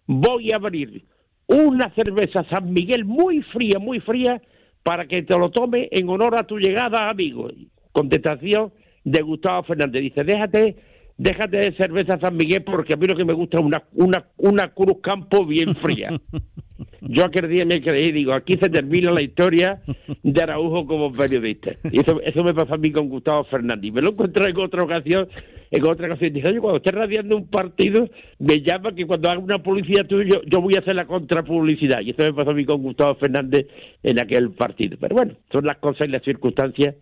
voy 0.06 0.50
a 0.50 0.56
abrir 0.56 1.04
una 1.46 1.94
cerveza 1.94 2.44
San 2.50 2.72
Miguel 2.72 3.04
muy 3.04 3.42
fría, 3.42 3.78
muy 3.78 4.00
fría, 4.00 4.42
para 4.86 5.08
que 5.08 5.24
te 5.24 5.36
lo 5.36 5.50
tome 5.50 5.88
en 5.90 6.08
honor 6.08 6.38
a 6.38 6.44
tu 6.44 6.58
llegada, 6.58 7.10
amigo. 7.10 7.50
Contestación 7.90 8.72
de 9.02 9.20
Gustavo 9.20 9.64
Fernández. 9.64 10.00
Dice, 10.00 10.22
déjate, 10.22 10.76
déjate 11.18 11.56
de 11.58 11.76
cerveza 11.76 12.18
San 12.20 12.36
Miguel 12.36 12.62
porque 12.64 12.94
a 12.94 12.96
mí 12.96 13.06
lo 13.06 13.16
que 13.16 13.24
me 13.24 13.32
gusta 13.32 13.58
es 13.58 13.64
una, 13.64 13.82
una, 13.94 14.24
una 14.36 14.68
Cruz 14.68 14.98
Campo 15.02 15.46
bien 15.46 15.74
fría. 15.76 16.10
Yo 17.00 17.24
aquel 17.24 17.48
día 17.48 17.64
me 17.64 17.80
creí, 17.80 18.12
digo, 18.12 18.32
aquí 18.32 18.56
se 18.60 18.68
termina 18.68 19.10
la 19.12 19.22
historia 19.22 19.80
de 20.22 20.42
Araujo 20.42 20.86
como 20.86 21.12
periodista. 21.12 21.72
Y 21.90 22.00
eso, 22.00 22.20
eso 22.20 22.44
me 22.44 22.52
pasó 22.52 22.74
a 22.74 22.78
mí 22.78 22.90
con 22.90 23.08
Gustavo 23.08 23.44
Fernández. 23.44 23.92
Me 23.92 24.02
lo 24.02 24.10
encontré 24.10 24.50
en 24.50 24.56
otra 24.58 24.82
ocasión, 24.82 25.28
en 25.70 25.86
otra 25.86 26.06
ocasión. 26.06 26.32
Dice, 26.34 26.48
oye, 26.48 26.60
cuando 26.60 26.78
estés 26.78 26.94
radiando 26.94 27.36
un 27.36 27.46
partido, 27.48 28.08
me 28.38 28.60
llama 28.60 28.94
que 28.94 29.06
cuando 29.06 29.30
haga 29.30 29.38
una 29.38 29.62
publicidad 29.62 30.06
tuya, 30.06 30.28
yo, 30.34 30.42
yo 30.44 30.60
voy 30.60 30.74
a 30.76 30.80
hacer 30.80 30.96
la 30.96 31.06
contrapublicidad. 31.06 32.00
Y 32.00 32.10
eso 32.10 32.22
me 32.22 32.34
pasó 32.34 32.50
a 32.50 32.54
mí 32.54 32.64
con 32.64 32.82
Gustavo 32.82 33.14
Fernández 33.14 33.66
en 34.02 34.20
aquel 34.20 34.50
partido. 34.50 34.96
Pero 35.00 35.16
bueno, 35.16 35.34
son 35.52 35.64
las 35.64 35.78
cosas 35.78 36.08
y 36.08 36.10
las 36.10 36.24
circunstancias 36.24 36.96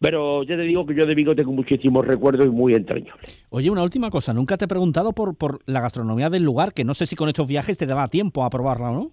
pero 0.00 0.42
ya 0.44 0.56
te 0.56 0.62
digo 0.62 0.86
que 0.86 0.94
yo 0.94 1.06
de 1.06 1.14
Vigo 1.14 1.34
tengo 1.34 1.52
muchísimos 1.52 2.06
recuerdos 2.06 2.46
y 2.46 2.50
muy 2.50 2.74
entrañables. 2.74 3.46
Oye, 3.50 3.70
una 3.70 3.82
última 3.82 4.10
cosa, 4.10 4.32
nunca 4.32 4.56
te 4.56 4.64
he 4.66 4.68
preguntado 4.68 5.12
por, 5.12 5.36
por 5.36 5.60
la 5.66 5.80
gastronomía 5.80 6.30
del 6.30 6.42
lugar, 6.44 6.72
que 6.72 6.84
no 6.84 6.94
sé 6.94 7.06
si 7.06 7.16
con 7.16 7.28
estos 7.28 7.48
viajes 7.48 7.78
te 7.78 7.86
daba 7.86 8.08
tiempo 8.08 8.44
a 8.44 8.50
probarla 8.50 8.90
o 8.90 8.94
no. 8.94 9.12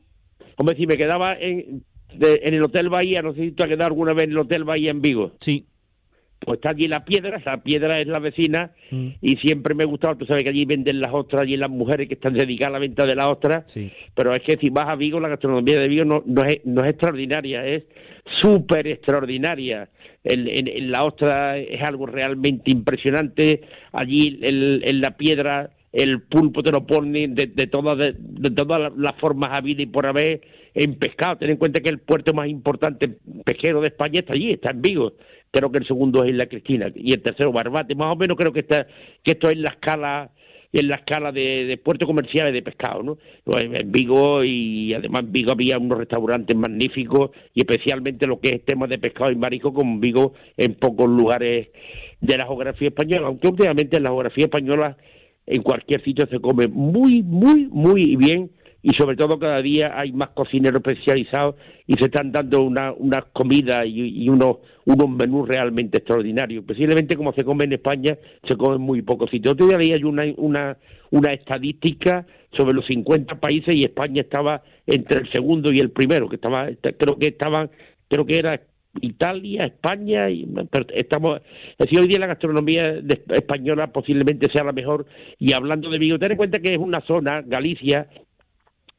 Hombre, 0.58 0.76
si 0.78 0.86
me 0.88 0.96
quedaba 0.98 1.34
en, 1.34 1.84
de- 2.16 2.42
en 2.44 2.54
el 2.54 2.64
Hotel 2.64 2.90
Bahía, 2.90 3.22
no 3.22 3.34
sé 3.34 3.42
si 3.42 3.52
tú 3.52 3.64
has 3.64 3.70
quedado 3.70 3.88
alguna 3.88 4.14
vez 4.14 4.26
en 4.26 4.32
el 4.32 4.38
Hotel 4.38 4.64
Bahía 4.64 4.92
en 4.92 5.02
Vigo. 5.02 5.32
Sí. 5.40 5.66
Pues 6.46 6.58
está 6.58 6.70
allí 6.70 6.88
la 6.88 7.04
piedra, 7.04 7.38
esa 7.38 7.58
piedra 7.64 8.00
es 8.00 8.08
la 8.08 8.20
vecina 8.20 8.72
y 9.22 9.36
siempre 9.38 9.74
me 9.74 9.84
ha 9.84 9.88
gustado, 9.88 10.16
tú 10.16 10.26
sabes 10.28 10.44
que 10.44 10.50
allí 10.50 10.64
venden 10.66 11.00
las 11.00 11.12
ostras, 11.12 11.42
allí 11.42 11.58
las 11.58 11.72
mujeres 11.72 12.08
que 12.08 12.14
están 12.14 12.34
dedicadas 12.36 12.70
a 12.70 12.74
la 12.74 12.80
venta 12.80 13.06
de 13.06 13.16
las 13.16 13.26
ostras, 13.28 13.64
pero 14.14 14.36
es 14.36 14.44
que 14.44 14.56
si 14.58 14.70
vas 14.70 14.88
a 14.88 14.96
Vigo, 14.96 15.20
la 15.20 15.30
gastronomía 15.30 15.80
de 15.80 15.88
Vigo 15.88 16.06
no, 16.06 16.22
no, 16.26 16.44
es, 16.44 16.62
no 16.66 16.84
es 16.84 16.92
extraordinaria, 16.92 17.66
es 17.66 17.84
súper 18.42 18.86
extraordinaria. 18.88 19.90
El, 20.24 20.48
en, 20.50 20.68
en 20.68 20.92
la 20.92 21.04
ostra 21.04 21.58
es 21.58 21.82
algo 21.82 22.06
realmente 22.06 22.72
impresionante, 22.72 23.62
allí 23.92 24.40
el- 24.42 24.84
en 24.86 25.02
la 25.02 25.12
piedra 25.18 25.72
el 25.94 26.24
pulpo 26.24 26.62
te 26.62 26.72
lo 26.72 26.86
ponen 26.86 27.36
de, 27.36 27.48
de 27.48 27.68
todas 27.68 27.98
de, 27.98 28.16
de 28.20 28.52
todas 28.52 28.80
las- 28.80 28.98
las 28.98 29.16
formas 29.16 29.52
habidas 29.58 29.82
y 29.84 29.86
por 29.86 30.06
haber 30.06 30.42
en 30.74 30.96
pescado. 30.96 31.38
Ten 31.38 31.52
en 31.52 31.56
cuenta 31.58 31.80
que 31.80 31.90
el 31.90 32.00
puerto 32.00 32.34
más 32.34 32.50
importante 32.50 33.18
pesquero 33.46 33.80
de 33.80 33.88
España 33.88 34.20
está 34.20 34.34
allí, 34.34 34.50
está 34.50 34.72
en 34.72 34.82
Vigo. 34.82 35.14
Creo 35.52 35.72
que 35.72 35.80
el 35.80 35.88
segundo 35.88 36.24
es 36.24 36.32
Isla 36.32 36.48
Cristina 36.48 36.92
y 36.94 37.14
el 37.14 37.22
tercero 37.22 37.52
Barbate. 37.52 37.96
Más 37.96 38.14
o 38.14 38.16
menos 38.16 38.38
creo 38.38 38.52
que 38.52 38.62
está 38.62 38.88
que 39.24 39.32
esto 39.32 39.48
es 39.48 39.58
la 39.58 39.70
escala 39.70 40.32
en 40.76 40.90
la 40.90 40.96
escala 40.98 41.32
de, 41.32 41.80
puertos 41.82 42.06
comerciales 42.06 42.54
de 42.54 42.62
pescado, 42.62 43.02
¿no? 43.02 43.18
Pues 43.46 43.64
En 43.64 43.92
Vigo 43.94 44.44
y 44.44 44.94
además 44.94 45.22
en 45.22 45.32
Vigo 45.32 45.54
había 45.54 45.78
unos 45.78 45.98
restaurantes 46.00 46.56
magníficos 46.56 47.32
y 47.54 47.62
especialmente 47.62 48.28
lo 48.28 48.42
que 48.42 48.50
es 48.50 48.66
tema 48.66 48.86
de 48.86 48.98
pescado 49.00 49.32
y 49.32 49.38
marisco 49.38 49.74
como 49.74 49.94
en 49.94 50.02
Vigo 50.02 50.34
en 50.58 50.76
pocos 50.76 51.08
lugares 51.10 51.70
de 52.20 52.38
la 52.38 52.46
geografía 52.46 52.90
española, 52.90 53.28
aunque 53.28 53.48
últimamente 53.48 53.96
en 53.96 54.04
la 54.04 54.10
geografía 54.10 54.46
española 54.46 54.98
en 55.46 55.62
cualquier 55.62 56.04
sitio 56.04 56.28
se 56.28 56.40
come 56.40 56.68
muy, 56.68 57.24
muy, 57.24 57.68
muy 57.72 58.18
bien 58.18 58.52
y 58.86 58.92
sobre 59.00 59.16
todo 59.16 59.40
cada 59.40 59.64
día 59.64 59.96
hay 59.98 60.12
más 60.12 60.30
cocineros 60.30 60.80
especializados 60.86 61.56
y 61.88 61.94
se 61.94 62.06
están 62.06 62.32
dando 62.32 62.62
una, 62.62 62.94
una 62.94 63.24
comida 63.34 63.84
y, 63.84 64.30
unos, 64.30 64.58
menús 64.86 65.48
realmente 65.50 65.98
extraordinarios. 65.98 66.64
Posiblemente 66.64 67.16
como 67.16 67.34
se 67.34 67.44
come 67.44 67.64
en 67.64 67.74
España, 67.74 68.16
se 68.48 68.56
come 68.56 68.76
en 68.76 68.84
muy 68.84 69.02
pocos 69.02 69.32
sitios. 69.32 69.54
Otro 69.54 69.66
día 69.66 69.80
leía 69.80 69.98
yo 69.98 70.08
una, 70.08 70.26
una, 70.38 70.78
una 71.10 71.34
estadística 71.34 72.28
sobre 72.56 72.76
los 72.76 72.86
50 72.86 73.40
países 73.40 73.74
y 73.74 73.82
España 73.82 74.22
estaba 74.22 74.62
entre 74.86 75.22
el 75.22 75.32
segundo 75.32 75.74
y 75.74 75.80
el 75.80 75.90
primero, 75.90 76.30
que 76.30 76.36
estaba, 76.36 76.68
creo 76.80 77.18
que 77.18 77.30
estaban, 77.30 77.72
creo 78.08 78.24
que 78.24 78.38
era 78.38 78.62
Italia, 79.02 79.66
España, 79.66 80.30
y, 80.30 80.48
estamos, 80.94 81.42
es 81.72 81.78
decir, 81.80 82.00
hoy 82.00 82.08
día 82.08 82.20
la 82.20 82.28
gastronomía 82.28 82.84
de- 83.02 83.24
española 83.34 83.88
posiblemente 83.88 84.48
sea 84.54 84.64
la 84.64 84.72
mejor. 84.72 85.06
Y 85.40 85.54
hablando 85.54 85.90
de 85.90 85.98
Vigo, 85.98 86.20
ten 86.20 86.32
en 86.32 86.38
cuenta 86.38 86.60
que 86.60 86.74
es 86.74 86.78
una 86.78 87.02
zona, 87.02 87.42
Galicia, 87.42 88.08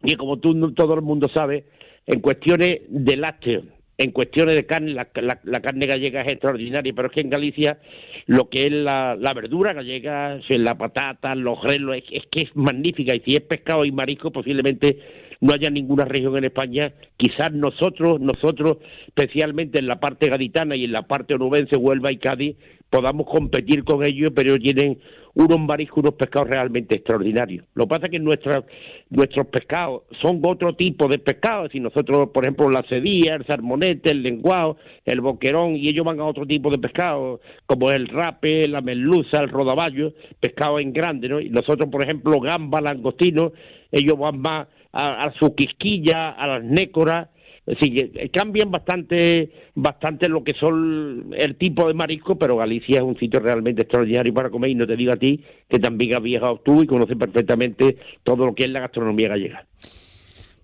y 0.07 0.15
como 0.17 0.39
tú 0.39 0.73
todo 0.73 0.95
el 0.95 1.03
mundo 1.03 1.29
sabe, 1.35 1.65
en 2.07 2.21
cuestiones 2.21 2.81
de 2.89 3.17
lácteos, 3.17 3.65
en 3.99 4.11
cuestiones 4.13 4.55
de 4.55 4.67
carne, 4.67 4.93
la, 4.93 5.09
la- 5.15 5.41
la 5.45 5.61
carne 5.61 5.87
gallega 5.87 6.21
es 6.23 6.33
extraordinaria, 6.33 6.93
pero 6.95 7.09
es 7.09 7.15
que 7.15 7.23
en 7.23 7.31
Galicia 7.31 7.79
lo 8.27 8.49
que 8.49 8.65
es 8.65 8.71
la, 8.71 9.17
la 9.17 9.33
verdura 9.35 9.73
gallega, 9.73 10.39
la 10.49 10.77
patata, 10.77 11.35
los 11.35 11.61
grelos, 11.63 11.97
es 12.11 12.25
que 12.31 12.43
es 12.43 12.55
magnífica, 12.55 13.17
y 13.17 13.21
si 13.21 13.35
es 13.37 13.41
pescado 13.41 13.85
y 13.85 13.93
marisco, 13.93 14.31
posiblemente 14.31 14.99
no 15.41 15.55
haya 15.55 15.71
ninguna 15.71 16.05
región 16.05 16.37
en 16.37 16.45
España, 16.45 16.93
quizás 17.17 17.53
nosotros, 17.53 18.21
nosotros, 18.21 18.79
especialmente 19.07 19.79
en 19.79 19.87
la 19.87 20.01
parte 20.01 20.29
gaditana 20.29 20.77
y 20.77 20.85
en 20.85 20.93
la 20.93 21.03
parte 21.03 21.35
onubense, 21.35 21.77
Huelva 21.77 22.13
y 22.13 22.19
Cádiz, 22.19 22.57
podamos 22.91 23.27
competir 23.27 23.85
con 23.85 24.05
ellos, 24.05 24.31
pero 24.35 24.57
tienen 24.59 24.99
unos 25.35 25.61
mariscos, 25.61 25.99
unos 25.99 26.15
pescados 26.15 26.49
realmente 26.49 26.97
extraordinarios. 26.97 27.67
Lo 27.75 27.85
que 27.85 27.89
pasa 27.89 28.07
es 28.07 28.13
que 28.13 28.19
nuestra- 28.19 28.65
nuestros 29.11 29.49
pescados 29.49 30.05
son 30.23 30.41
otro 30.43 30.75
tipo 30.75 31.09
de 31.09 31.19
pescados, 31.19 31.75
y 31.75 31.81
nosotros, 31.81 32.31
por 32.33 32.45
ejemplo, 32.45 32.71
la 32.71 32.83
cedilla, 32.89 33.35
el 33.35 33.45
salmonete, 33.45 34.13
el 34.13 34.23
lenguado, 34.23 34.79
el 35.05 35.21
boquerón, 35.21 35.77
y 35.77 35.89
ellos 35.89 36.07
van 36.07 36.21
a 36.21 36.25
otro 36.25 36.47
tipo 36.47 36.71
de 36.71 36.79
pescado, 36.79 37.41
como 37.67 37.91
el 37.91 38.09
rape, 38.09 38.67
la 38.67 38.81
merluza, 38.81 39.43
el 39.43 39.51
rodaballo, 39.51 40.15
pescado 40.41 40.79
en 40.81 40.95
grande, 40.95 41.29
¿no? 41.29 41.39
Y 41.39 41.51
nosotros, 41.51 41.91
por 41.91 42.03
ejemplo, 42.03 42.41
gamba, 42.41 42.81
langostino, 42.81 43.53
ellos 43.93 44.19
van 44.19 44.41
más 44.41 44.69
a, 44.97 45.21
a 45.23 45.33
su 45.39 45.55
quisquilla, 45.55 46.31
a 46.31 46.47
las 46.47 46.65
nécoras, 46.65 47.29
es 47.67 47.79
decir, 47.81 48.13
que 48.13 48.29
cambian 48.31 48.71
bastante, 48.71 49.51
bastante 49.75 50.29
lo 50.29 50.45
que 50.45 50.55
son 50.55 51.35
el 51.37 51.57
tipo 51.57 51.89
de 51.89 51.95
marisco, 51.95 52.37
pero 52.39 52.57
Galicia 52.57 52.99
es 52.99 53.03
un 53.03 53.19
sitio 53.19 53.41
realmente 53.41 53.83
extraordinario 53.83 54.33
para 54.33 54.51
comer 54.51 54.71
y 54.71 54.77
no 54.77 54.87
te 54.87 54.97
digo 54.97 55.13
a 55.13 55.17
ti 55.17 55.43
que 55.69 55.81
también 55.81 56.17
has 56.17 56.23
viajado 56.23 56.61
tú 56.65 56.85
y 56.85 56.87
conoces 56.87 57.17
perfectamente 57.17 57.97
todo 58.23 58.47
lo 58.47 58.55
que 58.55 58.65
es 58.65 58.71
la 58.71 58.81
gastronomía 58.81 59.31
gallega. 59.31 59.67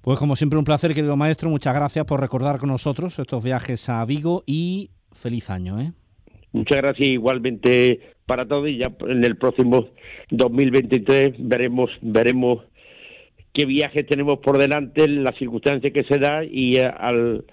Pues 0.01 0.19
como 0.19 0.37
siempre 0.37 0.61
un 0.61 0.65
placer, 0.65 0.95
querido 0.95 1.17
maestro. 1.17 1.51
Muchas 1.51 1.75
gracias 1.75 2.05
por 2.05 2.21
recordar 2.21 2.59
con 2.59 2.69
nosotros 2.69 3.19
estos 3.19 3.43
viajes 3.43 3.89
a 3.89 4.05
Vigo 4.05 4.45
y 4.47 4.91
feliz 5.13 5.51
año, 5.51 5.81
¿eh? 5.81 5.93
Muchas 6.53 6.77
gracias 6.77 7.09
igualmente 7.09 8.01
para 8.27 8.47
todos 8.47 8.69
y 8.69 8.79
ya 8.79 8.93
en 9.09 9.25
el 9.25 9.37
próximo 9.37 9.89
2023 10.31 11.35
veremos 11.39 11.91
veremos 12.01 12.61
qué 13.53 13.67
viajes 13.67 14.07
tenemos 14.07 14.39
por 14.39 14.59
delante, 14.59 15.07
las 15.09 15.37
circunstancias 15.37 15.93
que 15.93 16.05
se 16.05 16.19
da 16.19 16.45
y 16.45 16.79
eh, 16.79 16.87
al, 16.87 17.45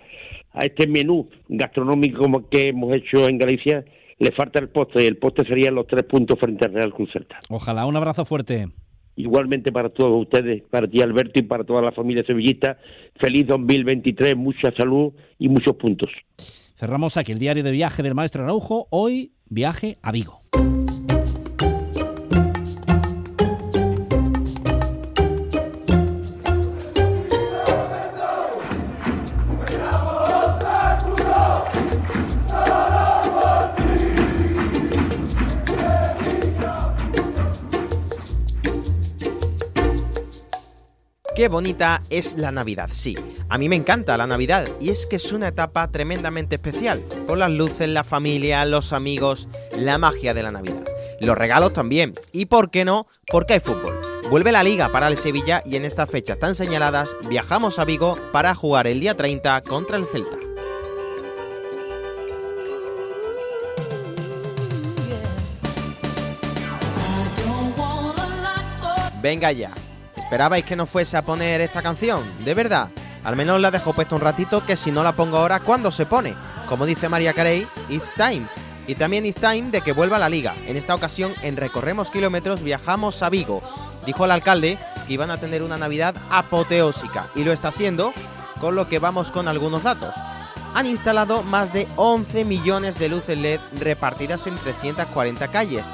a 0.54 0.66
este 0.66 0.88
menú 0.88 1.30
gastronómico 1.48 2.24
como 2.24 2.50
que 2.50 2.70
hemos 2.70 2.96
hecho 2.96 3.28
en 3.28 3.38
Galicia 3.38 3.86
le 4.18 4.32
falta 4.32 4.60
el 4.60 4.70
postre 4.70 5.04
y 5.04 5.08
el 5.08 5.18
postre 5.18 5.48
serían 5.48 5.76
los 5.76 5.88
tres 5.88 6.04
puntos 6.04 6.38
frente 6.40 6.66
al 6.66 6.74
Real 6.74 6.94
Cruz 6.94 7.10
Celta. 7.14 7.40
Ojalá, 7.50 7.86
un 7.86 7.96
abrazo 7.96 8.26
fuerte. 8.26 8.68
Igualmente 9.16 9.72
para 9.72 9.90
todos 9.90 10.22
ustedes, 10.22 10.64
para 10.70 10.88
ti 10.88 11.02
Alberto 11.02 11.40
y 11.40 11.44
para 11.44 11.64
toda 11.64 11.82
la 11.82 11.92
familia 11.92 12.24
sevillista, 12.24 12.78
feliz 13.20 13.48
2023, 13.48 14.36
mucha 14.36 14.72
salud 14.78 15.14
y 15.38 15.50
muchos 15.50 15.76
puntos. 15.76 16.10
Cerramos 16.76 17.18
aquí 17.18 17.34
el 17.34 17.40
diario 17.40 17.64
de 17.64 17.72
viaje 17.72 18.04
del 18.04 18.16
maestro 18.16 18.44
Araujo. 18.44 18.88
Hoy, 18.92 19.34
viaje 19.50 19.98
a 20.02 20.14
Vigo. 20.14 20.40
Qué 41.40 41.48
bonita 41.48 42.02
es 42.10 42.38
la 42.38 42.52
Navidad, 42.52 42.90
sí. 42.92 43.16
A 43.48 43.58
mí 43.58 43.70
me 43.70 43.78
encanta 43.78 44.18
la 44.18 44.28
Navidad 44.28 44.68
y 44.82 44.90
es 44.90 45.06
que 45.06 45.16
es 45.16 45.32
una 45.32 45.48
etapa 45.48 45.90
tremendamente 45.90 46.56
especial, 46.56 47.02
con 47.30 47.40
las 47.40 47.50
luces, 47.50 47.88
la 47.88 48.04
familia, 48.04 48.66
los 48.66 48.92
amigos, 48.92 49.48
la 49.72 49.98
magia 49.98 50.34
de 50.34 50.44
la 50.44 50.52
Navidad. 50.52 50.84
Los 51.22 51.38
regalos 51.38 51.72
también, 51.72 52.12
y 52.34 52.48
por 52.48 52.70
qué 52.70 52.84
no, 52.84 53.08
porque 53.32 53.54
hay 53.54 53.62
fútbol. 53.62 54.02
Vuelve 54.30 54.52
la 54.52 54.64
liga 54.64 54.92
para 54.92 55.08
el 55.08 55.16
Sevilla 55.16 55.64
y 55.66 55.78
en 55.78 55.86
estas 55.86 56.10
fechas 56.10 56.38
tan 56.40 56.56
señaladas 56.56 57.16
viajamos 57.30 57.80
a 57.80 57.86
Vigo 57.86 58.18
para 58.34 58.54
jugar 58.54 58.88
el 58.88 59.00
día 59.00 59.16
30 59.16 59.62
contra 59.62 59.96
el 59.96 60.06
Celta. 60.08 60.36
Venga 69.22 69.54
ya. 69.54 69.72
¿Esperabais 70.30 70.64
que 70.64 70.76
no 70.76 70.86
fuese 70.86 71.18
a 71.18 71.24
poner 71.24 71.60
esta 71.60 71.82
canción? 71.82 72.22
¿De 72.46 72.54
verdad? 72.54 72.90
Al 73.24 73.36
menos 73.36 73.60
la 73.60 73.72
dejo 73.72 73.94
puesta 73.94 74.14
un 74.14 74.22
ratito 74.22 74.64
que 74.64 74.78
si 74.78 74.92
no 74.92 75.04
la 75.04 75.14
pongo 75.14 75.38
ahora, 75.38 75.60
¿cuándo 75.60 75.90
se 75.90 76.06
pone? 76.06 76.36
Como 76.68 76.86
dice 76.86 77.10
María 77.10 77.34
Carey, 77.34 77.66
it's 77.90 78.14
time. 78.14 78.46
Y 78.86 78.94
también 78.94 79.26
it's 79.26 79.42
time 79.42 79.72
de 79.72 79.82
que 79.82 79.92
vuelva 79.92 80.20
la 80.20 80.30
liga. 80.30 80.54
En 80.68 80.78
esta 80.78 80.94
ocasión, 80.94 81.34
en 81.42 81.58
Recorremos 81.58 82.12
Kilómetros, 82.12 82.62
viajamos 82.62 83.24
a 83.24 83.30
Vigo. 83.30 83.64
Dijo 84.06 84.24
el 84.24 84.30
alcalde 84.30 84.78
que 85.08 85.14
iban 85.14 85.32
a 85.32 85.40
tener 85.40 85.64
una 85.64 85.80
Navidad 85.80 86.14
apoteósica. 86.30 87.26
Y 87.34 87.44
lo 87.44 87.52
está 87.52 87.72
siendo, 87.72 88.14
con 88.62 88.76
lo 88.76 88.88
que 88.88 89.00
vamos 89.00 89.32
con 89.32 89.48
algunos 89.48 89.82
datos. 89.82 90.14
han 90.76 90.86
instalado 90.86 91.42
más 91.42 91.74
de 91.74 91.88
11 91.96 92.46
millones 92.46 93.00
de 93.00 93.10
luces 93.10 93.36
LED 93.36 93.60
repartidas 93.80 94.46
en 94.46 94.56
340 94.56 95.48
calles, 95.48 95.86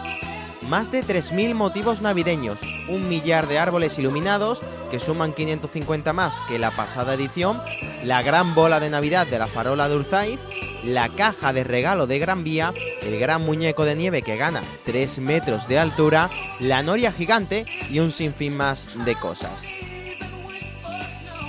más 0.70 0.91
de 0.91 1.03
3.000 1.03 1.53
motivos 1.53 2.01
navideños, 2.01 2.59
un 2.89 3.07
millar 3.07 3.47
de 3.47 3.59
árboles 3.59 3.97
iluminados, 3.99 4.61
que 4.91 4.99
suman 4.99 5.34
550 5.34 6.13
más 6.13 6.34
que 6.47 6.59
la 6.59 6.72
pasada 6.72 7.13
edición, 7.13 7.61
la 8.03 8.22
gran 8.22 8.55
bola 8.55 8.80
de 8.80 8.89
Navidad 8.89 9.28
de 9.28 9.39
la 9.39 9.47
farola 9.47 9.89
de 9.89 9.95
Urzaiz, 9.95 10.39
la 10.86 11.09
caja 11.09 11.53
de 11.53 11.63
regalo 11.63 12.07
de 12.07 12.20
Gran 12.20 12.43
Vía, 12.43 12.74
el 13.03 13.20
gran 13.20 13.41
muñeco 13.41 13.86
de 13.86 13.95
nieve 13.95 14.22
que 14.22 14.38
gana 14.38 14.61
3 14.86 15.20
metros 15.20 15.68
de 15.68 15.80
altura, 15.80 16.30
la 16.59 16.84
noria 16.84 17.11
gigante 17.11 17.66
y 17.89 17.99
un 17.99 18.11
sinfín 18.11 18.55
más 18.55 18.89
de 19.05 19.16
cosas. 19.16 19.84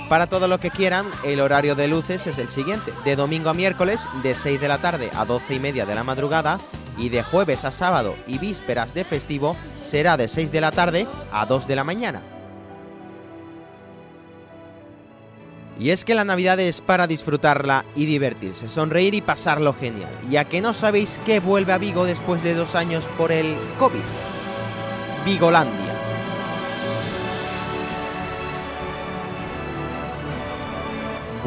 Para 0.09 0.27
todos 0.27 0.47
los 0.49 0.61
que 0.61 0.71
quieran, 0.71 1.05
el 1.25 1.41
horario 1.41 1.75
de 1.75 1.89
luces 1.89 2.25
es 2.27 2.37
el 2.37 2.47
siguiente. 2.47 2.93
De 3.03 3.17
domingo 3.17 3.49
a 3.49 3.53
miércoles, 3.53 3.99
de 4.23 4.35
6 4.35 4.61
de 4.61 4.67
la 4.69 4.77
tarde 4.77 5.09
a 5.13 5.25
12 5.25 5.55
y 5.55 5.59
media 5.59 5.85
de 5.85 5.95
la 5.95 6.05
madrugada, 6.05 6.59
y 6.97 7.09
de 7.09 7.23
jueves 7.23 7.65
a 7.65 7.71
sábado 7.71 8.15
y 8.25 8.37
vísperas 8.37 8.93
de 8.93 9.03
festivo 9.03 9.55
será 9.83 10.17
de 10.17 10.27
6 10.27 10.51
de 10.51 10.61
la 10.61 10.71
tarde 10.71 11.07
a 11.31 11.45
2 11.45 11.67
de 11.67 11.75
la 11.75 11.83
mañana. 11.83 12.21
Y 15.79 15.91
es 15.91 16.05
que 16.05 16.15
la 16.15 16.25
Navidad 16.25 16.59
es 16.59 16.81
para 16.81 17.05
disfrutarla 17.05 17.85
y 17.95 18.05
divertirse, 18.05 18.67
sonreír 18.67 19.13
y 19.13 19.21
pasarlo 19.21 19.75
genial. 19.75 20.09
Ya 20.29 20.45
que 20.45 20.59
no 20.59 20.73
sabéis 20.73 21.19
qué 21.23 21.39
vuelve 21.39 21.73
a 21.73 21.77
Vigo 21.77 22.05
después 22.05 22.41
de 22.41 22.55
dos 22.55 22.73
años 22.73 23.05
por 23.15 23.31
el 23.31 23.55
COVID. 23.77 23.99
Vigolandia. 25.23 25.86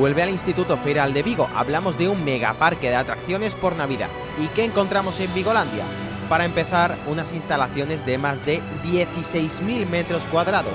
Vuelve 0.01 0.23
al 0.23 0.31
Instituto 0.31 0.79
Federal 0.79 1.13
de 1.13 1.23
Vigo. 1.23 1.47
Hablamos 1.55 1.99
de 1.99 2.09
un 2.09 2.25
megaparque 2.25 2.89
de 2.89 2.97
atracciones 2.97 3.55
por 3.55 3.77
Navidad. 3.77 4.09
¿Y 4.43 4.47
qué 4.47 4.65
encontramos 4.65 5.21
en 5.21 5.33
Vigolandia? 5.35 5.85
Para 6.31 6.47
empezar, 6.47 6.97
unas 7.07 7.35
instalaciones 7.35 8.07
de 8.07 8.17
más 8.17 8.43
de 8.47 8.63
16.000 8.83 9.87
metros 9.87 10.23
cuadrados, 10.33 10.73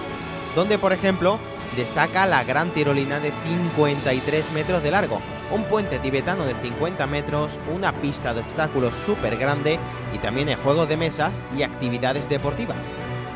donde 0.56 0.78
por 0.78 0.94
ejemplo 0.94 1.40
destaca 1.76 2.28
la 2.28 2.44
gran 2.44 2.70
tirolina 2.70 3.20
de 3.20 3.32
53 3.48 4.52
metros 4.52 4.84
de 4.84 4.92
largo, 4.92 5.20
un 5.52 5.64
puente 5.64 5.98
tibetano 5.98 6.46
de 6.46 6.54
50 6.54 7.08
metros, 7.08 7.58
una 7.74 7.94
pista 7.94 8.36
de 8.36 8.42
obstáculos 8.42 8.94
súper 9.08 9.38
grande 9.38 9.80
y 10.14 10.20
también 10.20 10.50
hay 10.50 10.56
juegos 10.64 10.88
de 10.88 10.98
mesas 10.98 11.34
y 11.58 11.64
actividades 11.64 12.30
deportivas. 12.30 12.86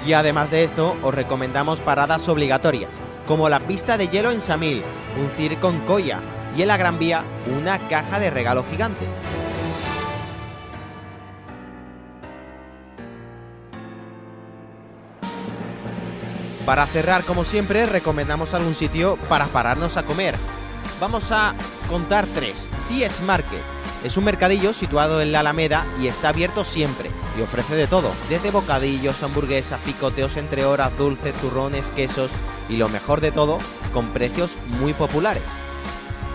Y 0.05 0.13
además 0.13 0.51
de 0.51 0.65
esto, 0.65 0.95
os 1.01 1.15
recomendamos 1.15 1.81
paradas 1.81 2.29
obligatorias, 2.29 2.91
como 3.29 3.47
la 3.47 3.59
pista 3.59 3.95
de 3.95 4.07
hielo 4.07 4.31
en 4.31 4.41
Samil, 4.41 4.83
un 5.15 5.29
circo 5.37 5.69
en 5.69 5.79
Coya 5.81 6.19
y 6.57 6.63
en 6.63 6.67
la 6.67 6.77
Gran 6.77 6.97
Vía 6.97 7.23
una 7.55 7.77
caja 7.87 8.17
de 8.17 8.31
regalo 8.31 8.65
gigante. 8.71 9.05
Para 16.65 16.87
cerrar, 16.87 17.23
como 17.23 17.43
siempre, 17.43 17.85
recomendamos 17.85 18.55
algún 18.55 18.73
sitio 18.73 19.15
para 19.29 19.45
pararnos 19.45 19.95
a 19.97 20.03
comer. 20.03 20.33
Vamos 20.99 21.31
a 21.31 21.53
contar 21.87 22.25
tres. 22.33 22.67
Cies 22.87 23.21
Market. 23.21 23.61
Es 24.03 24.17
un 24.17 24.23
mercadillo 24.23 24.73
situado 24.73 25.21
en 25.21 25.31
la 25.31 25.41
Alameda 25.41 25.85
y 26.01 26.07
está 26.07 26.29
abierto 26.29 26.63
siempre 26.63 27.11
y 27.37 27.41
ofrece 27.41 27.75
de 27.75 27.85
todo, 27.85 28.11
desde 28.27 28.49
bocadillos, 28.49 29.21
hamburguesas, 29.21 29.79
picoteos 29.81 30.35
entre 30.37 30.65
horas, 30.65 30.97
dulces, 30.97 31.33
turrones, 31.35 31.91
quesos 31.91 32.31
y 32.69 32.77
lo 32.77 32.87
mejor 32.89 33.19
de 33.21 33.31
todo, 33.31 33.57
con 33.93 34.07
precios 34.09 34.51
muy 34.79 34.93
populares. 34.93 35.43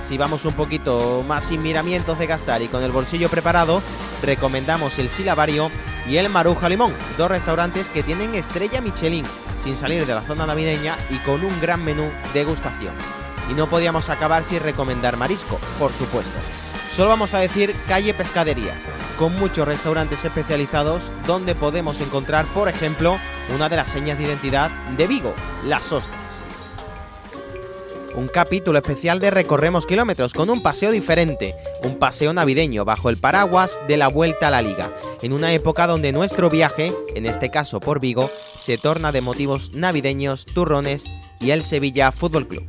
Si 0.02 0.18
vamos 0.18 0.44
un 0.44 0.52
poquito 0.52 1.24
más 1.26 1.44
sin 1.44 1.62
miramientos 1.62 2.18
de 2.18 2.26
gastar 2.26 2.60
y 2.60 2.68
con 2.68 2.82
el 2.82 2.92
bolsillo 2.92 3.30
preparado, 3.30 3.80
recomendamos 4.22 4.98
el 4.98 5.08
Silabario 5.08 5.70
y 6.06 6.18
el 6.18 6.28
Maruja 6.28 6.68
Limón, 6.68 6.92
dos 7.16 7.30
restaurantes 7.30 7.88
que 7.88 8.02
tienen 8.02 8.34
estrella 8.34 8.82
Michelin, 8.82 9.24
sin 9.62 9.76
salir 9.76 10.04
de 10.04 10.14
la 10.14 10.20
zona 10.20 10.44
navideña 10.44 10.98
y 11.08 11.16
con 11.18 11.42
un 11.42 11.58
gran 11.60 11.82
menú 11.82 12.10
degustación. 12.34 12.92
Y 13.50 13.54
no 13.54 13.70
podíamos 13.70 14.10
acabar 14.10 14.44
sin 14.44 14.60
recomendar 14.60 15.16
marisco, 15.16 15.58
por 15.78 15.90
supuesto. 15.92 16.38
Solo 16.94 17.08
vamos 17.08 17.34
a 17.34 17.38
decir 17.38 17.74
calle 17.88 18.14
Pescaderías, 18.14 18.78
con 19.18 19.34
muchos 19.36 19.66
restaurantes 19.66 20.24
especializados 20.24 21.02
donde 21.26 21.54
podemos 21.54 22.00
encontrar, 22.00 22.44
por 22.46 22.68
ejemplo, 22.68 23.18
una 23.54 23.68
de 23.68 23.76
las 23.76 23.88
señas 23.88 24.18
de 24.18 24.24
identidad 24.24 24.70
de 24.96 25.06
Vigo, 25.06 25.34
las 25.64 25.90
ostras. 25.90 26.23
Un 28.16 28.28
capítulo 28.28 28.78
especial 28.78 29.18
de 29.18 29.32
Recorremos 29.32 29.86
Kilómetros 29.86 30.34
con 30.34 30.48
un 30.48 30.62
paseo 30.62 30.92
diferente, 30.92 31.56
un 31.82 31.98
paseo 31.98 32.32
navideño 32.32 32.84
bajo 32.84 33.10
el 33.10 33.16
paraguas 33.16 33.80
de 33.88 33.96
la 33.96 34.06
Vuelta 34.06 34.46
a 34.46 34.50
la 34.52 34.62
Liga, 34.62 34.88
en 35.20 35.32
una 35.32 35.52
época 35.52 35.88
donde 35.88 36.12
nuestro 36.12 36.48
viaje, 36.48 36.92
en 37.16 37.26
este 37.26 37.50
caso 37.50 37.80
por 37.80 37.98
Vigo, 37.98 38.28
se 38.28 38.78
torna 38.78 39.10
de 39.10 39.20
motivos 39.20 39.74
navideños, 39.74 40.46
turrones 40.46 41.02
y 41.40 41.50
el 41.50 41.64
Sevilla 41.64 42.12
Fútbol 42.12 42.46
Club. 42.46 42.64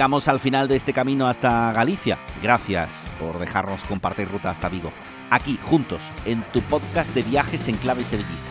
Llegamos 0.00 0.28
al 0.28 0.40
final 0.40 0.66
de 0.66 0.76
este 0.76 0.94
camino 0.94 1.28
hasta 1.28 1.70
Galicia. 1.74 2.18
Gracias 2.42 3.06
por 3.18 3.38
dejarnos 3.38 3.84
compartir 3.84 4.30
ruta 4.30 4.48
hasta 4.48 4.70
Vigo. 4.70 4.90
Aquí, 5.28 5.58
juntos, 5.62 6.02
en 6.24 6.42
tu 6.54 6.62
podcast 6.62 7.14
de 7.14 7.22
viajes 7.22 7.68
en 7.68 7.76
clave 7.76 8.02
sevillista. 8.02 8.48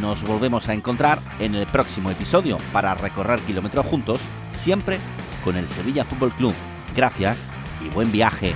Nos 0.00 0.22
volvemos 0.22 0.70
a 0.70 0.72
encontrar 0.72 1.18
en 1.38 1.54
el 1.54 1.66
próximo 1.66 2.10
episodio 2.10 2.56
para 2.72 2.94
recorrer 2.94 3.40
kilómetros 3.40 3.84
juntos, 3.84 4.22
siempre 4.52 4.98
con 5.44 5.58
el 5.58 5.68
Sevilla 5.68 6.06
Fútbol 6.06 6.32
Club. 6.32 6.54
Gracias 6.94 7.50
y 7.84 7.90
buen 7.90 8.10
viaje. 8.10 8.54